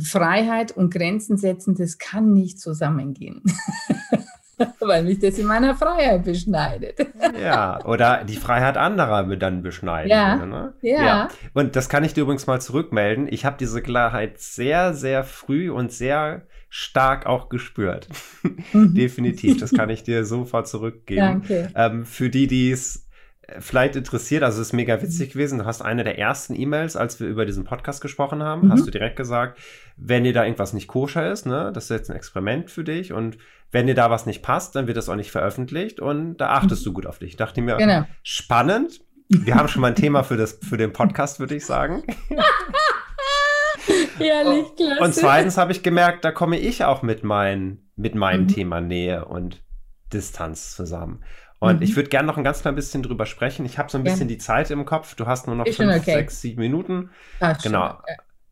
Freiheit 0.00 0.72
und 0.72 0.94
Grenzen 0.94 1.36
setzen, 1.36 1.74
das 1.74 1.98
kann 1.98 2.32
nicht 2.32 2.60
zusammengehen. 2.60 3.42
Weil 4.80 5.04
mich 5.04 5.18
das 5.18 5.38
in 5.38 5.46
meiner 5.46 5.74
Freiheit 5.74 6.24
beschneidet. 6.24 6.98
ja, 7.40 7.84
oder 7.84 8.24
die 8.24 8.36
Freiheit 8.36 8.76
anderer 8.76 9.24
dann 9.36 9.62
beschneiden. 9.62 10.10
Ja, 10.10 10.36
ne? 10.36 10.74
ja. 10.82 11.04
ja. 11.04 11.28
Und 11.52 11.76
das 11.76 11.88
kann 11.88 12.04
ich 12.04 12.14
dir 12.14 12.22
übrigens 12.22 12.46
mal 12.46 12.60
zurückmelden. 12.60 13.26
Ich 13.30 13.44
habe 13.44 13.56
diese 13.58 13.82
Klarheit 13.82 14.40
sehr, 14.40 14.94
sehr 14.94 15.24
früh 15.24 15.70
und 15.70 15.92
sehr 15.92 16.42
stark 16.68 17.26
auch 17.26 17.48
gespürt. 17.48 18.08
Definitiv. 18.72 19.58
Das 19.60 19.72
kann 19.72 19.90
ich 19.90 20.02
dir 20.02 20.24
sofort 20.24 20.66
zurückgeben. 20.66 21.20
Danke. 21.20 21.70
Ähm, 21.76 22.04
für 22.04 22.30
die, 22.30 22.48
die 22.48 22.72
es 22.72 23.03
vielleicht 23.58 23.96
interessiert, 23.96 24.42
also 24.42 24.60
es 24.60 24.68
ist 24.68 24.72
mega 24.72 25.00
witzig 25.00 25.32
gewesen. 25.32 25.58
Du 25.60 25.64
hast 25.64 25.82
eine 25.82 26.04
der 26.04 26.18
ersten 26.18 26.58
E-Mails, 26.58 26.96
als 26.96 27.20
wir 27.20 27.28
über 27.28 27.46
diesen 27.46 27.64
Podcast 27.64 28.00
gesprochen 28.00 28.42
haben, 28.42 28.66
mhm. 28.66 28.72
hast 28.72 28.86
du 28.86 28.90
direkt 28.90 29.16
gesagt, 29.16 29.58
wenn 29.96 30.24
dir 30.24 30.32
da 30.32 30.44
irgendwas 30.44 30.72
nicht 30.72 30.88
koscher 30.88 31.30
ist, 31.30 31.46
ne, 31.46 31.70
das 31.72 31.84
ist 31.84 31.90
jetzt 31.90 32.10
ein 32.10 32.16
Experiment 32.16 32.70
für 32.70 32.84
dich 32.84 33.12
und 33.12 33.38
wenn 33.70 33.86
dir 33.86 33.94
da 33.94 34.10
was 34.10 34.26
nicht 34.26 34.42
passt, 34.42 34.76
dann 34.76 34.86
wird 34.86 34.96
das 34.96 35.08
auch 35.08 35.16
nicht 35.16 35.30
veröffentlicht 35.30 36.00
und 36.00 36.36
da 36.36 36.50
achtest 36.50 36.82
mhm. 36.82 36.84
du 36.84 36.92
gut 36.94 37.06
auf 37.06 37.18
dich. 37.18 37.36
Dachte 37.36 37.60
ich 37.60 37.66
mir, 37.66 37.76
genau. 37.76 38.04
spannend. 38.22 39.00
Wir 39.28 39.54
haben 39.56 39.68
schon 39.68 39.80
mal 39.82 39.88
ein 39.88 39.94
Thema 39.96 40.22
für, 40.22 40.36
das, 40.36 40.58
für 40.62 40.76
den 40.76 40.92
Podcast, 40.92 41.40
würde 41.40 41.56
ich 41.56 41.66
sagen. 41.66 42.04
Ehrlich, 44.18 44.66
klasse. 44.76 45.02
Und 45.02 45.14
zweitens 45.14 45.56
habe 45.56 45.72
ich 45.72 45.82
gemerkt, 45.82 46.24
da 46.24 46.30
komme 46.30 46.58
ich 46.58 46.84
auch 46.84 47.02
mit, 47.02 47.24
mein, 47.24 47.80
mit 47.96 48.14
meinem 48.14 48.42
mhm. 48.42 48.48
Thema 48.48 48.80
Nähe 48.80 49.24
und 49.24 49.62
Distanz 50.12 50.74
zusammen. 50.74 51.24
Und 51.60 51.76
mhm. 51.76 51.82
ich 51.82 51.96
würde 51.96 52.08
gerne 52.08 52.26
noch 52.26 52.36
ein 52.36 52.44
ganz 52.44 52.62
klein 52.62 52.74
bisschen 52.74 53.02
drüber 53.02 53.26
sprechen. 53.26 53.64
Ich 53.64 53.78
habe 53.78 53.90
so 53.90 53.96
ein 53.98 54.04
bisschen 54.04 54.28
ja. 54.28 54.34
die 54.34 54.38
Zeit 54.38 54.70
im 54.70 54.84
Kopf. 54.84 55.14
Du 55.14 55.26
hast 55.26 55.46
nur 55.46 55.56
noch 55.56 55.66
fünf, 55.66 55.94
okay. 55.94 56.14
sechs, 56.14 56.40
sieben 56.40 56.60
Minuten. 56.60 57.10
Ah, 57.40 57.54
genau. 57.62 57.84
Ja. 57.86 58.00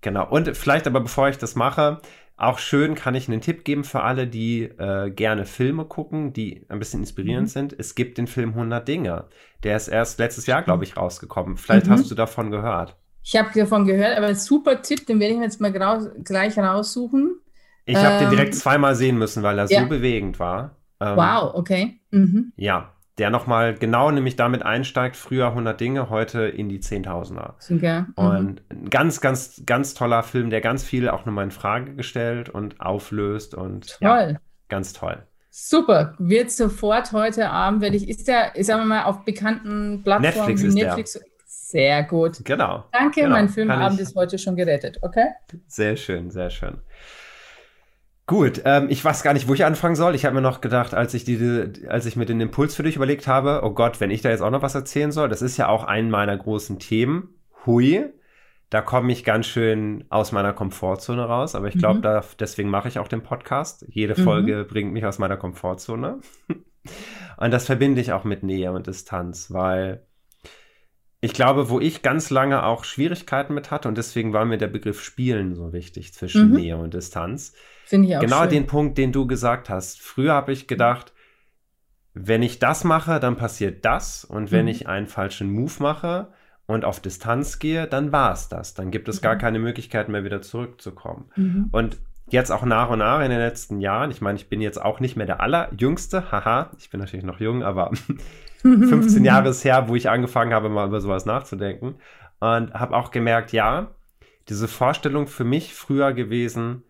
Genau. 0.00 0.28
Und 0.28 0.56
vielleicht 0.56 0.86
aber 0.86 1.00
bevor 1.00 1.28
ich 1.28 1.38
das 1.38 1.54
mache, 1.54 2.00
auch 2.36 2.58
schön 2.58 2.94
kann 2.94 3.14
ich 3.14 3.28
einen 3.28 3.40
Tipp 3.40 3.64
geben 3.64 3.84
für 3.84 4.02
alle, 4.02 4.26
die 4.26 4.62
äh, 4.64 5.10
gerne 5.10 5.46
Filme 5.46 5.84
gucken, 5.84 6.32
die 6.32 6.66
ein 6.68 6.78
bisschen 6.78 7.00
inspirierend 7.00 7.48
mhm. 7.48 7.52
sind. 7.52 7.76
Es 7.78 7.94
gibt 7.94 8.18
den 8.18 8.26
Film 8.26 8.50
100 8.50 8.86
Dinge. 8.86 9.26
Der 9.62 9.76
ist 9.76 9.88
erst 9.88 10.18
letztes 10.18 10.46
Jahr, 10.46 10.62
glaube 10.62 10.84
ich, 10.84 10.96
rausgekommen. 10.96 11.56
Vielleicht 11.56 11.86
mhm. 11.86 11.92
hast 11.92 12.10
du 12.10 12.14
davon 12.14 12.50
gehört. 12.50 12.96
Ich 13.22 13.36
habe 13.36 13.50
davon 13.54 13.86
gehört, 13.86 14.18
aber 14.18 14.34
super 14.34 14.82
Tipp, 14.82 15.06
den 15.06 15.20
werde 15.20 15.34
ich 15.34 15.38
mir 15.38 15.44
jetzt 15.44 15.60
mal 15.60 15.70
gleich 15.70 16.58
raussuchen. 16.58 17.38
Ich 17.84 17.96
habe 17.96 18.14
ähm, 18.14 18.20
den 18.22 18.30
direkt 18.30 18.54
zweimal 18.56 18.96
sehen 18.96 19.18
müssen, 19.18 19.44
weil 19.44 19.58
er 19.58 19.66
ja. 19.66 19.80
so 19.80 19.86
bewegend 19.86 20.40
war. 20.40 20.76
Ähm, 21.00 21.16
wow, 21.16 21.54
okay. 21.54 22.00
Mhm. 22.12 22.52
Ja, 22.56 22.92
der 23.18 23.30
nochmal 23.30 23.74
genau 23.74 24.10
nämlich 24.10 24.36
damit 24.36 24.62
einsteigt, 24.62 25.16
früher 25.16 25.48
100 25.48 25.78
Dinge, 25.78 26.08
heute 26.08 26.42
in 26.42 26.68
die 26.68 26.80
Zehntausender. 26.80 27.56
Super. 27.58 28.02
Mhm. 28.02 28.12
Und 28.16 28.62
ein 28.70 28.90
ganz, 28.90 29.20
ganz, 29.20 29.62
ganz 29.66 29.94
toller 29.94 30.22
Film, 30.22 30.50
der 30.50 30.60
ganz 30.60 30.82
viel 30.84 31.08
auch 31.08 31.26
nochmal 31.26 31.44
in 31.44 31.50
Frage 31.50 31.94
gestellt 31.94 32.48
und 32.48 32.80
auflöst 32.80 33.54
und 33.54 33.98
toll. 33.98 34.32
Ja, 34.32 34.40
ganz 34.68 34.92
toll. 34.92 35.22
Super, 35.50 36.14
wird 36.18 36.50
sofort 36.50 37.12
heute 37.12 37.50
Abend, 37.50 37.82
werde 37.82 37.96
ich, 37.96 38.08
ist 38.08 38.26
der, 38.26 38.52
sagen 38.60 38.80
wir 38.80 38.86
mal, 38.86 39.04
auf 39.04 39.24
bekannten 39.26 40.02
Plattformen 40.02 40.48
Netflix 40.48 40.62
wie 40.62 40.80
Netflix? 40.82 41.12
Der. 41.12 41.22
Sehr 41.44 42.02
gut. 42.04 42.42
Genau. 42.44 42.84
Danke, 42.92 43.20
genau. 43.20 43.34
mein 43.34 43.48
Filmabend 43.50 44.00
ist 44.00 44.16
heute 44.16 44.38
schon 44.38 44.56
gerettet, 44.56 44.98
okay? 45.02 45.26
Sehr 45.66 45.96
schön, 45.96 46.30
sehr 46.30 46.48
schön. 46.48 46.78
Gut, 48.26 48.62
ähm, 48.64 48.86
ich 48.88 49.04
weiß 49.04 49.22
gar 49.24 49.34
nicht, 49.34 49.48
wo 49.48 49.54
ich 49.54 49.64
anfangen 49.64 49.96
soll. 49.96 50.14
Ich 50.14 50.24
habe 50.24 50.34
mir 50.34 50.40
noch 50.40 50.60
gedacht, 50.60 50.94
als 50.94 51.12
ich, 51.12 51.24
die, 51.24 51.72
als 51.88 52.06
ich 52.06 52.14
mir 52.14 52.24
den 52.24 52.40
Impuls 52.40 52.76
für 52.76 52.84
dich 52.84 52.96
überlegt 52.96 53.26
habe, 53.26 53.62
oh 53.64 53.70
Gott, 53.70 54.00
wenn 54.00 54.10
ich 54.10 54.22
da 54.22 54.30
jetzt 54.30 54.42
auch 54.42 54.50
noch 54.50 54.62
was 54.62 54.74
erzählen 54.74 55.10
soll, 55.10 55.28
das 55.28 55.42
ist 55.42 55.56
ja 55.56 55.68
auch 55.68 55.84
ein 55.84 56.08
meiner 56.08 56.36
großen 56.36 56.78
Themen. 56.78 57.34
Hui, 57.66 58.12
da 58.70 58.80
komme 58.80 59.12
ich 59.12 59.24
ganz 59.24 59.46
schön 59.46 60.04
aus 60.08 60.30
meiner 60.32 60.52
Komfortzone 60.52 61.24
raus, 61.24 61.54
aber 61.54 61.68
ich 61.68 61.76
glaube, 61.76 61.98
mhm. 61.98 62.24
deswegen 62.38 62.70
mache 62.70 62.88
ich 62.88 62.98
auch 62.98 63.08
den 63.08 63.22
Podcast. 63.22 63.84
Jede 63.88 64.18
mhm. 64.18 64.24
Folge 64.24 64.64
bringt 64.64 64.92
mich 64.92 65.04
aus 65.04 65.18
meiner 65.18 65.36
Komfortzone. 65.36 66.20
und 67.36 67.50
das 67.50 67.66
verbinde 67.66 68.00
ich 68.00 68.12
auch 68.12 68.24
mit 68.24 68.44
Nähe 68.44 68.72
und 68.72 68.86
Distanz, 68.86 69.52
weil 69.52 70.06
ich 71.20 71.34
glaube, 71.34 71.70
wo 71.70 71.80
ich 71.80 72.02
ganz 72.02 72.30
lange 72.30 72.64
auch 72.64 72.84
Schwierigkeiten 72.84 73.52
mit 73.52 73.70
hatte 73.70 73.88
und 73.88 73.98
deswegen 73.98 74.32
war 74.32 74.44
mir 74.44 74.58
der 74.58 74.68
Begriff 74.68 75.02
Spielen 75.02 75.54
so 75.54 75.72
wichtig 75.72 76.14
zwischen 76.14 76.50
mhm. 76.50 76.56
Nähe 76.56 76.76
und 76.76 76.94
Distanz. 76.94 77.54
Finde 77.84 78.08
ich 78.08 78.16
auch 78.16 78.20
Genau 78.20 78.40
schön. 78.42 78.50
den 78.50 78.66
Punkt, 78.66 78.98
den 78.98 79.12
du 79.12 79.26
gesagt 79.26 79.68
hast. 79.68 80.00
Früher 80.00 80.32
habe 80.32 80.52
ich 80.52 80.66
gedacht, 80.66 81.12
wenn 82.14 82.42
ich 82.42 82.58
das 82.58 82.84
mache, 82.84 83.20
dann 83.20 83.36
passiert 83.36 83.84
das 83.84 84.24
und 84.24 84.52
wenn 84.52 84.66
mhm. 84.66 84.70
ich 84.70 84.88
einen 84.88 85.06
falschen 85.06 85.50
Move 85.50 85.72
mache 85.78 86.28
und 86.66 86.84
auf 86.84 87.00
Distanz 87.00 87.58
gehe, 87.58 87.86
dann 87.86 88.12
war 88.12 88.32
es 88.32 88.48
das. 88.48 88.74
Dann 88.74 88.90
gibt 88.90 89.08
es 89.08 89.20
mhm. 89.20 89.24
gar 89.24 89.36
keine 89.36 89.58
Möglichkeit 89.58 90.08
mehr 90.08 90.24
wieder 90.24 90.42
zurückzukommen. 90.42 91.30
Mhm. 91.36 91.68
Und 91.72 91.98
jetzt 92.28 92.50
auch 92.50 92.64
nach 92.64 92.90
und 92.90 92.98
nach 92.98 93.20
in 93.20 93.30
den 93.30 93.38
letzten 93.38 93.80
Jahren, 93.80 94.10
ich 94.10 94.20
meine, 94.20 94.36
ich 94.36 94.48
bin 94.48 94.60
jetzt 94.60 94.80
auch 94.80 95.00
nicht 95.00 95.16
mehr 95.16 95.26
der 95.26 95.40
allerjüngste, 95.40 96.30
haha, 96.30 96.70
ich 96.78 96.90
bin 96.90 97.00
natürlich 97.00 97.24
noch 97.24 97.40
jung, 97.40 97.62
aber 97.62 97.90
15 98.62 99.24
Jahre 99.24 99.48
ist 99.48 99.64
her, 99.64 99.88
wo 99.88 99.96
ich 99.96 100.08
angefangen 100.08 100.52
habe, 100.52 100.68
mal 100.68 100.86
über 100.86 101.00
sowas 101.00 101.26
nachzudenken. 101.26 101.96
Und 102.40 102.74
habe 102.74 102.96
auch 102.96 103.10
gemerkt, 103.10 103.52
ja, 103.52 103.88
diese 104.48 104.68
Vorstellung 104.68 105.28
für 105.28 105.44
mich 105.44 105.74
früher 105.74 106.12
gewesen, 106.12 106.82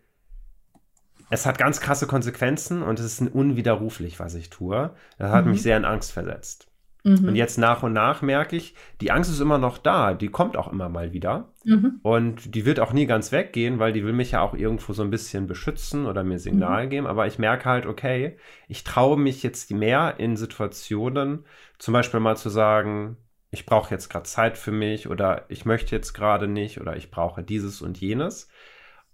es 1.33 1.47
hat 1.47 1.57
ganz 1.57 1.81
krasse 1.81 2.07
Konsequenzen 2.07 2.83
und 2.83 3.01
es 3.01 3.07
ist 3.07 3.35
unwiderruflich, 3.35 4.21
was 4.21 4.35
ich 4.35 4.51
tue. 4.51 4.91
Das 5.17 5.33
hat 5.33 5.47
mhm. 5.47 5.53
mich 5.53 5.63
sehr 5.63 5.79
in 5.79 5.87
Angst 5.87 6.13
versetzt. 6.13 6.71
Mhm. 7.05 7.29
Und 7.29 7.37
jetzt 7.37 7.57
nach 7.57 7.83
und 7.83 7.95
nach 7.95 8.21
merke 8.21 8.55
ich, 8.55 8.75
die 9.01 9.11
Angst 9.11 9.31
ist 9.31 9.41
immer 9.41 9.57
noch 9.57 9.79
da, 9.79 10.13
die 10.13 10.29
kommt 10.29 10.59
auch 10.59 10.71
immer 10.71 10.91
mal 10.91 11.15
wieder. 11.15 11.51
Mhm. 11.65 12.01
Und 12.03 12.55
die 12.55 12.67
wird 12.67 12.81
auch 12.81 12.93
nie 12.93 13.07
ganz 13.07 13.33
weggehen, 13.33 13.79
weil 13.79 13.95
die 13.95 14.05
will 14.05 14.13
mich 14.13 14.33
ja 14.33 14.43
auch 14.43 14.53
irgendwo 14.53 14.93
so 14.93 15.03
ein 15.03 15.09
bisschen 15.09 15.47
beschützen 15.47 16.05
oder 16.05 16.23
mir 16.23 16.39
Signal 16.39 16.85
mhm. 16.85 16.91
geben. 16.91 17.07
Aber 17.07 17.27
ich 17.27 17.39
merke 17.39 17.65
halt, 17.65 17.87
okay, 17.87 18.37
ich 18.69 18.85
traue 18.85 19.19
mich 19.19 19.43
jetzt 19.43 19.71
mehr 19.71 20.17
in 20.19 20.37
Situationen, 20.37 21.47
zum 21.79 21.95
Beispiel 21.95 22.21
mal 22.21 22.37
zu 22.37 22.51
sagen, 22.51 23.17
ich 23.51 23.65
brauche 23.65 23.91
jetzt 23.91 24.11
gerade 24.11 24.25
Zeit 24.25 24.59
für 24.59 24.73
mich 24.73 25.09
oder 25.09 25.47
ich 25.49 25.65
möchte 25.65 25.97
jetzt 25.97 26.13
gerade 26.13 26.47
nicht 26.47 26.79
oder 26.79 26.95
ich 26.95 27.11
brauche 27.11 27.43
dieses 27.43 27.81
und 27.81 27.99
jenes. 27.99 28.51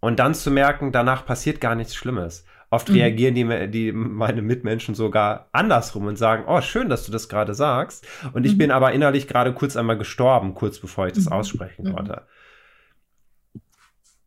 Und 0.01 0.19
dann 0.19 0.35
zu 0.35 0.51
merken, 0.51 0.93
danach 0.93 1.27
passiert 1.27 1.61
gar 1.61 1.75
nichts 1.75 1.95
Schlimmes. 1.95 2.45
Oft 2.71 2.89
mhm. 2.89 2.97
reagieren 2.97 3.35
die, 3.35 3.71
die, 3.71 3.93
meine 3.93 4.43
Mitmenschen 4.43 4.95
sogar 4.95 5.49
andersrum 5.53 6.07
und 6.07 6.17
sagen, 6.17 6.45
oh, 6.47 6.61
schön, 6.61 6.89
dass 6.89 7.07
du 7.07 7.13
das 7.13 7.29
gerade 7.29 7.55
sagst. 7.55 8.07
Und 8.33 8.45
ich 8.45 8.55
mhm. 8.55 8.59
bin 8.59 8.71
aber 8.71 8.93
innerlich 8.93 9.27
gerade 9.27 9.55
kurz 9.55 9.77
einmal 9.77 9.97
gestorben, 9.97 10.55
kurz 10.55 10.79
bevor 10.79 11.07
ich 11.07 11.15
das 11.15 11.27
mhm. 11.27 11.33
aussprechen 11.33 11.89
mhm. 11.89 11.95
konnte. 11.95 12.23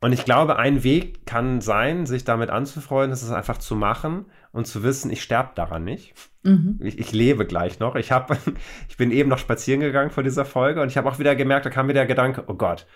Und 0.04 0.14
ich 0.14 0.26
glaube, 0.26 0.58
ein 0.58 0.84
Weg 0.84 1.28
kann 1.28 1.62
sein, 1.62 2.08
sich 2.08 2.24
damit 2.24 2.50
anzufreuen, 2.50 3.12
das 3.12 3.22
ist 3.22 3.30
einfach 3.30 3.60
zu 3.60 3.76
machen 3.76 4.26
und 4.52 4.66
zu 4.66 4.82
wissen, 4.82 5.12
ich 5.12 5.22
sterbe 5.22 5.52
daran 5.54 5.84
nicht. 5.84 6.16
Mhm. 6.42 6.80
Ich, 6.82 6.98
ich, 6.98 7.12
lebe 7.12 7.46
gleich 7.46 7.80
noch. 7.80 7.96
Ich, 7.96 8.12
hab, 8.12 8.36
ich 8.90 8.98
bin 8.98 9.12
eben 9.12 9.30
noch 9.30 9.38
spazieren 9.38 9.80
gegangen 9.80 10.10
vor 10.10 10.24
dieser 10.24 10.46
Folge 10.46 10.82
und 10.82 10.88
ich 10.88 10.98
habe 10.98 11.08
auch 11.08 11.20
wieder 11.20 11.36
gemerkt, 11.36 11.68
da 11.68 11.70
kam 11.70 11.88
wieder 11.88 12.00
der 12.00 12.08
Gedanke, 12.08 12.46
oh 12.48 12.56
Gott, 12.56 12.88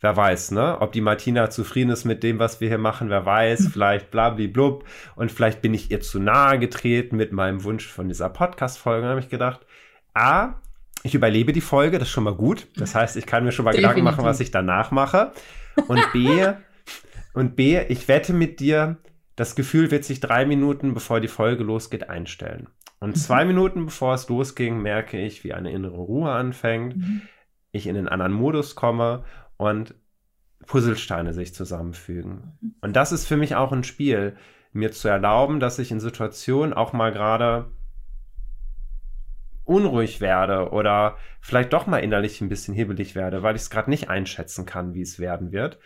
wer 0.00 0.16
weiß, 0.16 0.52
ne? 0.52 0.80
Ob 0.80 0.92
die 0.92 1.00
Martina 1.00 1.50
zufrieden 1.50 1.90
ist 1.90 2.04
mit 2.04 2.22
dem, 2.22 2.38
was 2.38 2.60
wir 2.60 2.68
hier 2.68 2.78
machen, 2.78 3.10
wer 3.10 3.26
weiß, 3.26 3.60
hm. 3.60 3.70
vielleicht 3.70 4.10
blablablub. 4.10 4.84
Und 5.16 5.32
vielleicht 5.32 5.62
bin 5.62 5.74
ich 5.74 5.90
ihr 5.90 6.00
zu 6.00 6.20
nahe 6.20 6.58
getreten 6.58 7.16
mit 7.16 7.32
meinem 7.32 7.64
Wunsch 7.64 7.86
von 7.86 8.08
dieser 8.08 8.28
Podcast-Folge. 8.28 9.02
Da 9.04 9.10
habe 9.10 9.20
ich 9.20 9.28
gedacht, 9.28 9.60
A, 10.14 10.54
ich 11.02 11.14
überlebe 11.14 11.52
die 11.52 11.60
Folge, 11.60 11.98
das 11.98 12.08
ist 12.08 12.12
schon 12.12 12.24
mal 12.24 12.34
gut. 12.34 12.68
Das 12.76 12.94
heißt, 12.94 13.16
ich 13.16 13.26
kann 13.26 13.44
mir 13.44 13.52
schon 13.52 13.64
mal 13.64 13.72
Definitiv. 13.72 13.96
Gedanken 13.96 14.16
machen, 14.16 14.24
was 14.24 14.40
ich 14.40 14.50
danach 14.50 14.90
mache. 14.90 15.32
Und 15.86 16.12
B, 16.12 16.46
und 17.34 17.56
B, 17.56 17.80
ich 17.88 18.08
wette 18.08 18.32
mit 18.32 18.60
dir, 18.60 18.96
das 19.36 19.54
Gefühl 19.54 19.90
wird 19.90 20.04
sich 20.04 20.20
drei 20.20 20.46
Minuten, 20.46 20.94
bevor 20.94 21.20
die 21.20 21.28
Folge 21.28 21.62
losgeht, 21.62 22.08
einstellen. 22.08 22.68
Und 23.00 23.10
mhm. 23.10 23.14
zwei 23.14 23.44
Minuten 23.44 23.86
bevor 23.86 24.14
es 24.14 24.28
losging, 24.28 24.82
merke 24.82 25.20
ich, 25.20 25.44
wie 25.44 25.52
eine 25.52 25.70
innere 25.70 25.96
Ruhe 25.96 26.32
anfängt, 26.32 26.96
mhm. 26.96 27.22
ich 27.70 27.86
in 27.86 27.96
einen 27.96 28.08
anderen 28.08 28.32
Modus 28.32 28.74
komme 28.74 29.24
und 29.58 29.94
Puzzlesteine 30.66 31.34
sich 31.34 31.54
zusammenfügen. 31.54 32.58
Und 32.80 32.96
das 32.96 33.12
ist 33.12 33.26
für 33.26 33.36
mich 33.36 33.54
auch 33.54 33.72
ein 33.72 33.84
Spiel, 33.84 34.36
mir 34.72 34.92
zu 34.92 35.08
erlauben, 35.08 35.60
dass 35.60 35.78
ich 35.78 35.90
in 35.90 36.00
Situationen 36.00 36.72
auch 36.72 36.94
mal 36.94 37.12
gerade 37.12 37.70
unruhig 39.64 40.20
werde 40.22 40.70
oder 40.70 41.18
vielleicht 41.40 41.74
doch 41.74 41.86
mal 41.86 41.98
innerlich 41.98 42.40
ein 42.40 42.48
bisschen 42.48 42.74
hibbelig 42.74 43.14
werde, 43.14 43.42
weil 43.42 43.54
ich 43.54 43.62
es 43.62 43.70
gerade 43.70 43.90
nicht 43.90 44.08
einschätzen 44.08 44.64
kann, 44.64 44.94
wie 44.94 45.02
es 45.02 45.18
werden 45.18 45.52
wird. 45.52 45.78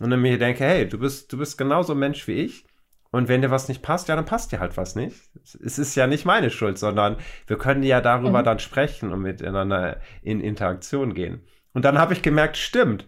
Und 0.00 0.10
dann 0.10 0.20
mir 0.20 0.38
denke, 0.38 0.64
hey, 0.64 0.88
du 0.88 0.98
bist, 0.98 1.32
du 1.32 1.38
bist 1.38 1.56
genauso 1.56 1.94
Mensch 1.94 2.26
wie 2.26 2.42
ich. 2.42 2.66
Und 3.10 3.28
wenn 3.28 3.42
dir 3.42 3.50
was 3.50 3.68
nicht 3.68 3.82
passt, 3.82 4.08
ja, 4.08 4.16
dann 4.16 4.24
passt 4.24 4.52
dir 4.52 4.60
halt 4.60 4.76
was 4.76 4.94
nicht. 4.94 5.16
Es 5.42 5.78
ist 5.78 5.94
ja 5.96 6.06
nicht 6.06 6.24
meine 6.24 6.50
Schuld, 6.50 6.78
sondern 6.78 7.16
wir 7.46 7.58
können 7.58 7.82
ja 7.82 8.00
darüber 8.00 8.40
mhm. 8.40 8.44
dann 8.44 8.58
sprechen 8.60 9.12
und 9.12 9.20
miteinander 9.20 10.00
in 10.22 10.40
Interaktion 10.40 11.14
gehen. 11.14 11.42
Und 11.72 11.84
dann 11.84 11.98
habe 11.98 12.12
ich 12.12 12.22
gemerkt, 12.22 12.56
stimmt. 12.56 13.06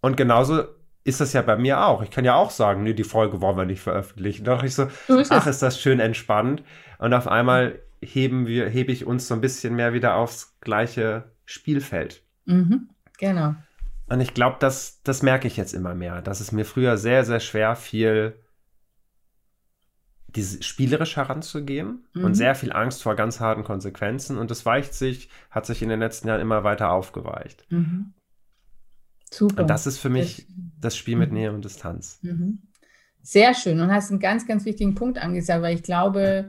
Und 0.00 0.16
genauso 0.16 0.64
ist 1.04 1.20
das 1.20 1.32
ja 1.32 1.42
bei 1.42 1.56
mir 1.56 1.84
auch. 1.84 2.02
Ich 2.02 2.10
kann 2.10 2.24
ja 2.24 2.34
auch 2.34 2.50
sagen, 2.50 2.82
nee, 2.82 2.94
die 2.94 3.04
Folge 3.04 3.40
wollen 3.40 3.56
wir 3.56 3.66
nicht 3.66 3.82
veröffentlichen. 3.82 4.44
Da 4.44 4.54
dachte 4.54 4.66
ich 4.66 4.74
so, 4.74 4.88
ist 5.08 5.30
ach, 5.30 5.46
ist 5.46 5.62
das 5.62 5.80
schön 5.80 6.00
entspannt. 6.00 6.62
Und 6.98 7.12
auf 7.12 7.28
einmal 7.28 7.78
heben 8.00 8.46
wir, 8.46 8.68
hebe 8.68 8.92
ich 8.92 9.06
uns 9.06 9.28
so 9.28 9.34
ein 9.34 9.40
bisschen 9.40 9.74
mehr 9.74 9.92
wieder 9.92 10.16
aufs 10.16 10.58
gleiche 10.60 11.24
Spielfeld. 11.44 12.22
Mhm, 12.46 12.88
genau. 13.18 13.54
Und 14.06 14.20
ich 14.20 14.34
glaube, 14.34 14.56
das, 14.60 15.00
das 15.02 15.22
merke 15.22 15.46
ich 15.46 15.56
jetzt 15.56 15.72
immer 15.72 15.94
mehr, 15.94 16.22
dass 16.22 16.40
es 16.40 16.52
mir 16.52 16.64
früher 16.64 16.96
sehr, 16.96 17.24
sehr 17.24 17.40
schwer 17.40 17.74
fiel, 17.76 18.36
diese 20.36 20.62
spielerisch 20.62 21.16
heranzugehen 21.16 22.04
mhm. 22.12 22.24
und 22.24 22.34
sehr 22.34 22.54
viel 22.54 22.72
Angst 22.72 23.02
vor 23.02 23.14
ganz 23.14 23.40
harten 23.40 23.64
Konsequenzen. 23.64 24.38
Und 24.38 24.50
das 24.50 24.66
weicht 24.66 24.94
sich, 24.94 25.28
hat 25.50 25.66
sich 25.66 25.82
in 25.82 25.88
den 25.88 26.00
letzten 26.00 26.28
Jahren 26.28 26.40
immer 26.40 26.64
weiter 26.64 26.90
aufgeweicht. 26.90 27.66
Mhm. 27.70 28.14
Super. 29.30 29.62
Und 29.62 29.70
das 29.70 29.86
ist 29.86 29.98
für 29.98 30.10
mich 30.10 30.46
das 30.80 30.96
Spiel 30.96 31.16
mit 31.16 31.30
mhm. 31.30 31.36
Nähe 31.36 31.52
und 31.52 31.64
Distanz. 31.64 32.18
Mhm. 32.22 32.62
Sehr 33.22 33.54
schön 33.54 33.80
und 33.80 33.92
hast 33.92 34.10
einen 34.10 34.20
ganz, 34.20 34.46
ganz 34.46 34.64
wichtigen 34.64 34.94
Punkt 34.94 35.18
angesagt, 35.18 35.62
weil 35.62 35.74
ich 35.74 35.82
glaube, 35.82 36.48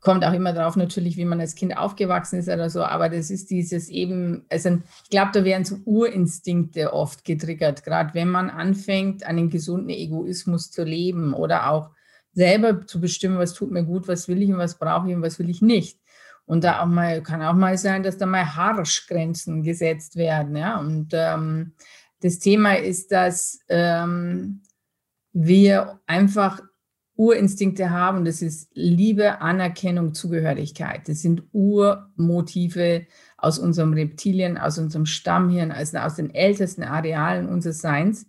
kommt 0.00 0.24
auch 0.24 0.32
immer 0.32 0.52
darauf 0.52 0.76
natürlich, 0.76 1.16
wie 1.16 1.24
man 1.24 1.40
als 1.40 1.54
Kind 1.54 1.76
aufgewachsen 1.76 2.38
ist 2.38 2.48
oder 2.48 2.68
so, 2.68 2.82
aber 2.82 3.08
das 3.08 3.30
ist 3.30 3.50
dieses 3.50 3.88
eben, 3.88 4.44
also 4.50 4.78
ich 5.04 5.10
glaube, 5.10 5.30
da 5.32 5.44
werden 5.44 5.64
so 5.64 5.76
Urinstinkte 5.84 6.92
oft 6.92 7.24
getriggert, 7.24 7.84
gerade 7.84 8.14
wenn 8.14 8.28
man 8.28 8.50
anfängt, 8.50 9.24
einen 9.24 9.48
gesunden 9.48 9.90
Egoismus 9.90 10.70
zu 10.70 10.84
leben 10.84 11.32
oder 11.34 11.70
auch 11.70 11.90
selber 12.34 12.86
zu 12.86 13.00
bestimmen, 13.00 13.38
was 13.38 13.54
tut 13.54 13.70
mir 13.70 13.84
gut, 13.84 14.08
was 14.08 14.28
will 14.28 14.42
ich 14.42 14.50
und 14.50 14.58
was 14.58 14.78
brauche 14.78 15.08
ich 15.08 15.14
und 15.14 15.22
was 15.22 15.38
will 15.38 15.48
ich 15.48 15.62
nicht. 15.62 15.98
Und 16.46 16.64
da 16.64 16.82
auch 16.82 16.86
mal, 16.86 17.22
kann 17.22 17.42
auch 17.42 17.54
mal 17.54 17.78
sein, 17.78 18.02
dass 18.02 18.18
da 18.18 18.26
mal 18.26 18.54
harsch 18.54 19.06
Grenzen 19.06 19.62
gesetzt 19.62 20.16
werden. 20.16 20.56
Ja? 20.56 20.78
Und 20.78 21.08
ähm, 21.12 21.72
das 22.20 22.38
Thema 22.38 22.74
ist, 22.74 23.12
dass 23.12 23.60
ähm, 23.68 24.62
wir 25.32 26.00
einfach 26.06 26.60
Urinstinkte 27.16 27.90
haben. 27.90 28.24
Das 28.24 28.42
ist 28.42 28.70
Liebe, 28.74 29.40
Anerkennung, 29.40 30.14
Zugehörigkeit. 30.14 31.08
Das 31.08 31.22
sind 31.22 31.44
Urmotive 31.52 33.06
aus 33.36 33.58
unserem 33.58 33.92
Reptilien, 33.92 34.58
aus 34.58 34.78
unserem 34.78 35.06
Stammhirn, 35.06 35.70
also 35.70 35.98
aus 35.98 36.16
den 36.16 36.34
ältesten 36.34 36.82
Arealen 36.82 37.48
unseres 37.48 37.80
Seins. 37.80 38.26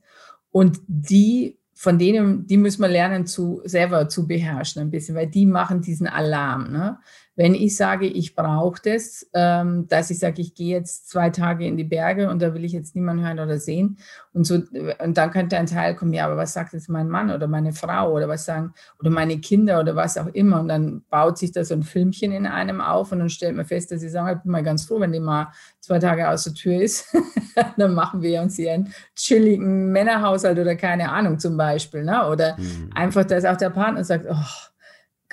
Und 0.52 0.80
die 0.88 1.60
von 1.78 2.00
denen, 2.00 2.48
die 2.48 2.58
müssen 2.58 2.82
wir 2.82 2.88
lernen, 2.88 3.28
zu, 3.28 3.62
selber 3.66 4.08
zu 4.08 4.26
beherrschen 4.26 4.82
ein 4.82 4.90
bisschen, 4.90 5.14
weil 5.16 5.28
die 5.28 5.46
machen 5.46 5.82
diesen 5.82 6.08
Alarm. 6.08 6.72
Ne? 6.72 6.98
Wenn 7.36 7.54
ich 7.54 7.76
sage, 7.76 8.06
ich 8.08 8.36
brauche 8.36 8.82
das, 8.82 9.30
ähm, 9.34 9.88
dass 9.90 10.10
ich 10.10 10.20
sage, 10.20 10.42
ich 10.42 10.54
gehe 10.54 10.76
jetzt 10.76 11.10
zwei 11.10 11.30
Tage 11.30 11.66
in 11.66 11.76
die 11.76 11.84
Berge 11.84 12.30
und 12.30 12.42
da 12.42 12.54
will 12.54 12.64
ich 12.64 12.72
jetzt 12.72 12.96
niemanden 12.96 13.26
hören 13.26 13.40
oder 13.40 13.60
sehen. 13.60 13.98
Und 14.34 14.46
so, 14.46 14.56
und 14.56 15.18
dann 15.18 15.32
könnte 15.32 15.58
ein 15.58 15.66
Teil 15.66 15.96
kommen, 15.96 16.14
ja, 16.14 16.26
aber 16.26 16.38
was 16.38 16.54
sagt 16.54 16.74
jetzt 16.74 16.90
mein 16.90 17.10
Mann 17.10 17.32
oder 17.32 17.48
meine 17.48 17.74
Frau 17.74 18.14
oder 18.14 18.30
was 18.30 18.46
sagen, 18.46 18.74
oder 19.00 19.10
meine 19.10 19.38
Kinder 19.40 19.80
oder 19.80 19.96
was 19.96 20.18
auch 20.18 20.28
immer. 20.28 20.62
Und 20.62 20.70
dann 20.70 21.04
baut 21.10 21.38
sich 21.38 21.52
da 21.52 21.64
so 21.64 21.74
ein 21.74 21.84
Filmchen 21.84 22.32
in 22.32 22.46
einem 22.46 22.80
auf 22.80 23.12
und 23.12 23.20
dann 23.20 23.30
stellt 23.30 23.56
man 23.56 23.66
fest, 23.66 23.92
dass 23.92 24.02
sie 24.02 24.10
sagen, 24.10 24.38
ich 24.38 24.44
bin 24.44 24.52
mal 24.52 24.64
ganz 24.64 24.86
froh, 24.86 25.00
wenn 25.00 25.12
die 25.12 25.20
mal 25.20 25.52
zwei 25.82 26.00
Tage 26.00 26.30
aus 26.30 26.46
der 26.46 26.54
Tür 26.54 26.82
ist. 26.82 27.14
dann 27.78 27.94
machen 27.94 28.22
wir 28.22 28.42
uns 28.42 28.56
hier 28.56 28.74
einen 28.74 28.94
chilligen 29.16 29.92
Männerhaushalt 29.92 30.58
oder 30.58 30.76
keine 30.76 31.12
Ahnung 31.12 31.40
zum 31.40 31.58
Beispiel. 31.58 32.04
Ne? 32.04 32.28
Oder 32.28 32.58
mhm. 32.58 32.90
einfach, 32.94 33.26
dass 33.26 33.46
auch 33.46 33.58
der 33.58 33.70
Partner 33.70 34.04
sagt, 34.04 34.26
oh, 34.30 34.72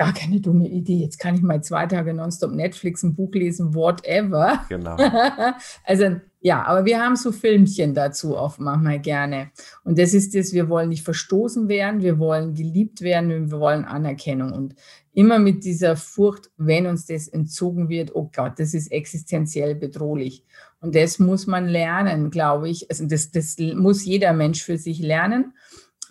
gar 0.03 0.13
keine 0.13 0.41
dumme 0.41 0.69
Idee. 0.69 0.97
Jetzt 0.97 1.19
kann 1.19 1.37
ich 1.37 1.43
mal 1.43 1.63
zwei 1.63 1.87
Tage 1.87 2.13
nonstop 2.13 2.51
Netflix, 2.53 3.05
ein 3.05 3.15
Buch 3.15 3.33
lesen, 3.35 3.75
whatever. 3.75 4.65
Genau. 4.69 4.97
also 5.85 6.17
ja, 6.41 6.65
aber 6.65 6.85
wir 6.85 7.01
haben 7.01 7.15
so 7.15 7.31
Filmchen 7.31 7.95
dazu 7.95 8.37
oft 8.37 8.59
manchmal 8.59 8.99
gerne. 8.99 9.53
Und 9.85 10.01
das 10.01 10.13
ist 10.13 10.35
das, 10.35 10.53
wir 10.53 10.69
wollen 10.69 10.89
nicht 10.89 11.05
verstoßen 11.05 11.69
werden, 11.69 12.03
wir 12.03 12.19
wollen 12.19 12.55
geliebt 12.55 13.01
werden, 13.03 13.29
wir 13.29 13.61
wollen 13.61 13.85
Anerkennung. 13.85 14.53
Und 14.53 14.75
immer 15.13 15.39
mit 15.39 15.63
dieser 15.63 15.95
Furcht, 15.95 16.51
wenn 16.57 16.89
uns 16.89 17.07
das 17.07 17.29
entzogen 17.29 17.89
wird, 17.89 18.17
oh 18.17 18.29
Gott, 18.35 18.59
das 18.59 18.75
ist 18.75 18.91
existenziell 18.91 19.77
bedrohlich. 19.77 20.45
Und 20.81 20.97
das 20.97 21.21
muss 21.21 21.47
man 21.47 21.69
lernen, 21.69 22.31
glaube 22.31 22.69
ich. 22.69 22.91
Also 22.91 23.07
das, 23.07 23.31
das 23.31 23.57
muss 23.59 24.05
jeder 24.05 24.33
Mensch 24.33 24.65
für 24.65 24.79
sich 24.79 24.99
lernen 24.99 25.53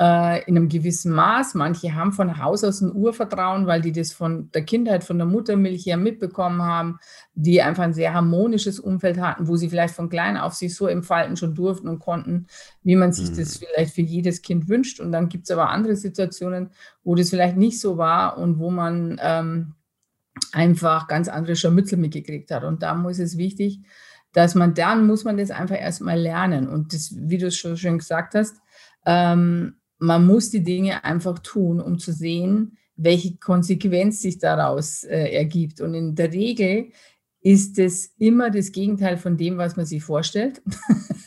äh, 0.01 0.43
in 0.45 0.57
einem 0.57 0.67
gewissen 0.67 1.13
Maß. 1.13 1.53
Manche 1.53 1.93
haben 1.93 2.11
von 2.11 2.39
Haus 2.39 2.63
aus 2.63 2.81
ein 2.81 2.91
Urvertrauen, 2.91 3.67
weil 3.67 3.81
die 3.81 3.91
das 3.91 4.11
von 4.11 4.49
der 4.49 4.65
Kindheit, 4.65 5.03
von 5.03 5.19
der 5.19 5.27
Muttermilch 5.27 5.85
her 5.85 5.97
mitbekommen 5.97 6.63
haben, 6.63 6.97
die 7.35 7.61
einfach 7.61 7.83
ein 7.83 7.93
sehr 7.93 8.15
harmonisches 8.15 8.79
Umfeld 8.79 9.19
hatten, 9.19 9.47
wo 9.47 9.57
sie 9.57 9.69
vielleicht 9.69 9.93
von 9.93 10.09
klein 10.09 10.37
auf 10.37 10.53
sich 10.55 10.73
so 10.73 10.87
entfalten 10.87 11.37
schon 11.37 11.53
durften 11.53 11.87
und 11.87 11.99
konnten, 11.99 12.47
wie 12.81 12.95
man 12.95 13.13
sich 13.13 13.29
mhm. 13.29 13.37
das 13.37 13.57
vielleicht 13.57 13.93
für 13.93 14.01
jedes 14.01 14.41
Kind 14.41 14.67
wünscht. 14.67 14.99
Und 14.99 15.11
dann 15.11 15.29
gibt 15.29 15.43
es 15.43 15.51
aber 15.51 15.69
andere 15.69 15.95
Situationen, 15.95 16.71
wo 17.03 17.13
das 17.13 17.29
vielleicht 17.29 17.57
nicht 17.57 17.79
so 17.79 17.99
war 17.99 18.39
und 18.39 18.57
wo 18.57 18.71
man 18.71 19.19
ähm, 19.21 19.75
einfach 20.51 21.07
ganz 21.07 21.27
andere 21.27 21.55
Scharmützel 21.55 21.99
mitgekriegt 21.99 22.49
hat. 22.49 22.63
Und 22.63 22.81
da 22.81 22.95
muss 22.95 23.19
es 23.19 23.37
wichtig, 23.37 23.81
dass 24.33 24.55
man 24.55 24.73
dann 24.73 25.05
muss 25.05 25.25
man 25.25 25.37
das 25.37 25.51
einfach 25.51 25.79
erstmal 25.79 26.17
lernen. 26.19 26.67
Und 26.67 26.91
das, 26.91 27.13
wie 27.15 27.37
du 27.37 27.47
es 27.47 27.55
schon 27.55 27.77
schön 27.77 27.99
gesagt 27.99 28.33
hast, 28.33 28.55
ähm, 29.05 29.75
man 30.01 30.25
muss 30.25 30.49
die 30.49 30.63
Dinge 30.63 31.03
einfach 31.03 31.39
tun, 31.39 31.79
um 31.79 31.99
zu 31.99 32.11
sehen, 32.11 32.77
welche 32.95 33.37
Konsequenz 33.37 34.21
sich 34.21 34.39
daraus 34.39 35.03
äh, 35.03 35.31
ergibt. 35.31 35.79
Und 35.79 35.93
in 35.93 36.15
der 36.15 36.33
Regel 36.33 36.91
ist 37.41 37.77
es 37.77 38.13
immer 38.17 38.49
das 38.49 38.71
Gegenteil 38.71 39.17
von 39.17 39.37
dem, 39.37 39.57
was 39.57 39.75
man 39.75 39.85
sich 39.85 40.03
vorstellt. 40.03 40.61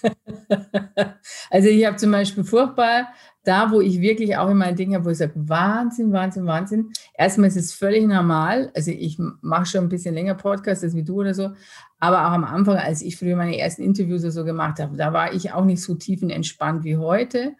also 1.50 1.68
ich 1.68 1.86
habe 1.86 1.96
zum 1.96 2.10
Beispiel 2.10 2.42
furchtbar, 2.42 3.08
da 3.44 3.70
wo 3.70 3.80
ich 3.80 4.00
wirklich 4.00 4.36
auch 4.36 4.50
immer 4.50 4.64
ein 4.66 4.76
Ding 4.76 4.94
habe, 4.94 5.04
wo 5.04 5.10
ich 5.10 5.18
sage, 5.18 5.32
Wahnsinn, 5.36 6.12
Wahnsinn, 6.12 6.46
Wahnsinn. 6.46 6.90
Erstmal 7.16 7.48
ist 7.48 7.56
es 7.56 7.72
völlig 7.72 8.06
normal. 8.06 8.72
Also 8.74 8.90
ich 8.90 9.18
mache 9.40 9.66
schon 9.66 9.84
ein 9.84 9.88
bisschen 9.88 10.14
länger 10.14 10.34
Podcasts 10.34 10.82
als 10.82 10.96
wie 10.96 11.04
du 11.04 11.20
oder 11.20 11.34
so. 11.34 11.50
Aber 12.00 12.26
auch 12.26 12.32
am 12.32 12.44
Anfang, 12.44 12.76
als 12.76 13.02
ich 13.02 13.16
früher 13.16 13.36
meine 13.36 13.56
ersten 13.56 13.82
Interviews 13.82 14.22
so 14.22 14.44
gemacht 14.44 14.80
habe, 14.80 14.96
da 14.96 15.12
war 15.12 15.32
ich 15.32 15.52
auch 15.52 15.64
nicht 15.64 15.82
so 15.82 15.94
tiefenentspannt 15.94 16.82
wie 16.82 16.96
heute. 16.96 17.54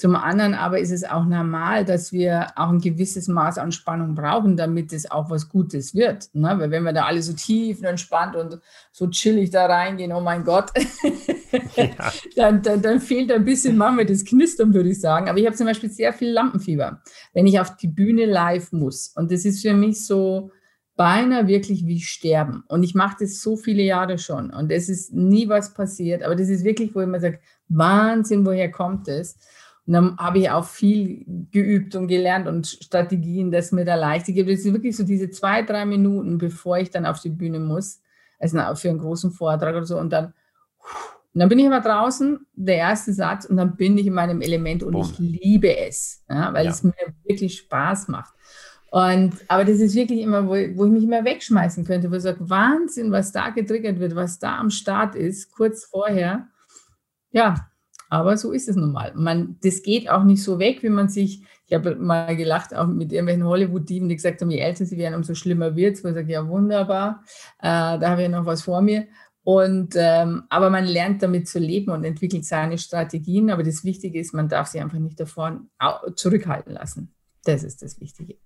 Zum 0.00 0.16
anderen 0.16 0.54
aber 0.54 0.78
ist 0.78 0.92
es 0.92 1.04
auch 1.04 1.26
normal, 1.26 1.84
dass 1.84 2.10
wir 2.10 2.46
auch 2.56 2.70
ein 2.70 2.80
gewisses 2.80 3.28
Maß 3.28 3.58
an 3.58 3.70
Spannung 3.70 4.14
brauchen, 4.14 4.56
damit 4.56 4.94
es 4.94 5.10
auch 5.10 5.28
was 5.28 5.50
Gutes 5.50 5.94
wird. 5.94 6.30
Ne? 6.32 6.54
Weil 6.56 6.70
wenn 6.70 6.84
wir 6.84 6.94
da 6.94 7.04
alle 7.04 7.20
so 7.20 7.34
tief 7.34 7.80
und 7.80 7.84
entspannt 7.84 8.34
und 8.34 8.60
so 8.92 9.08
chillig 9.08 9.50
da 9.50 9.66
reingehen, 9.66 10.12
oh 10.12 10.22
mein 10.22 10.42
Gott, 10.42 10.70
ja. 11.76 12.12
dann, 12.36 12.62
dann, 12.62 12.80
dann, 12.80 12.98
fehlt 12.98 13.30
ein 13.30 13.44
bisschen 13.44 13.76
manchmal 13.76 14.06
das 14.06 14.24
Knistern, 14.24 14.72
würde 14.72 14.88
ich 14.88 15.02
sagen. 15.02 15.28
Aber 15.28 15.38
ich 15.38 15.44
habe 15.44 15.54
zum 15.54 15.66
Beispiel 15.66 15.90
sehr 15.90 16.14
viel 16.14 16.30
Lampenfieber, 16.30 17.02
wenn 17.34 17.46
ich 17.46 17.60
auf 17.60 17.76
die 17.76 17.88
Bühne 17.88 18.24
live 18.24 18.72
muss. 18.72 19.08
Und 19.14 19.30
das 19.30 19.44
ist 19.44 19.60
für 19.60 19.74
mich 19.74 20.06
so 20.06 20.50
beinahe 20.96 21.46
wirklich 21.46 21.84
wie 21.84 22.00
Sterben. 22.00 22.64
Und 22.68 22.84
ich 22.84 22.94
mache 22.94 23.18
das 23.20 23.42
so 23.42 23.58
viele 23.58 23.82
Jahre 23.82 24.16
schon. 24.16 24.48
Und 24.48 24.72
es 24.72 24.88
ist 24.88 25.12
nie 25.12 25.46
was 25.46 25.74
passiert. 25.74 26.22
Aber 26.22 26.36
das 26.36 26.48
ist 26.48 26.64
wirklich, 26.64 26.94
wo 26.94 27.00
ich 27.00 27.06
immer 27.06 27.20
sage, 27.20 27.40
Wahnsinn, 27.68 28.46
woher 28.46 28.70
kommt 28.70 29.08
es? 29.08 29.36
Und 29.86 29.92
dann 29.94 30.16
habe 30.18 30.38
ich 30.38 30.50
auch 30.50 30.64
viel 30.64 31.24
geübt 31.50 31.94
und 31.94 32.06
gelernt 32.06 32.46
und 32.46 32.66
Strategien, 32.66 33.50
dass 33.50 33.72
mir 33.72 33.84
da 33.84 33.94
leichter 33.94 34.32
gibt. 34.32 34.48
Es 34.48 34.64
ist 34.64 34.72
wirklich 34.72 34.96
so 34.96 35.04
diese 35.04 35.30
zwei, 35.30 35.62
drei 35.62 35.84
Minuten, 35.84 36.38
bevor 36.38 36.78
ich 36.78 36.90
dann 36.90 37.06
auf 37.06 37.20
die 37.20 37.30
Bühne 37.30 37.58
muss, 37.58 38.00
also 38.38 38.58
für 38.74 38.90
einen 38.90 38.98
großen 38.98 39.30
Vortrag 39.32 39.74
oder 39.74 39.86
so. 39.86 39.98
Und 39.98 40.12
dann, 40.12 40.26
und 41.32 41.40
dann 41.40 41.48
bin 41.48 41.58
ich 41.58 41.66
immer 41.66 41.80
draußen, 41.80 42.46
der 42.54 42.76
erste 42.76 43.12
Satz, 43.12 43.44
und 43.44 43.56
dann 43.56 43.76
bin 43.76 43.96
ich 43.96 44.06
in 44.06 44.14
meinem 44.14 44.40
Element 44.42 44.82
und 44.82 44.92
Boom. 44.92 45.02
ich 45.02 45.18
liebe 45.18 45.76
es, 45.76 46.24
ja, 46.28 46.52
weil 46.52 46.64
ja. 46.64 46.70
es 46.70 46.82
mir 46.82 46.94
wirklich 47.24 47.56
Spaß 47.58 48.08
macht. 48.08 48.34
Und, 48.90 49.34
aber 49.46 49.64
das 49.64 49.78
ist 49.78 49.94
wirklich 49.94 50.20
immer, 50.20 50.46
wo, 50.46 50.50
wo 50.50 50.84
ich 50.84 50.90
mich 50.90 51.04
immer 51.04 51.24
wegschmeißen 51.24 51.84
könnte, 51.84 52.10
wo 52.10 52.16
ich 52.16 52.22
sage, 52.22 52.50
Wahnsinn, 52.50 53.12
was 53.12 53.30
da 53.30 53.50
getriggert 53.50 54.00
wird, 54.00 54.16
was 54.16 54.40
da 54.40 54.58
am 54.58 54.70
Start 54.70 55.14
ist, 55.14 55.52
kurz 55.52 55.84
vorher. 55.84 56.48
Ja, 57.30 57.69
aber 58.10 58.36
so 58.36 58.52
ist 58.52 58.68
es 58.68 58.76
nun 58.76 58.92
mal. 58.92 59.12
Man, 59.14 59.56
das 59.62 59.82
geht 59.82 60.10
auch 60.10 60.24
nicht 60.24 60.42
so 60.42 60.58
weg, 60.58 60.82
wie 60.82 60.88
man 60.88 61.08
sich, 61.08 61.44
ich 61.66 61.74
habe 61.74 61.94
mal 61.94 62.36
gelacht, 62.36 62.74
auch 62.74 62.88
mit 62.88 63.12
irgendwelchen 63.12 63.44
Hollywood-Dieben, 63.44 64.08
die 64.08 64.16
gesagt 64.16 64.42
haben, 64.42 64.50
je 64.50 64.58
älter 64.58 64.84
sie 64.84 64.98
werden, 64.98 65.14
umso 65.14 65.34
schlimmer 65.34 65.76
wird 65.76 65.96
es. 65.96 66.04
Wo 66.04 66.08
ich 66.08 66.14
sage, 66.14 66.32
ja, 66.32 66.46
wunderbar, 66.46 67.22
äh, 67.60 67.62
da 67.98 68.10
habe 68.10 68.24
ich 68.24 68.28
noch 68.28 68.44
was 68.44 68.62
vor 68.62 68.82
mir. 68.82 69.06
Und, 69.44 69.94
ähm, 69.96 70.42
aber 70.48 70.70
man 70.70 70.84
lernt 70.84 71.22
damit 71.22 71.48
zu 71.48 71.60
leben 71.60 71.92
und 71.92 72.04
entwickelt 72.04 72.44
seine 72.44 72.78
Strategien. 72.78 73.48
Aber 73.50 73.62
das 73.62 73.84
Wichtige 73.84 74.18
ist, 74.18 74.34
man 74.34 74.48
darf 74.48 74.66
sie 74.66 74.80
einfach 74.80 74.98
nicht 74.98 75.20
davon 75.20 75.70
zurückhalten 76.16 76.74
lassen. 76.74 77.14
Das 77.44 77.62
ist 77.62 77.80
das 77.80 78.00
Wichtige. 78.00 78.36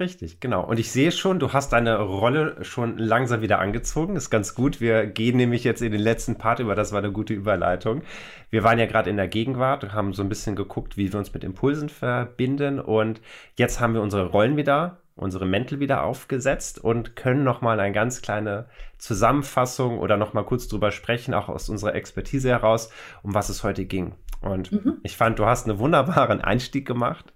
Richtig, 0.00 0.38
genau. 0.38 0.64
Und 0.64 0.78
ich 0.78 0.92
sehe 0.92 1.10
schon, 1.10 1.40
du 1.40 1.52
hast 1.52 1.72
deine 1.72 1.98
Rolle 1.98 2.56
schon 2.62 2.98
langsam 2.98 3.40
wieder 3.40 3.58
angezogen. 3.58 4.14
Das 4.14 4.24
ist 4.24 4.30
ganz 4.30 4.54
gut. 4.54 4.80
Wir 4.80 5.06
gehen 5.06 5.36
nämlich 5.36 5.64
jetzt 5.64 5.82
in 5.82 5.90
den 5.90 6.00
letzten 6.00 6.38
Part 6.38 6.60
über. 6.60 6.76
Das 6.76 6.92
war 6.92 7.00
eine 7.00 7.10
gute 7.10 7.34
Überleitung. 7.34 8.02
Wir 8.50 8.62
waren 8.62 8.78
ja 8.78 8.86
gerade 8.86 9.10
in 9.10 9.16
der 9.16 9.26
Gegenwart 9.26 9.82
und 9.82 9.94
haben 9.94 10.12
so 10.12 10.22
ein 10.22 10.28
bisschen 10.28 10.54
geguckt, 10.54 10.96
wie 10.96 11.12
wir 11.12 11.18
uns 11.18 11.34
mit 11.34 11.42
Impulsen 11.42 11.88
verbinden. 11.88 12.78
Und 12.78 13.20
jetzt 13.56 13.80
haben 13.80 13.94
wir 13.94 14.00
unsere 14.00 14.26
Rollen 14.26 14.56
wieder, 14.56 14.98
unsere 15.16 15.46
Mäntel 15.46 15.80
wieder 15.80 16.04
aufgesetzt 16.04 16.82
und 16.82 17.16
können 17.16 17.42
nochmal 17.42 17.80
eine 17.80 17.92
ganz 17.92 18.22
kleine 18.22 18.66
Zusammenfassung 18.98 19.98
oder 19.98 20.16
nochmal 20.16 20.44
kurz 20.44 20.68
drüber 20.68 20.92
sprechen, 20.92 21.34
auch 21.34 21.48
aus 21.48 21.68
unserer 21.68 21.96
Expertise 21.96 22.50
heraus, 22.50 22.92
um 23.24 23.34
was 23.34 23.48
es 23.48 23.64
heute 23.64 23.84
ging. 23.84 24.14
Und 24.40 24.70
mhm. 24.70 24.98
ich 25.02 25.16
fand, 25.16 25.40
du 25.40 25.46
hast 25.46 25.68
einen 25.68 25.80
wunderbaren 25.80 26.40
Einstieg 26.40 26.86
gemacht 26.86 27.32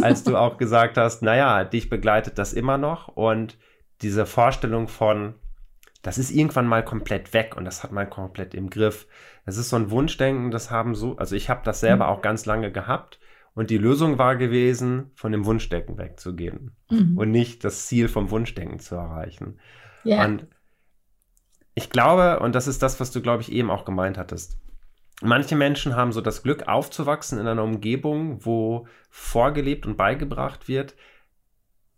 als 0.00 0.24
du 0.24 0.36
auch 0.36 0.56
gesagt 0.56 0.96
hast, 0.96 1.22
naja, 1.22 1.64
dich 1.64 1.88
begleitet 1.88 2.38
das 2.38 2.52
immer 2.52 2.78
noch 2.78 3.08
und 3.08 3.58
diese 4.00 4.26
Vorstellung 4.26 4.88
von, 4.88 5.34
das 6.02 6.18
ist 6.18 6.30
irgendwann 6.30 6.66
mal 6.66 6.84
komplett 6.84 7.34
weg 7.34 7.56
und 7.56 7.64
das 7.64 7.82
hat 7.82 7.92
man 7.92 8.10
komplett 8.10 8.54
im 8.54 8.70
Griff. 8.70 9.06
Das 9.44 9.56
ist 9.56 9.68
so 9.68 9.76
ein 9.76 9.90
Wunschdenken, 9.90 10.50
das 10.50 10.70
haben 10.70 10.94
so, 10.94 11.16
also 11.16 11.36
ich 11.36 11.48
habe 11.48 11.62
das 11.64 11.80
selber 11.80 12.06
mhm. 12.06 12.10
auch 12.10 12.22
ganz 12.22 12.46
lange 12.46 12.72
gehabt 12.72 13.20
und 13.54 13.70
die 13.70 13.78
Lösung 13.78 14.18
war 14.18 14.36
gewesen, 14.36 15.10
von 15.14 15.32
dem 15.32 15.44
Wunschdenken 15.44 15.98
wegzugehen 15.98 16.72
mhm. 16.90 17.18
und 17.18 17.30
nicht 17.30 17.64
das 17.64 17.86
Ziel 17.86 18.08
vom 18.08 18.30
Wunschdenken 18.30 18.78
zu 18.78 18.94
erreichen. 18.94 19.58
Yeah. 20.04 20.24
Und 20.24 20.46
ich 21.74 21.90
glaube, 21.90 22.40
und 22.40 22.54
das 22.54 22.66
ist 22.66 22.82
das, 22.82 23.00
was 23.00 23.10
du, 23.10 23.20
glaube 23.20 23.42
ich, 23.42 23.52
eben 23.52 23.70
auch 23.70 23.84
gemeint 23.84 24.18
hattest, 24.18 24.58
manche 25.22 25.56
Menschen 25.56 25.96
haben 25.96 26.12
so 26.12 26.20
das 26.20 26.42
Glück, 26.42 26.68
aufzuwachsen 26.68 27.38
in 27.38 27.46
einer 27.46 27.62
Umgebung, 27.62 28.44
wo 28.44 28.86
vorgelebt 29.10 29.86
und 29.86 29.96
beigebracht 29.96 30.68
wird, 30.68 30.94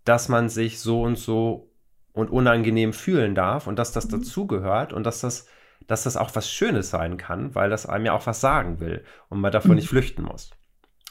dass 0.04 0.28
man 0.28 0.48
sich 0.48 0.80
so 0.80 1.02
und 1.02 1.16
so 1.16 1.70
und 2.12 2.30
unangenehm 2.30 2.92
fühlen 2.92 3.34
darf 3.34 3.66
und 3.66 3.78
dass 3.78 3.92
das 3.92 4.06
mhm. 4.06 4.20
dazugehört 4.20 4.92
und 4.92 5.04
dass 5.04 5.20
das, 5.20 5.46
dass 5.86 6.04
das 6.04 6.16
auch 6.16 6.30
was 6.34 6.50
Schönes 6.50 6.90
sein 6.90 7.16
kann, 7.16 7.54
weil 7.54 7.70
das 7.70 7.86
einem 7.86 8.06
ja 8.06 8.12
auch 8.12 8.26
was 8.26 8.40
sagen 8.40 8.80
will 8.80 9.04
und 9.28 9.40
man 9.40 9.52
davon 9.52 9.72
mhm. 9.72 9.76
nicht 9.76 9.88
flüchten 9.88 10.22
muss. 10.22 10.50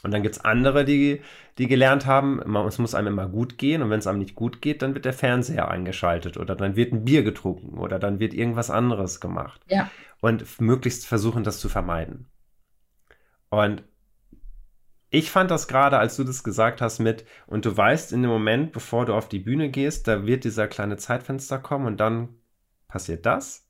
Und 0.04 0.12
dann 0.12 0.22
gibt 0.22 0.36
es 0.36 0.44
andere, 0.44 0.84
die, 0.84 1.22
die 1.56 1.66
gelernt 1.66 2.04
haben, 2.04 2.40
man, 2.44 2.66
es 2.66 2.78
muss 2.78 2.94
einem 2.94 3.08
immer 3.08 3.26
gut 3.26 3.56
gehen 3.56 3.80
und 3.82 3.88
wenn 3.88 3.98
es 3.98 4.06
einem 4.06 4.18
nicht 4.18 4.34
gut 4.34 4.60
geht, 4.60 4.82
dann 4.82 4.94
wird 4.94 5.06
der 5.06 5.14
Fernseher 5.14 5.68
eingeschaltet 5.68 6.36
oder 6.36 6.54
dann 6.54 6.76
wird 6.76 6.92
ein 6.92 7.06
Bier 7.06 7.22
getrunken 7.24 7.78
oder 7.78 7.98
dann 7.98 8.20
wird 8.20 8.34
irgendwas 8.34 8.70
anderes 8.70 9.18
gemacht. 9.18 9.62
Ja. 9.66 9.90
Und 10.20 10.60
möglichst 10.60 11.06
versuchen, 11.06 11.42
das 11.42 11.58
zu 11.58 11.70
vermeiden. 11.70 12.26
Und 13.48 13.82
ich 15.08 15.30
fand 15.30 15.50
das 15.50 15.68
gerade, 15.68 15.96
als 15.98 16.16
du 16.16 16.24
das 16.24 16.44
gesagt 16.44 16.82
hast, 16.82 16.98
mit, 16.98 17.24
und 17.46 17.64
du 17.64 17.74
weißt 17.74 18.12
in 18.12 18.20
dem 18.20 18.30
Moment, 18.30 18.72
bevor 18.72 19.06
du 19.06 19.14
auf 19.14 19.28
die 19.28 19.38
Bühne 19.38 19.70
gehst, 19.70 20.06
da 20.06 20.26
wird 20.26 20.44
dieser 20.44 20.68
kleine 20.68 20.98
Zeitfenster 20.98 21.58
kommen 21.58 21.86
und 21.86 21.98
dann 21.98 22.28
passiert 22.88 23.24
das. 23.24 23.66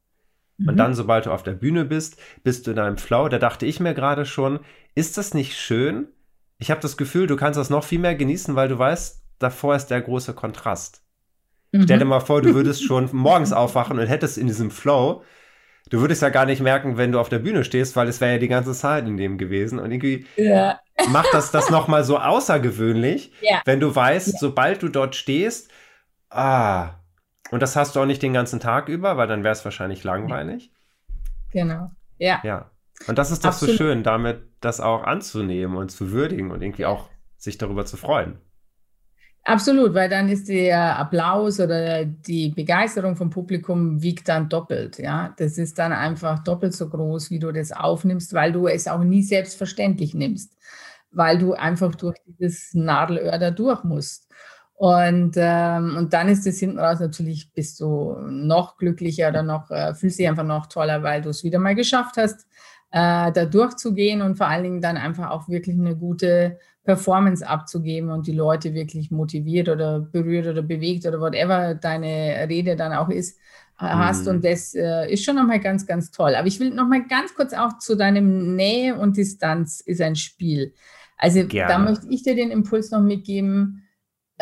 Mhm. 0.57 0.69
Und 0.71 0.77
dann, 0.79 0.95
sobald 0.95 1.27
du 1.27 1.33
auf 1.33 1.43
der 1.43 1.53
Bühne 1.53 1.85
bist, 1.85 2.21
bist 2.43 2.67
du 2.67 2.73
in 2.73 2.79
einem 2.79 2.97
Flow. 2.97 3.29
Da 3.29 3.39
dachte 3.39 3.67
ich 3.67 3.79
mir 3.79 3.95
gerade 3.95 4.25
schon, 4.25 4.61
ist 4.95 5.19
das 5.19 5.35
nicht 5.35 5.57
schön, 5.57 6.09
ich 6.65 6.71
habe 6.71 6.81
das 6.81 6.97
Gefühl, 6.97 7.27
du 7.27 7.37
kannst 7.37 7.59
das 7.59 7.69
noch 7.69 7.85
viel 7.85 7.99
mehr 7.99 8.15
genießen, 8.15 8.57
weil 8.57 8.69
du 8.69 8.79
weißt, 8.79 9.23
davor 9.39 9.77
ist 9.77 9.89
der 9.89 10.01
große 10.01 10.33
Kontrast. 10.33 11.03
Mhm. 11.73 11.83
Stell 11.83 11.99
dir 11.99 12.07
mal 12.07 12.21
vor, 12.21 12.41
du 12.41 12.55
würdest 12.55 12.83
schon 12.83 13.11
morgens 13.13 13.53
aufwachen 13.53 13.99
und 13.99 14.07
hättest 14.07 14.39
in 14.39 14.47
diesem 14.47 14.71
Flow, 14.71 15.23
du 15.91 16.01
würdest 16.01 16.23
ja 16.23 16.31
gar 16.31 16.47
nicht 16.47 16.63
merken, 16.63 16.97
wenn 16.97 17.13
du 17.13 17.21
auf 17.21 17.29
der 17.29 17.41
Bühne 17.41 17.65
stehst, 17.65 17.97
weil 17.97 18.09
es 18.09 18.23
wäre 18.23 18.33
ja 18.33 18.39
die 18.39 18.49
ganze 18.49 18.73
Zeit 18.73 19.07
in 19.07 19.19
dem 19.19 19.37
gewesen. 19.37 19.79
Und 19.79 19.93
irgendwie 19.93 20.25
ja. 20.37 20.81
macht 21.11 21.35
das 21.35 21.51
das 21.51 21.69
nochmal 21.69 22.03
so 22.03 22.19
außergewöhnlich, 22.19 23.33
ja. 23.43 23.61
wenn 23.67 23.81
du 23.81 23.95
weißt, 23.95 24.29
ja. 24.29 24.39
sobald 24.39 24.83
du 24.83 24.89
dort 24.89 25.17
stehst, 25.17 25.71
ah, 26.31 26.95
und 27.51 27.61
das 27.61 27.77
hast 27.77 27.95
du 27.95 28.01
auch 28.01 28.07
nicht 28.07 28.23
den 28.23 28.33
ganzen 28.33 28.59
Tag 28.59 28.89
über, 28.89 29.19
weil 29.19 29.29
dann 29.29 29.45
wäre 29.45 29.53
es 29.53 29.67
wahrscheinlich 29.67 30.03
langweilig. 30.03 30.73
Genau. 31.53 31.91
Ja. 32.17 32.41
Ja. 32.43 32.71
Und 33.07 33.19
das 33.19 33.31
ist 33.31 33.45
doch 33.45 33.51
Absolut. 33.51 33.77
so 33.77 33.85
schön, 33.85 34.03
damit 34.03 34.43
das 34.61 34.81
auch 34.81 35.05
anzunehmen 35.05 35.77
und 35.77 35.91
zu 35.91 36.11
würdigen 36.11 36.51
und 36.51 36.63
irgendwie 36.63 36.87
auch 36.87 37.09
sich 37.37 37.59
darüber 37.59 37.85
zu 37.85 37.97
freuen. 37.97 38.39
Absolut, 39.47 39.93
weil 39.93 40.09
dann 40.09 40.31
ist 40.31 40.49
der 40.49 40.99
Applaus 40.99 41.61
oder 41.61 42.07
die 42.07 42.49
Begeisterung 42.49 43.15
vom 43.15 43.29
Publikum 43.29 44.01
wiegt 44.01 44.27
dann 44.29 44.49
doppelt. 44.49 44.99
Ja, 44.99 45.35
das 45.37 45.59
ist 45.59 45.79
dann 45.79 45.93
einfach 45.93 46.43
doppelt 46.43 46.73
so 46.73 46.89
groß, 46.89 47.31
wie 47.31 47.39
du 47.39 47.53
das 47.53 47.71
aufnimmst, 47.71 48.33
weil 48.33 48.53
du 48.53 48.69
es 48.69 48.89
auch 48.89 49.05
nie 49.05 49.23
selbstverständlich 49.23 50.15
nimmst, 50.15 50.57
weil 51.11 51.37
du 51.37 51.53
einfach 51.53 51.95
durch 51.95 52.17
dieses 52.27 52.73
Nadelöhr 52.73 53.39
da 53.39 53.51
durch 53.51 53.85
musst. 53.85 54.31
Und, 54.77 55.35
ähm, 55.37 55.97
und 55.99 56.15
dann 56.15 56.29
ist 56.29 56.47
es 56.47 56.59
hinten 56.59 56.79
raus 56.79 57.01
natürlich, 57.01 57.53
bist 57.53 57.81
du 57.81 58.17
noch 58.27 58.79
glücklicher 58.79 59.29
oder 59.29 59.43
noch, 59.43 59.71
äh, 59.71 59.95
fühlst 59.95 60.19
dich 60.19 60.27
einfach 60.27 60.45
noch 60.45 60.67
toller, 60.67 61.03
weil 61.03 61.21
du 61.21 61.29
es 61.29 61.45
wieder 61.45 61.59
mal 61.59 61.75
geschafft 61.75 62.17
hast, 62.17 62.47
äh, 62.95 63.33
da 63.33 63.45
durchzugehen 63.45 64.23
und 64.23 64.37
vor 64.37 64.47
allen 64.47 64.63
Dingen 64.63 64.81
dann 64.81 64.97
einfach 64.97 65.31
auch 65.31 65.49
wirklich 65.49 65.77
eine 65.77 65.97
gute 65.97 66.61
Performance 66.85 67.45
abzugeben 67.45 68.11
und 68.11 68.29
die 68.29 68.33
Leute 68.33 68.73
wirklich 68.73 69.11
motiviert 69.11 69.69
oder 69.69 69.99
berührt 69.99 70.47
oder 70.47 70.63
bewegt 70.63 71.05
oder 71.05 71.21
whatever 71.21 71.75
deine 71.75 72.47
Rede 72.49 72.77
dann 72.77 72.93
auch 72.93 73.09
ist, 73.09 73.37
äh, 73.81 73.87
hast. 73.87 74.27
Mhm. 74.27 74.31
Und 74.31 74.45
das 74.45 74.77
äh, 74.77 75.13
ist 75.13 75.25
schon 75.25 75.35
nochmal 75.35 75.59
ganz, 75.59 75.89
ganz 75.89 76.13
toll. 76.13 76.37
Aber 76.37 76.47
ich 76.47 76.61
will 76.61 76.71
nochmal 76.71 77.05
ganz 77.09 77.35
kurz 77.35 77.53
auch 77.53 77.79
zu 77.79 77.97
deinem 77.97 78.55
Nähe 78.55 78.95
und 78.97 79.17
Distanz 79.17 79.81
ist 79.81 80.01
ein 80.01 80.15
Spiel. 80.15 80.73
Also 81.17 81.45
Gerne. 81.47 81.73
da 81.73 81.79
möchte 81.81 82.07
ich 82.11 82.23
dir 82.23 82.37
den 82.37 82.53
Impuls 82.53 82.93
noch 82.93 83.01
mitgeben. 83.01 83.84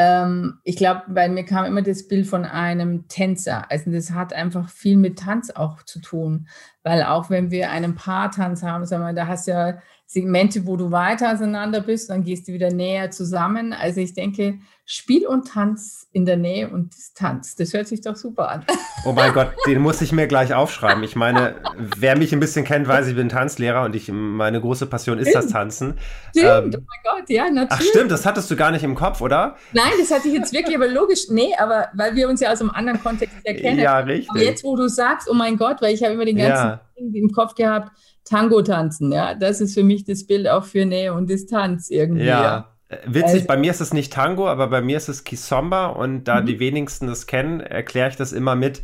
Ähm, 0.03 0.59
ich 0.65 0.77
glaube, 0.77 1.03
bei 1.09 1.29
mir 1.29 1.45
kam 1.45 1.65
immer 1.65 1.83
das 1.83 2.09
Bild 2.09 2.27
von 2.27 2.45
einem 2.45 3.07
Tänzer. 3.07 3.71
Also 3.71 3.93
das 3.93 4.11
hat 4.11 4.33
einfach 4.33 4.69
viel 4.69 4.97
mit 4.97 5.21
Tanz 5.21 5.51
auch 5.51 5.85
zu 5.85 6.01
tun. 6.01 6.49
Weil 6.83 7.05
auch 7.05 7.31
wenn 7.31 7.53
wir 7.53 7.71
einen 7.71 7.95
Paartanz 7.95 8.63
haben, 8.65 8.85
sagen 8.85 9.05
wir, 9.05 9.13
da 9.13 9.29
hast 9.29 9.47
du 9.47 9.53
ja 9.53 9.79
Segmente, 10.07 10.67
wo 10.67 10.77
du 10.77 10.91
weiter 10.91 11.33
auseinander 11.33 11.81
bist, 11.81 12.11
dann 12.11 12.25
gehst 12.25 12.49
du 12.49 12.53
wieder 12.53 12.71
näher 12.71 13.11
zusammen. 13.11 13.73
Also 13.73 14.01
ich 14.01 14.13
denke, 14.13 14.59
Spiel 14.85 15.27
und 15.27 15.49
Tanz 15.49 16.09
in 16.13 16.27
der 16.27 16.37
Nähe 16.37 16.69
und 16.69 16.95
Distanz, 16.95 17.55
das 17.55 17.73
hört 17.73 17.87
sich 17.87 18.01
doch 18.01 18.17
super 18.17 18.49
an. 18.49 18.67
Oh 19.05 19.13
mein 19.13 19.33
Gott, 19.33 19.53
den 19.67 19.81
muss 19.81 20.01
ich 20.01 20.13
mir 20.13 20.27
gleich 20.29 20.55
aufschreiben. 20.55 21.03
Ich 21.03 21.17
meine, 21.17 21.57
wer 21.97 22.17
mich 22.17 22.33
ein 22.33 22.39
bisschen 22.39 22.65
kennt, 22.65 22.87
weiß, 22.87 23.09
ich 23.09 23.17
bin 23.17 23.29
Tanzlehrer 23.29 23.85
und 23.85 23.97
ich, 23.97 24.09
meine 24.13 24.61
große 24.61 24.87
Passion 24.87 25.19
ist 25.19 25.31
stimmt. 25.31 25.45
das 25.45 25.53
Tanzen. 25.53 25.99
Stimmt, 26.31 26.75
ähm, 26.75 26.83
oh 26.83 26.87
mein 26.87 27.19
Gott, 27.21 27.31
ja, 27.31 27.51
natürlich. 27.51 27.69
Ach 27.71 27.81
stimmt, 27.81 28.11
das 28.13 28.27
hattest 28.27 28.51
du 28.51 28.57
gar 28.57 28.71
nicht 28.71 28.85
im 28.85 28.95
Kopf, 28.95 29.21
oder? 29.21 29.57
Nein, 29.73 29.93
das 29.99 30.11
hatte 30.13 30.29
ich 30.29 30.35
jetzt 30.35 30.53
wirklich, 30.53 30.77
aber 30.77 30.87
logisch, 30.87 31.29
nee, 31.31 31.53
aber 31.59 31.89
weil 31.95 32.15
wir 32.15 32.29
uns 32.29 32.41
ja 32.41 32.53
aus 32.53 32.61
einem 32.61 32.71
anderen 32.71 33.03
Kontext 33.03 33.35
erkennen. 33.45 33.81
Ja, 33.81 33.99
richtig. 33.99 34.31
Aber 34.31 34.43
jetzt, 34.43 34.63
wo 34.63 34.77
du 34.77 34.89
sagst, 34.89 35.29
oh 35.29 35.35
mein 35.35 35.57
Gott, 35.57 35.81
weil 35.81 35.95
ich 35.95 36.03
habe 36.03 36.15
immer 36.15 36.25
den 36.25 36.37
ganzen 36.37 36.69
ja. 36.69 36.81
im 36.97 37.31
Kopf 37.33 37.55
gehabt, 37.55 37.91
Tango 38.25 38.63
tanzen, 38.63 39.11
ja. 39.11 39.35
Das 39.35 39.61
ist 39.61 39.75
für 39.75 39.83
mich 39.83 40.05
das 40.05 40.27
Bild 40.27 40.49
auch 40.49 40.65
für 40.65 40.85
Nähe 40.85 41.13
und 41.13 41.29
Distanz 41.29 41.91
irgendwie. 41.91 42.27
Ja. 42.27 42.43
ja. 42.43 42.72
Äh, 42.93 42.99
witzig, 43.07 43.35
also, 43.35 43.47
bei 43.47 43.57
mir 43.57 43.71
ist 43.71 43.81
es 43.81 43.93
nicht 43.93 44.13
Tango, 44.13 44.49
aber 44.49 44.69
bei 44.69 44.81
mir 44.81 44.97
ist 44.97 45.09
es 45.09 45.25
Kisomba 45.25 45.87
und 45.87 46.25
da 46.25 46.41
mhm. 46.41 46.47
die 46.47 46.61
wenigsten 46.61 47.07
das 47.07 47.27
kennen, 47.27 47.61
erkläre 47.61 48.11
ich 48.11 48.17
das 48.17 48.33
immer 48.33 48.55
mit. 48.55 48.83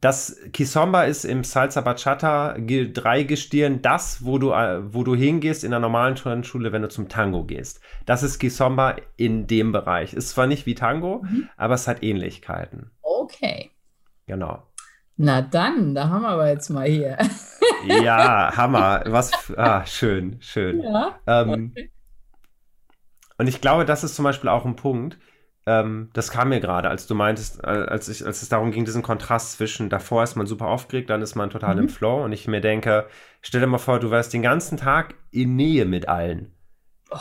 Das 0.00 0.36
Kisomba 0.52 1.04
ist 1.04 1.24
im 1.24 1.42
Salsa 1.42 1.80
Bachata 1.80 2.56
Dreigestirn 2.56 3.82
das, 3.82 4.24
wo 4.24 4.38
du, 4.38 4.52
äh, 4.52 4.94
wo 4.94 5.02
du 5.02 5.16
hingehst 5.16 5.64
in 5.64 5.72
der 5.72 5.80
normalen 5.80 6.14
Turnschule, 6.14 6.70
wenn 6.72 6.82
du 6.82 6.88
zum 6.88 7.08
Tango 7.08 7.44
gehst. 7.44 7.80
Das 8.06 8.22
ist 8.22 8.38
Kisomba 8.38 8.96
in 9.16 9.48
dem 9.48 9.72
Bereich. 9.72 10.14
Ist 10.14 10.30
zwar 10.30 10.46
nicht 10.46 10.66
wie 10.66 10.76
Tango, 10.76 11.24
mhm. 11.24 11.48
aber 11.56 11.74
es 11.74 11.88
hat 11.88 12.02
Ähnlichkeiten. 12.04 12.92
Okay. 13.02 13.70
Genau. 14.26 14.62
Na 15.16 15.42
dann, 15.42 15.96
da 15.96 16.08
haben 16.08 16.22
wir 16.22 16.28
aber 16.28 16.48
jetzt 16.48 16.68
mal 16.68 16.86
hier. 16.86 17.18
ja, 17.86 18.52
Hammer. 18.56 19.02
Was, 19.06 19.32
ah, 19.56 19.84
schön, 19.84 20.36
schön. 20.40 20.80
Ja, 20.80 21.18
ähm, 21.26 21.72
okay. 21.74 21.90
Und 23.38 23.46
ich 23.46 23.60
glaube, 23.60 23.84
das 23.84 24.04
ist 24.04 24.14
zum 24.14 24.24
Beispiel 24.24 24.50
auch 24.50 24.64
ein 24.64 24.76
Punkt, 24.76 25.18
ähm, 25.68 26.08
das 26.14 26.30
kam 26.30 26.48
mir 26.48 26.60
gerade, 26.60 26.88
als 26.88 27.06
du 27.06 27.14
meintest, 27.14 27.62
äh, 27.62 27.66
als, 27.66 28.08
ich, 28.08 28.24
als 28.24 28.40
es 28.40 28.48
darum 28.48 28.70
ging, 28.70 28.86
diesen 28.86 29.02
Kontrast 29.02 29.52
zwischen, 29.52 29.90
davor 29.90 30.22
ist 30.22 30.34
man 30.34 30.46
super 30.46 30.66
aufgeregt, 30.66 31.10
dann 31.10 31.20
ist 31.20 31.34
man 31.34 31.50
total 31.50 31.74
mhm. 31.74 31.82
im 31.82 31.88
Flow 31.90 32.24
und 32.24 32.32
ich 32.32 32.48
mir 32.48 32.62
denke, 32.62 33.06
stell 33.42 33.60
dir 33.60 33.66
mal 33.66 33.76
vor, 33.76 34.00
du 34.00 34.10
wärst 34.10 34.32
den 34.32 34.40
ganzen 34.40 34.78
Tag 34.78 35.14
in 35.30 35.56
Nähe 35.56 35.84
mit 35.84 36.08
allen. 36.08 36.54
Oh, 37.10 37.18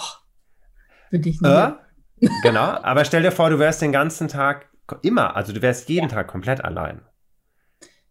für 1.09 1.19
dich 1.19 1.41
nicht. 1.41 1.51
Äh, 1.51 1.73
genau, 2.41 2.61
aber 2.61 3.03
stell 3.03 3.21
dir 3.21 3.31
vor, 3.31 3.49
du 3.49 3.59
wärst 3.59 3.81
den 3.81 3.91
ganzen 3.91 4.29
Tag 4.29 4.69
immer, 5.01 5.35
also 5.35 5.51
du 5.51 5.61
wärst 5.61 5.89
jeden 5.89 6.09
ja. 6.09 6.15
Tag 6.15 6.27
komplett 6.27 6.63
allein. 6.63 7.01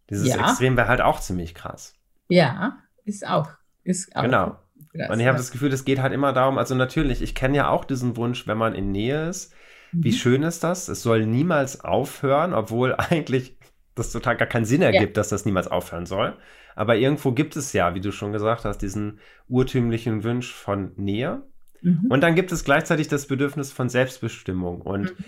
Dieses 0.09 0.27
ja. 0.27 0.39
Extrem 0.39 0.77
wäre 0.77 0.87
halt 0.87 1.01
auch 1.01 1.19
ziemlich 1.19 1.55
krass. 1.55 1.95
Ja, 2.29 2.77
ist 3.05 3.27
auch. 3.27 3.49
Ist 3.83 4.15
auch 4.15 4.21
genau. 4.21 4.59
Krass, 4.95 5.09
und 5.09 5.19
ich 5.19 5.27
habe 5.27 5.37
das 5.37 5.51
Gefühl, 5.51 5.71
es 5.73 5.85
geht 5.85 5.99
halt 5.99 6.13
immer 6.13 6.33
darum, 6.33 6.57
also 6.57 6.75
natürlich, 6.75 7.21
ich 7.21 7.35
kenne 7.35 7.57
ja 7.57 7.69
auch 7.69 7.85
diesen 7.85 8.17
Wunsch, 8.17 8.47
wenn 8.47 8.57
man 8.57 8.75
in 8.75 8.91
Nähe 8.91 9.29
ist. 9.29 9.53
Mhm. 9.91 10.03
Wie 10.03 10.13
schön 10.13 10.43
ist 10.43 10.63
das? 10.63 10.87
Es 10.87 11.03
soll 11.03 11.25
niemals 11.25 11.81
aufhören, 11.83 12.53
obwohl 12.53 12.95
eigentlich 12.97 13.57
das 13.95 14.11
total 14.11 14.37
gar 14.37 14.47
keinen 14.47 14.65
Sinn 14.65 14.81
ergibt, 14.81 15.17
ja. 15.17 15.21
dass 15.21 15.29
das 15.29 15.45
niemals 15.45 15.67
aufhören 15.67 16.05
soll. 16.05 16.35
Aber 16.75 16.95
irgendwo 16.95 17.31
gibt 17.31 17.55
es 17.55 17.73
ja, 17.73 17.95
wie 17.95 18.01
du 18.01 18.11
schon 18.11 18.31
gesagt 18.31 18.63
hast, 18.63 18.79
diesen 18.79 19.19
urtümlichen 19.47 20.23
Wunsch 20.23 20.53
von 20.53 20.91
Nähe. 20.95 21.41
Mhm. 21.81 22.05
Und 22.09 22.21
dann 22.21 22.35
gibt 22.35 22.51
es 22.51 22.63
gleichzeitig 22.63 23.07
das 23.07 23.25
Bedürfnis 23.27 23.71
von 23.71 23.89
Selbstbestimmung 23.89 24.81
und 24.81 25.17
mhm. 25.17 25.25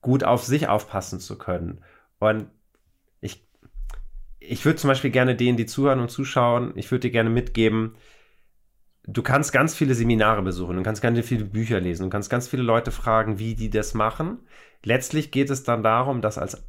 gut 0.00 0.22
auf 0.22 0.44
sich 0.44 0.68
aufpassen 0.68 1.18
zu 1.18 1.36
können. 1.36 1.80
Und 2.20 2.46
ich 4.48 4.64
würde 4.64 4.76
zum 4.76 4.88
Beispiel 4.88 5.10
gerne 5.10 5.34
denen, 5.34 5.56
die 5.56 5.66
zuhören 5.66 6.00
und 6.00 6.10
zuschauen, 6.10 6.72
ich 6.76 6.90
würde 6.90 7.08
dir 7.08 7.10
gerne 7.10 7.30
mitgeben, 7.30 7.94
du 9.06 9.22
kannst 9.22 9.52
ganz 9.52 9.74
viele 9.74 9.94
Seminare 9.94 10.42
besuchen, 10.42 10.76
du 10.76 10.82
kannst 10.82 11.02
ganz 11.02 11.18
viele 11.26 11.44
Bücher 11.44 11.80
lesen, 11.80 12.04
du 12.04 12.10
kannst 12.10 12.30
ganz 12.30 12.48
viele 12.48 12.62
Leute 12.62 12.90
fragen, 12.90 13.38
wie 13.38 13.54
die 13.54 13.70
das 13.70 13.94
machen. 13.94 14.38
Letztlich 14.82 15.30
geht 15.30 15.50
es 15.50 15.62
dann 15.62 15.82
darum, 15.82 16.20
das 16.20 16.38
als 16.38 16.66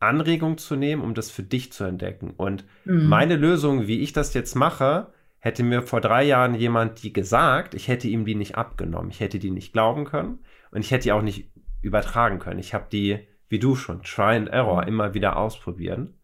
Anregung 0.00 0.58
zu 0.58 0.76
nehmen, 0.76 1.02
um 1.02 1.14
das 1.14 1.30
für 1.30 1.42
dich 1.42 1.72
zu 1.72 1.84
entdecken. 1.84 2.34
Und 2.36 2.64
mhm. 2.84 3.06
meine 3.06 3.36
Lösung, 3.36 3.86
wie 3.86 4.00
ich 4.00 4.12
das 4.12 4.34
jetzt 4.34 4.54
mache, 4.54 5.12
hätte 5.40 5.62
mir 5.62 5.82
vor 5.82 6.00
drei 6.00 6.24
Jahren 6.24 6.54
jemand 6.54 7.02
die 7.02 7.12
gesagt, 7.12 7.74
ich 7.74 7.88
hätte 7.88 8.08
ihm 8.08 8.24
die 8.24 8.34
nicht 8.34 8.56
abgenommen, 8.56 9.10
ich 9.10 9.20
hätte 9.20 9.38
die 9.38 9.50
nicht 9.50 9.72
glauben 9.72 10.04
können 10.04 10.40
und 10.70 10.80
ich 10.80 10.90
hätte 10.90 11.04
die 11.04 11.12
auch 11.12 11.22
nicht 11.22 11.50
übertragen 11.80 12.38
können. 12.38 12.58
Ich 12.58 12.74
habe 12.74 12.86
die, 12.90 13.26
wie 13.48 13.58
du 13.58 13.76
schon, 13.76 14.02
Try 14.02 14.36
and 14.36 14.48
Error 14.48 14.82
mhm. 14.82 14.88
immer 14.88 15.14
wieder 15.14 15.36
ausprobieren. 15.36 16.14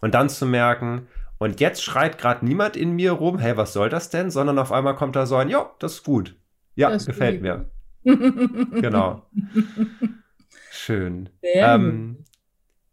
Und 0.00 0.14
dann 0.14 0.28
zu 0.28 0.46
merken, 0.46 1.06
und 1.42 1.58
jetzt 1.58 1.82
schreit 1.82 2.18
gerade 2.18 2.44
niemand 2.44 2.76
in 2.76 2.92
mir 2.92 3.10
rum, 3.10 3.36
hey, 3.36 3.56
was 3.56 3.72
soll 3.72 3.88
das 3.88 4.10
denn? 4.10 4.30
Sondern 4.30 4.60
auf 4.60 4.70
einmal 4.70 4.94
kommt 4.94 5.16
da 5.16 5.26
so 5.26 5.34
ein, 5.34 5.48
ja, 5.48 5.72
das 5.80 5.94
ist 5.94 6.04
gut. 6.04 6.36
Ja, 6.76 6.88
das 6.90 7.04
gefällt 7.04 7.42
gut. 7.42 7.42
mir. 7.42 7.70
genau. 8.80 9.26
Schön. 10.70 11.30
Ähm, 11.42 12.24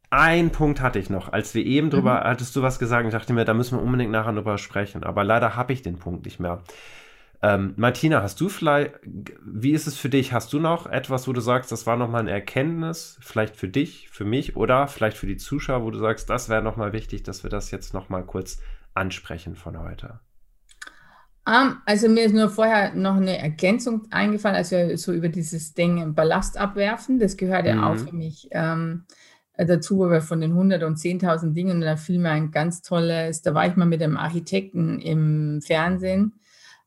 ein 0.09 0.49
Punkt 0.51 0.81
hatte 0.81 0.97
ich 0.97 1.11
noch. 1.11 1.31
Als 1.31 1.53
wir 1.53 1.63
eben 1.63 1.91
drüber, 1.91 2.21
mhm. 2.21 2.23
hattest 2.23 2.55
du 2.55 2.63
was 2.63 2.79
gesagt, 2.79 3.05
ich 3.05 3.11
dachte 3.11 3.33
mir, 3.33 3.45
da 3.45 3.53
müssen 3.53 3.77
wir 3.77 3.83
unbedingt 3.83 4.11
nachher 4.11 4.33
drüber 4.33 4.57
sprechen. 4.57 5.03
Aber 5.03 5.23
leider 5.23 5.55
habe 5.55 5.71
ich 5.71 5.83
den 5.83 5.99
Punkt 5.99 6.25
nicht 6.25 6.39
mehr. 6.39 6.63
Ähm, 7.41 7.73
Martina, 7.77 8.21
hast 8.21 8.41
du 8.41 8.49
vielleicht, 8.49 8.95
wie 9.03 9.71
ist 9.71 9.87
es 9.87 9.97
für 9.97 10.09
dich? 10.09 10.33
Hast 10.33 10.51
du 10.51 10.59
noch 10.59 10.87
etwas, 10.87 11.27
wo 11.27 11.33
du 11.33 11.39
sagst, 11.39 11.71
das 11.71 11.85
war 11.85 11.95
nochmal 11.95 12.21
eine 12.21 12.31
Erkenntnis, 12.31 13.17
vielleicht 13.21 13.55
für 13.55 13.69
dich, 13.69 14.09
für 14.09 14.25
mich 14.25 14.57
oder 14.57 14.87
vielleicht 14.87 15.17
für 15.17 15.27
die 15.27 15.37
Zuschauer, 15.37 15.83
wo 15.83 15.91
du 15.91 15.99
sagst, 15.99 16.29
das 16.29 16.49
wäre 16.49 16.61
nochmal 16.61 16.91
wichtig, 16.91 17.23
dass 17.23 17.43
wir 17.43 17.49
das 17.49 17.71
jetzt 17.71 17.93
nochmal 17.93 18.25
kurz 18.25 18.59
ansprechen 18.93 19.55
von 19.55 19.79
heute? 19.79 20.19
Um, 21.45 21.53
ähm, 21.53 21.77
also 21.85 22.09
mir 22.09 22.25
ist 22.25 22.35
nur 22.35 22.49
vorher 22.49 22.93
noch 22.93 23.15
eine 23.15 23.37
Ergänzung 23.37 24.07
eingefallen, 24.11 24.57
als 24.57 24.71
wir 24.71 24.97
so 24.97 25.13
über 25.13 25.29
dieses 25.29 25.73
Ding 25.73 26.13
Ballast 26.13 26.57
abwerfen. 26.57 27.19
Das 27.19 27.37
gehört 27.37 27.65
ja 27.65 27.75
mhm. 27.75 27.83
auch 27.85 27.95
für 27.95 28.13
mich 28.13 28.49
ähm, 28.51 29.05
dazu, 29.55 30.03
aber 30.03 30.19
von 30.19 30.41
den 30.41 30.51
100 30.51 30.83
und 30.83 30.97
10.000 30.97 31.53
Dingen, 31.53 31.79
da 31.79 31.95
fiel 31.95 32.19
mir 32.19 32.31
ein 32.31 32.51
ganz 32.51 32.81
tolles, 32.81 33.41
da 33.41 33.53
war 33.53 33.65
ich 33.65 33.77
mal 33.77 33.85
mit 33.85 34.03
einem 34.03 34.17
Architekten 34.17 34.99
im 34.99 35.61
Fernsehen 35.61 36.33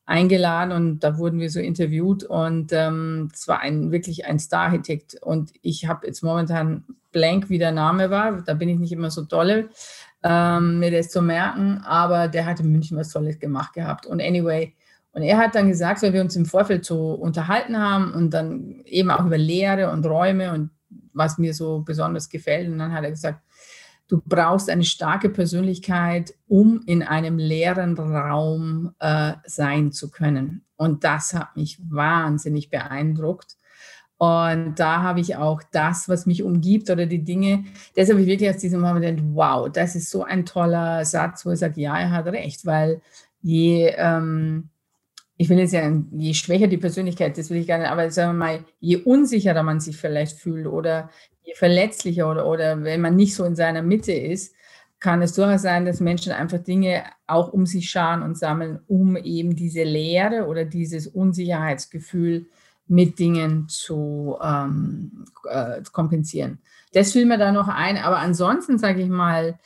eingeladen 0.05 0.73
und 0.73 0.99
da 0.99 1.17
wurden 1.17 1.39
wir 1.39 1.49
so 1.49 1.59
interviewt 1.59 2.23
und 2.23 2.71
ähm, 2.73 3.29
es 3.33 3.47
war 3.47 3.59
ein 3.61 3.91
wirklich 3.91 4.25
ein 4.25 4.39
Star-Architekt 4.39 5.15
und 5.21 5.51
ich 5.61 5.87
habe 5.87 6.07
jetzt 6.07 6.23
momentan 6.23 6.83
blank, 7.11 7.49
wie 7.49 7.57
der 7.57 7.71
Name 7.71 8.09
war, 8.09 8.41
da 8.41 8.53
bin 8.53 8.69
ich 8.69 8.79
nicht 8.79 8.91
immer 8.91 9.11
so 9.11 9.23
dolle, 9.23 9.69
ähm, 10.23 10.79
mir 10.79 10.91
das 10.91 11.09
zu 11.09 11.21
merken, 11.21 11.81
aber 11.85 12.27
der 12.27 12.45
hat 12.45 12.59
in 12.59 12.71
München 12.71 12.97
was 12.97 13.09
Tolles 13.09 13.39
gemacht 13.39 13.73
gehabt 13.73 14.05
und 14.05 14.21
anyway, 14.21 14.73
Und 15.13 15.21
er 15.21 15.37
hat 15.37 15.53
dann 15.55 15.69
gesagt, 15.69 16.01
weil 16.01 16.13
wir 16.13 16.21
uns 16.21 16.35
im 16.35 16.45
Vorfeld 16.45 16.85
so 16.85 17.13
unterhalten 17.13 17.77
haben 17.77 18.13
und 18.13 18.31
dann 18.31 18.81
eben 18.85 19.11
auch 19.11 19.25
über 19.25 19.37
Lehre 19.37 19.91
und 19.91 20.05
Räume 20.05 20.51
und 20.51 20.71
was 21.13 21.37
mir 21.37 21.53
so 21.53 21.81
besonders 21.81 22.29
gefällt. 22.29 22.67
Und 22.67 22.79
dann 22.79 22.91
hat 22.91 23.03
er 23.03 23.11
gesagt, 23.11 23.39
du 24.07 24.21
brauchst 24.25 24.69
eine 24.69 24.83
starke 24.83 25.29
Persönlichkeit, 25.29 26.33
um 26.47 26.81
in 26.85 27.03
einem 27.03 27.37
leeren 27.37 27.97
Raum 27.97 28.93
äh, 28.99 29.33
sein 29.45 29.91
zu 29.91 30.11
können. 30.11 30.65
Und 30.75 31.03
das 31.03 31.33
hat 31.33 31.55
mich 31.55 31.79
wahnsinnig 31.89 32.69
beeindruckt. 32.69 33.55
Und 34.17 34.75
da 34.79 35.01
habe 35.01 35.19
ich 35.19 35.35
auch 35.35 35.61
das, 35.71 36.07
was 36.07 36.25
mich 36.25 36.43
umgibt 36.43 36.89
oder 36.89 37.05
die 37.05 37.23
Dinge, 37.23 37.65
deshalb 37.95 38.17
habe 38.17 38.21
ich 38.21 38.27
wirklich 38.27 38.49
aus 38.49 38.61
diesem 38.61 38.79
Moment 38.81 39.05
gedacht, 39.05 39.25
wow, 39.33 39.69
das 39.69 39.95
ist 39.95 40.09
so 40.09 40.23
ein 40.23 40.45
toller 40.45 41.03
Satz, 41.03 41.45
wo 41.45 41.51
ich 41.51 41.59
sage, 41.59 41.81
ja, 41.81 41.97
er 41.97 42.11
hat 42.11 42.27
recht, 42.27 42.65
weil 42.65 43.01
je, 43.41 43.93
ähm, 43.97 44.69
ich 45.43 45.49
will 45.49 45.59
jetzt 45.59 45.73
ja, 45.73 45.91
je 46.11 46.33
schwächer 46.33 46.67
die 46.67 46.77
Persönlichkeit, 46.77 47.37
das 47.37 47.49
will 47.49 47.57
ich 47.57 47.67
gar 47.67 47.77
nicht, 47.77 47.89
aber 47.89 48.09
sagen 48.11 48.31
wir 48.31 48.45
mal, 48.45 48.65
je 48.79 48.95
unsicherer 48.95 49.61
man 49.61 49.81
sich 49.81 49.97
vielleicht 49.97 50.39
fühlt 50.39 50.67
oder 50.67 51.09
je 51.43 51.53
verletzlicher 51.53 52.31
oder, 52.31 52.47
oder 52.47 52.81
wenn 52.85 53.01
man 53.01 53.17
nicht 53.17 53.35
so 53.35 53.43
in 53.43 53.57
seiner 53.57 53.81
Mitte 53.81 54.13
ist, 54.13 54.55
kann 55.01 55.21
es 55.21 55.33
durchaus 55.33 55.63
sein, 55.63 55.83
dass 55.83 55.99
Menschen 55.99 56.31
einfach 56.31 56.59
Dinge 56.59 57.03
auch 57.27 57.51
um 57.51 57.65
sich 57.65 57.89
scharen 57.89 58.23
und 58.23 58.37
sammeln, 58.37 58.79
um 58.87 59.17
eben 59.17 59.53
diese 59.53 59.83
Leere 59.83 60.47
oder 60.47 60.63
dieses 60.63 61.07
Unsicherheitsgefühl 61.07 62.45
mit 62.87 63.19
Dingen 63.19 63.67
zu 63.67 64.37
ähm, 64.41 65.25
äh, 65.49 65.81
kompensieren. 65.91 66.59
Das 66.93 67.11
fiel 67.11 67.25
mir 67.25 67.37
da 67.37 67.51
noch 67.51 67.67
ein, 67.67 67.97
aber 67.97 68.19
ansonsten 68.19 68.77
sage 68.77 69.01
ich 69.01 69.09
mal, 69.09 69.59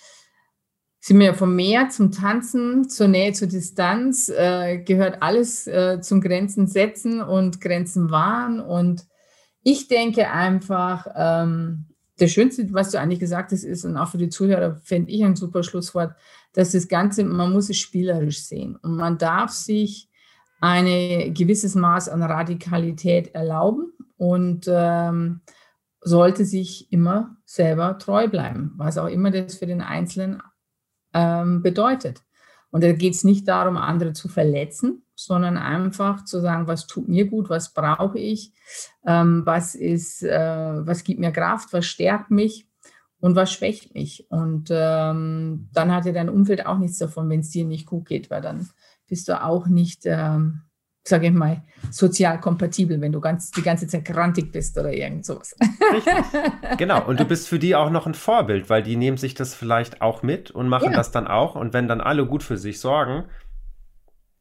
sind 1.07 1.21
wir 1.21 1.35
vom 1.35 1.55
Meer 1.55 1.87
zum 1.87 2.11
Tanzen, 2.11 2.89
zur 2.89 3.07
Nähe 3.07 3.31
zur 3.31 3.47
Distanz, 3.47 4.27
äh, 4.27 4.79
gehört 4.79 5.23
alles 5.23 5.65
äh, 5.65 6.01
zum 6.01 6.19
Grenzen 6.19 6.67
setzen 6.67 7.21
und 7.21 7.61
Grenzen 7.61 8.11
wahren. 8.11 8.59
Und 8.59 9.07
ich 9.63 9.87
denke 9.87 10.29
einfach, 10.29 11.07
ähm, 11.15 11.85
das 12.17 12.31
Schönste, 12.31 12.67
was 12.73 12.91
du 12.91 12.99
eigentlich 12.99 13.21
gesagt 13.21 13.53
hast, 13.53 13.63
ist, 13.63 13.85
und 13.85 13.95
auch 13.95 14.09
für 14.09 14.17
die 14.17 14.27
Zuhörer 14.27 14.81
fände 14.83 15.09
ich 15.09 15.23
ein 15.23 15.37
super 15.37 15.63
Schlusswort, 15.63 16.13
dass 16.51 16.73
das 16.73 16.89
Ganze, 16.89 17.23
man 17.23 17.53
muss 17.53 17.69
es 17.69 17.77
spielerisch 17.77 18.43
sehen. 18.43 18.75
Und 18.75 18.97
man 18.97 19.17
darf 19.17 19.51
sich 19.51 20.09
ein 20.59 21.33
gewisses 21.33 21.75
Maß 21.75 22.09
an 22.09 22.21
Radikalität 22.21 23.33
erlauben 23.33 23.93
und 24.17 24.65
ähm, 24.67 25.39
sollte 26.01 26.43
sich 26.43 26.91
immer 26.91 27.37
selber 27.45 27.97
treu 27.97 28.27
bleiben, 28.27 28.73
was 28.75 28.97
auch 28.97 29.07
immer 29.07 29.31
das 29.31 29.55
für 29.55 29.67
den 29.67 29.79
Einzelnen 29.79 30.41
ähm, 31.17 31.63
bedeutet. 31.63 32.21
Und 32.69 32.83
da 32.83 32.91
geht 32.91 33.15
es 33.15 33.23
nicht 33.23 33.47
darum, 33.47 33.75
andere 33.75 34.13
zu 34.13 34.27
verletzen, 34.27 35.03
sondern 35.15 35.57
einfach 35.57 36.25
zu 36.25 36.39
sagen, 36.39 36.67
was 36.67 36.85
tut 36.85 37.07
mir 37.07 37.25
gut, 37.25 37.49
was 37.49 37.73
brauche 37.73 38.19
ich, 38.19 38.53
ähm, 39.05 39.41
was 39.45 39.73
ist, 39.73 40.21
äh, 40.21 40.85
was 40.85 41.03
gibt 41.03 41.19
mir 41.19 41.31
Kraft, 41.31 41.73
was 41.73 41.85
stärkt 41.85 42.29
mich 42.29 42.67
und 43.19 43.35
was 43.35 43.51
schwächt 43.51 43.95
mich. 43.95 44.27
Und 44.29 44.69
ähm, 44.71 45.69
dann 45.73 45.91
hat 45.93 46.05
ja 46.05 46.11
dein 46.11 46.29
Umfeld 46.29 46.65
auch 46.65 46.77
nichts 46.77 46.99
davon, 46.99 47.29
wenn 47.29 47.39
es 47.39 47.49
dir 47.49 47.65
nicht 47.65 47.87
gut 47.87 48.05
geht, 48.05 48.29
weil 48.29 48.41
dann 48.41 48.69
bist 49.07 49.27
du 49.27 49.41
auch 49.41 49.67
nicht 49.67 50.01
ähm, 50.05 50.61
sage 51.07 51.27
ich 51.27 51.33
mal, 51.33 51.61
sozial 51.91 52.39
kompatibel, 52.39 52.99
wenn 53.01 53.11
du 53.11 53.19
ganz, 53.19 53.51
die 53.51 53.61
ganze 53.61 53.87
Zeit 53.87 54.05
grantig 54.05 54.51
bist 54.51 54.77
oder 54.77 54.91
irgend 54.91 55.25
sowas. 55.25 55.55
Richtig. 55.93 56.13
Genau. 56.77 57.05
Und 57.05 57.19
du 57.19 57.25
bist 57.25 57.47
für 57.47 57.59
die 57.59 57.75
auch 57.75 57.89
noch 57.89 58.05
ein 58.05 58.13
Vorbild, 58.13 58.69
weil 58.69 58.83
die 58.83 58.97
nehmen 58.97 59.17
sich 59.17 59.33
das 59.33 59.55
vielleicht 59.55 60.01
auch 60.01 60.21
mit 60.21 60.51
und 60.51 60.67
machen 60.67 60.91
ja. 60.91 60.97
das 60.97 61.11
dann 61.11 61.27
auch. 61.27 61.55
Und 61.55 61.73
wenn 61.73 61.87
dann 61.87 62.01
alle 62.01 62.25
gut 62.25 62.43
für 62.43 62.57
sich 62.57 62.79
sorgen, 62.79 63.25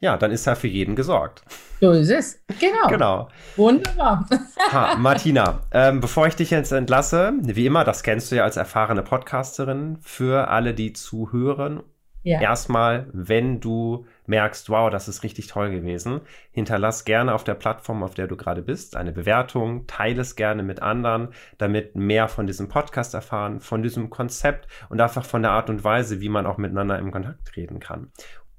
ja, 0.00 0.16
dann 0.16 0.30
ist 0.30 0.44
ja 0.44 0.54
für 0.54 0.66
jeden 0.66 0.96
gesorgt. 0.96 1.42
So 1.80 1.92
ist 1.92 2.10
es. 2.10 2.40
Genau. 2.60 2.88
Genau. 2.88 3.28
Wunderbar. 3.56 4.28
Ha, 4.72 4.96
Martina, 4.96 5.60
ähm, 5.72 6.00
bevor 6.00 6.26
ich 6.26 6.36
dich 6.36 6.50
jetzt 6.50 6.72
entlasse, 6.72 7.32
wie 7.42 7.66
immer, 7.66 7.84
das 7.84 8.02
kennst 8.02 8.30
du 8.30 8.36
ja 8.36 8.44
als 8.44 8.56
erfahrene 8.56 9.02
Podcasterin, 9.02 9.98
für 10.02 10.48
alle, 10.48 10.74
die 10.74 10.92
zuhören 10.92 11.82
ja. 12.26 12.40
Erstmal, 12.40 13.06
wenn 13.12 13.60
du 13.60 14.04
merkst, 14.28 14.70
wow, 14.70 14.90
das 14.90 15.08
ist 15.08 15.22
richtig 15.22 15.46
toll 15.46 15.70
gewesen, 15.70 16.20
hinterlass 16.50 17.04
gerne 17.04 17.34
auf 17.34 17.44
der 17.44 17.54
Plattform, 17.54 18.02
auf 18.02 18.14
der 18.14 18.26
du 18.26 18.36
gerade 18.36 18.62
bist, 18.62 18.96
eine 18.96 19.12
Bewertung, 19.12 19.86
teile 19.86 20.22
es 20.22 20.36
gerne 20.36 20.62
mit 20.62 20.82
anderen, 20.82 21.28
damit 21.58 21.96
mehr 21.96 22.28
von 22.28 22.46
diesem 22.46 22.68
Podcast 22.68 23.14
erfahren, 23.14 23.60
von 23.60 23.82
diesem 23.82 24.10
Konzept 24.10 24.68
und 24.88 25.00
einfach 25.00 25.24
von 25.24 25.42
der 25.42 25.52
Art 25.52 25.70
und 25.70 25.84
Weise, 25.84 26.20
wie 26.20 26.28
man 26.28 26.46
auch 26.46 26.58
miteinander 26.58 26.98
im 26.98 27.10
Kontakt 27.10 27.46
treten 27.46 27.80
kann. 27.80 28.10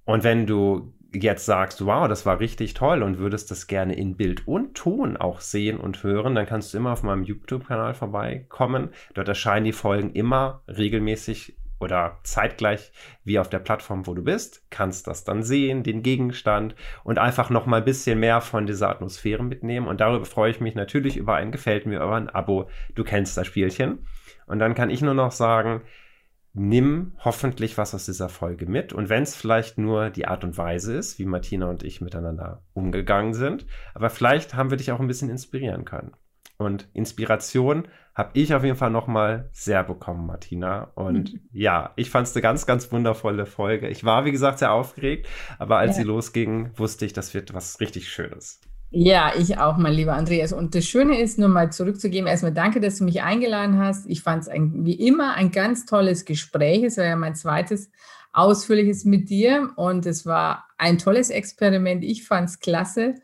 Und 0.06 0.24
wenn 0.24 0.46
du 0.46 0.94
jetzt 1.14 1.46
sagst, 1.46 1.86
wow, 1.86 2.08
das 2.08 2.26
war 2.26 2.40
richtig 2.40 2.74
toll 2.74 3.04
und 3.04 3.18
würdest 3.18 3.50
das 3.52 3.68
gerne 3.68 3.96
in 3.96 4.18
Bild 4.18 4.48
und 4.48 4.76
Ton 4.76 5.18
auch 5.18 5.42
sehen 5.42 5.80
und 5.80 6.04
hören, 6.04 6.36
dann 6.36 6.46
kannst 6.46 6.74
du 6.74 6.78
immer 6.78 6.92
auf 6.92 7.04
meinem 7.04 7.24
YouTube-Kanal 7.24 7.94
vorbeikommen. 7.94 8.90
Dort 9.14 9.28
erscheinen 9.28 9.66
die 9.66 9.74
Folgen 9.74 10.12
immer 10.12 10.62
regelmäßig 10.68 11.58
oder 11.80 12.20
zeitgleich 12.24 12.92
wie 13.24 13.40
auf 13.40 13.50
der 13.50 13.60
Plattform, 13.60 14.08
wo 14.08 14.14
du 14.14 14.24
bist, 14.24 14.64
kannst 14.70 15.08
das 15.08 15.24
dann 15.24 15.44
sehen, 15.44 15.84
den 15.84 16.02
Gegenstand 16.02 16.76
und 17.04 17.20
einfach 17.20 17.50
noch 17.50 17.66
mal 17.66 17.78
ein 17.78 17.86
bisschen 17.86 18.20
mehr 18.20 18.42
von 18.42 18.66
dieser 18.66 18.90
Atmosphäre 18.90 19.44
mitnehmen. 19.44 19.88
Und 19.88 20.02
darüber 20.02 20.26
freue 20.26 20.52
ich 20.52 20.60
mich 20.60 20.76
natürlich 20.76 21.18
über 21.18 21.36
ein 21.36 21.52
Gefällt 21.52 21.86
mir, 21.86 21.98
über 21.98 22.16
ein 22.16 22.30
Abo. 22.30 22.70
Du 22.96 23.04
kennst 23.04 23.38
das 23.38 23.48
Spielchen. 23.48 24.06
Und 24.48 24.60
dann 24.60 24.76
kann 24.76 24.90
ich 24.90 25.02
nur 25.02 25.14
noch 25.14 25.32
sagen, 25.32 25.82
nimm 26.54 27.14
hoffentlich 27.24 27.78
was 27.78 27.94
aus 27.94 28.06
dieser 28.06 28.30
Folge 28.30 28.66
mit. 28.66 28.92
Und 28.92 29.10
wenn 29.10 29.24
es 29.24 29.36
vielleicht 29.36 29.78
nur 29.78 30.10
die 30.10 30.28
Art 30.28 30.44
und 30.44 30.58
Weise 30.58 30.96
ist, 30.96 31.20
wie 31.20 31.26
Martina 31.26 31.70
und 31.70 31.84
ich 31.84 32.02
miteinander 32.02 32.64
umgegangen 32.74 33.34
sind, 33.34 33.66
aber 33.94 34.10
vielleicht 34.10 34.56
haben 34.56 34.72
wir 34.72 34.78
dich 34.78 34.92
auch 34.92 35.00
ein 35.00 35.08
bisschen 35.08 35.30
inspirieren 35.30 35.86
können. 35.86 36.14
Und 36.58 36.88
Inspiration 36.94 37.88
habe 38.16 38.32
ich 38.34 38.54
auf 38.56 38.64
jeden 38.64 38.78
Fall 38.78 38.90
nochmal 38.90 39.50
sehr 39.54 39.84
bekommen, 39.84 40.26
Martina. 40.26 40.92
Und 40.96 41.34
mhm. 41.34 41.40
ja, 41.52 41.94
ich 41.96 42.10
fand 42.10 42.28
es 42.28 42.36
eine 42.36 42.42
ganz, 42.42 42.66
ganz 42.66 42.92
wundervolle 42.92 43.46
Folge. 43.46 43.88
Ich 43.90 44.04
war, 44.04 44.26
wie 44.26 44.32
gesagt, 44.32 44.60
sehr 44.60 44.72
aufgeregt, 44.72 45.28
aber 45.60 45.78
als 45.78 45.98
ja. 45.98 46.02
sie 46.02 46.08
losging, 46.08 46.72
wusste 46.76 47.06
ich, 47.06 47.14
das 47.14 47.36
wird 47.36 47.54
was 47.54 47.80
richtig 47.80 48.10
Schönes. 48.10 48.60
Ja, 48.90 49.34
ich 49.38 49.60
auch, 49.60 49.78
mein 49.78 49.94
lieber 49.94 50.14
Andreas. 50.14 50.52
Und 50.54 50.74
das 50.74 50.86
Schöne 50.86 51.20
ist, 51.22 51.38
nur 51.38 51.50
mal 51.50 51.72
zurückzugeben, 51.72 52.28
erstmal 52.28 52.54
danke, 52.54 52.80
dass 52.80 52.98
du 52.98 53.04
mich 53.04 53.22
eingeladen 53.22 53.78
hast. 53.78 54.10
Ich 54.10 54.24
fand 54.24 54.44
es 54.44 54.50
wie 54.52 55.08
immer 55.08 55.36
ein 55.36 55.52
ganz 55.52 55.86
tolles 55.86 56.26
Gespräch. 56.26 56.84
Es 56.84 56.98
war 56.98 57.06
ja 57.06 57.16
mein 57.18 57.36
zweites 57.36 57.92
ausführliches 58.34 59.04
mit 59.04 59.30
dir 59.30 59.72
und 59.76 60.06
es 60.06 60.26
war 60.26 60.66
ein 60.78 60.98
tolles 60.98 61.30
Experiment. 61.30 62.04
Ich 62.04 62.26
fand 62.26 62.50
es 62.50 62.60
klasse 62.60 63.16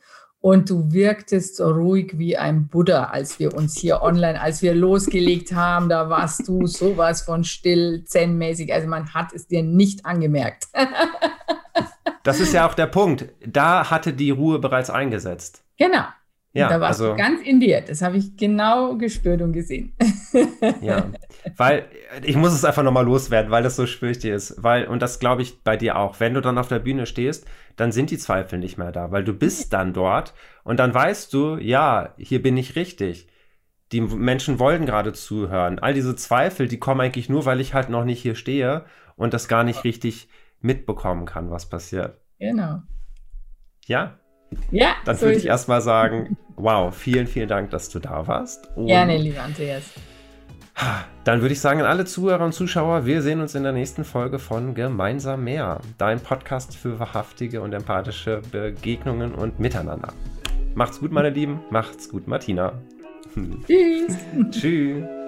und 0.44 0.70
du 0.70 0.92
wirktest 0.92 1.56
so 1.56 1.72
ruhig 1.72 2.18
wie 2.18 2.36
ein 2.36 2.68
Buddha, 2.68 3.06
als 3.06 3.40
wir 3.40 3.56
uns 3.56 3.78
hier 3.78 4.02
online, 4.02 4.42
als 4.42 4.62
wir 4.62 4.76
losgelegt 4.76 5.54
haben, 5.54 5.88
da 5.88 6.10
warst 6.10 6.50
du 6.50 6.68
sowas 6.68 7.22
von 7.22 7.46
still, 7.46 8.04
zen-mäßig. 8.04 8.74
Also 8.74 8.90
man 8.90 9.14
hat 9.14 9.32
es 9.32 9.48
dir 9.48 9.64
nicht 9.64 10.06
angemerkt. 10.06 10.68
das 12.24 12.42
ist 12.42 12.54
ja 12.54 12.68
auch 12.68 12.74
der 12.74 12.88
Punkt. 12.88 13.30
Da 13.48 13.90
hatte 13.90 14.12
die 14.12 14.32
Ruhe 14.32 14.60
bereits 14.60 14.90
eingesetzt. 14.90 15.64
Genau. 15.78 16.04
Ja, 16.56 16.70
da 16.70 16.80
warst 16.80 17.02
also, 17.02 17.14
du 17.14 17.18
ganz 17.18 17.42
in 17.42 17.60
dir. 17.60 17.82
Das 17.82 18.04
habe 18.04 18.18
ich 18.18 18.38
genau 18.38 18.96
gespürt 18.96 19.42
und 19.42 19.54
gesehen. 19.54 19.94
ja, 20.82 21.12
weil 21.58 21.88
ich 22.24 22.36
muss 22.36 22.54
es 22.54 22.64
einfach 22.64 22.84
nochmal 22.84 23.06
loswerden, 23.06 23.50
weil 23.50 23.64
das 23.64 23.76
so 23.76 23.88
spürlich 23.88 24.24
ist. 24.24 24.62
Weil, 24.64 24.86
und 24.86 25.02
das 25.02 25.20
glaube 25.20 25.42
ich 25.42 25.64
bei 25.64 25.78
dir 25.78 25.98
auch, 25.98 26.20
wenn 26.20 26.36
du 26.36 26.42
dann 26.42 26.60
auf 26.60 26.68
der 26.68 26.78
Bühne 26.78 27.08
stehst, 27.08 27.48
dann 27.76 27.92
sind 27.92 28.12
die 28.12 28.20
Zweifel 28.20 28.60
nicht 28.60 28.78
mehr 28.78 28.92
da, 28.92 29.12
weil 29.12 29.24
du 29.24 29.34
bist 29.34 29.74
dann 29.74 29.94
dort 29.94 30.36
und 30.64 30.78
dann 30.78 30.94
weißt 30.94 31.34
du, 31.34 31.58
ja, 31.58 32.14
hier 32.18 32.42
bin 32.44 32.56
ich 32.56 32.76
richtig. 32.76 33.28
Die 33.92 34.02
Menschen 34.02 34.60
wollen 34.60 34.86
gerade 34.86 35.14
zuhören. 35.14 35.80
All 35.80 35.96
diese 35.96 36.16
Zweifel, 36.16 36.68
die 36.68 36.80
kommen 36.80 37.02
eigentlich 37.02 37.30
nur, 37.30 37.46
weil 37.46 37.62
ich 37.62 37.74
halt 37.74 37.90
noch 37.90 38.06
nicht 38.06 38.22
hier 38.22 38.36
stehe 38.36 38.86
und 39.16 39.34
das 39.34 39.48
gar 39.48 39.64
nicht 39.64 39.84
richtig 39.84 40.30
mitbekommen 40.62 41.26
kann, 41.26 41.50
was 41.50 41.68
passiert. 41.68 42.20
Genau. 42.40 42.82
Ja, 43.86 44.20
ja, 44.72 44.96
dann 45.06 45.16
so 45.16 45.26
würde 45.26 45.38
ich 45.38 45.46
erstmal 45.46 45.82
sagen, 45.82 46.38
wow, 46.56 46.96
vielen, 46.96 47.28
vielen 47.28 47.48
Dank, 47.48 47.70
dass 47.72 47.90
du 47.90 48.00
da 48.00 48.28
warst. 48.28 48.70
Und 48.76 48.88
Gerne, 48.88 49.18
lieber 49.18 49.42
Andreas. 49.42 49.84
Dann 51.24 51.42
würde 51.42 51.54
ich 51.54 51.62
sagen 51.62 51.82
an 51.82 51.86
alle 51.86 52.06
Zuhörer 52.06 52.44
und 52.44 52.54
Zuschauer, 52.54 53.06
wir 53.06 53.22
sehen 53.22 53.42
uns 53.42 53.56
in 53.56 53.64
der 53.64 53.72
nächsten 53.72 54.04
Folge 54.04 54.40
von 54.40 54.74
Gemeinsam 54.74 55.44
mehr, 55.44 55.80
dein 55.98 56.20
Podcast 56.20 56.76
für 56.76 57.00
wahrhaftige 57.00 57.62
und 57.62 57.74
empathische 57.74 58.42
Begegnungen 58.52 59.36
und 59.36 59.60
Miteinander. 59.60 60.14
Macht's 60.76 61.00
gut, 61.00 61.12
meine 61.12 61.30
Lieben. 61.30 61.62
Macht's 61.70 62.10
gut, 62.10 62.28
Martina. 62.28 62.74
Tschüss. 63.68 64.18
Tschüss. 64.52 65.23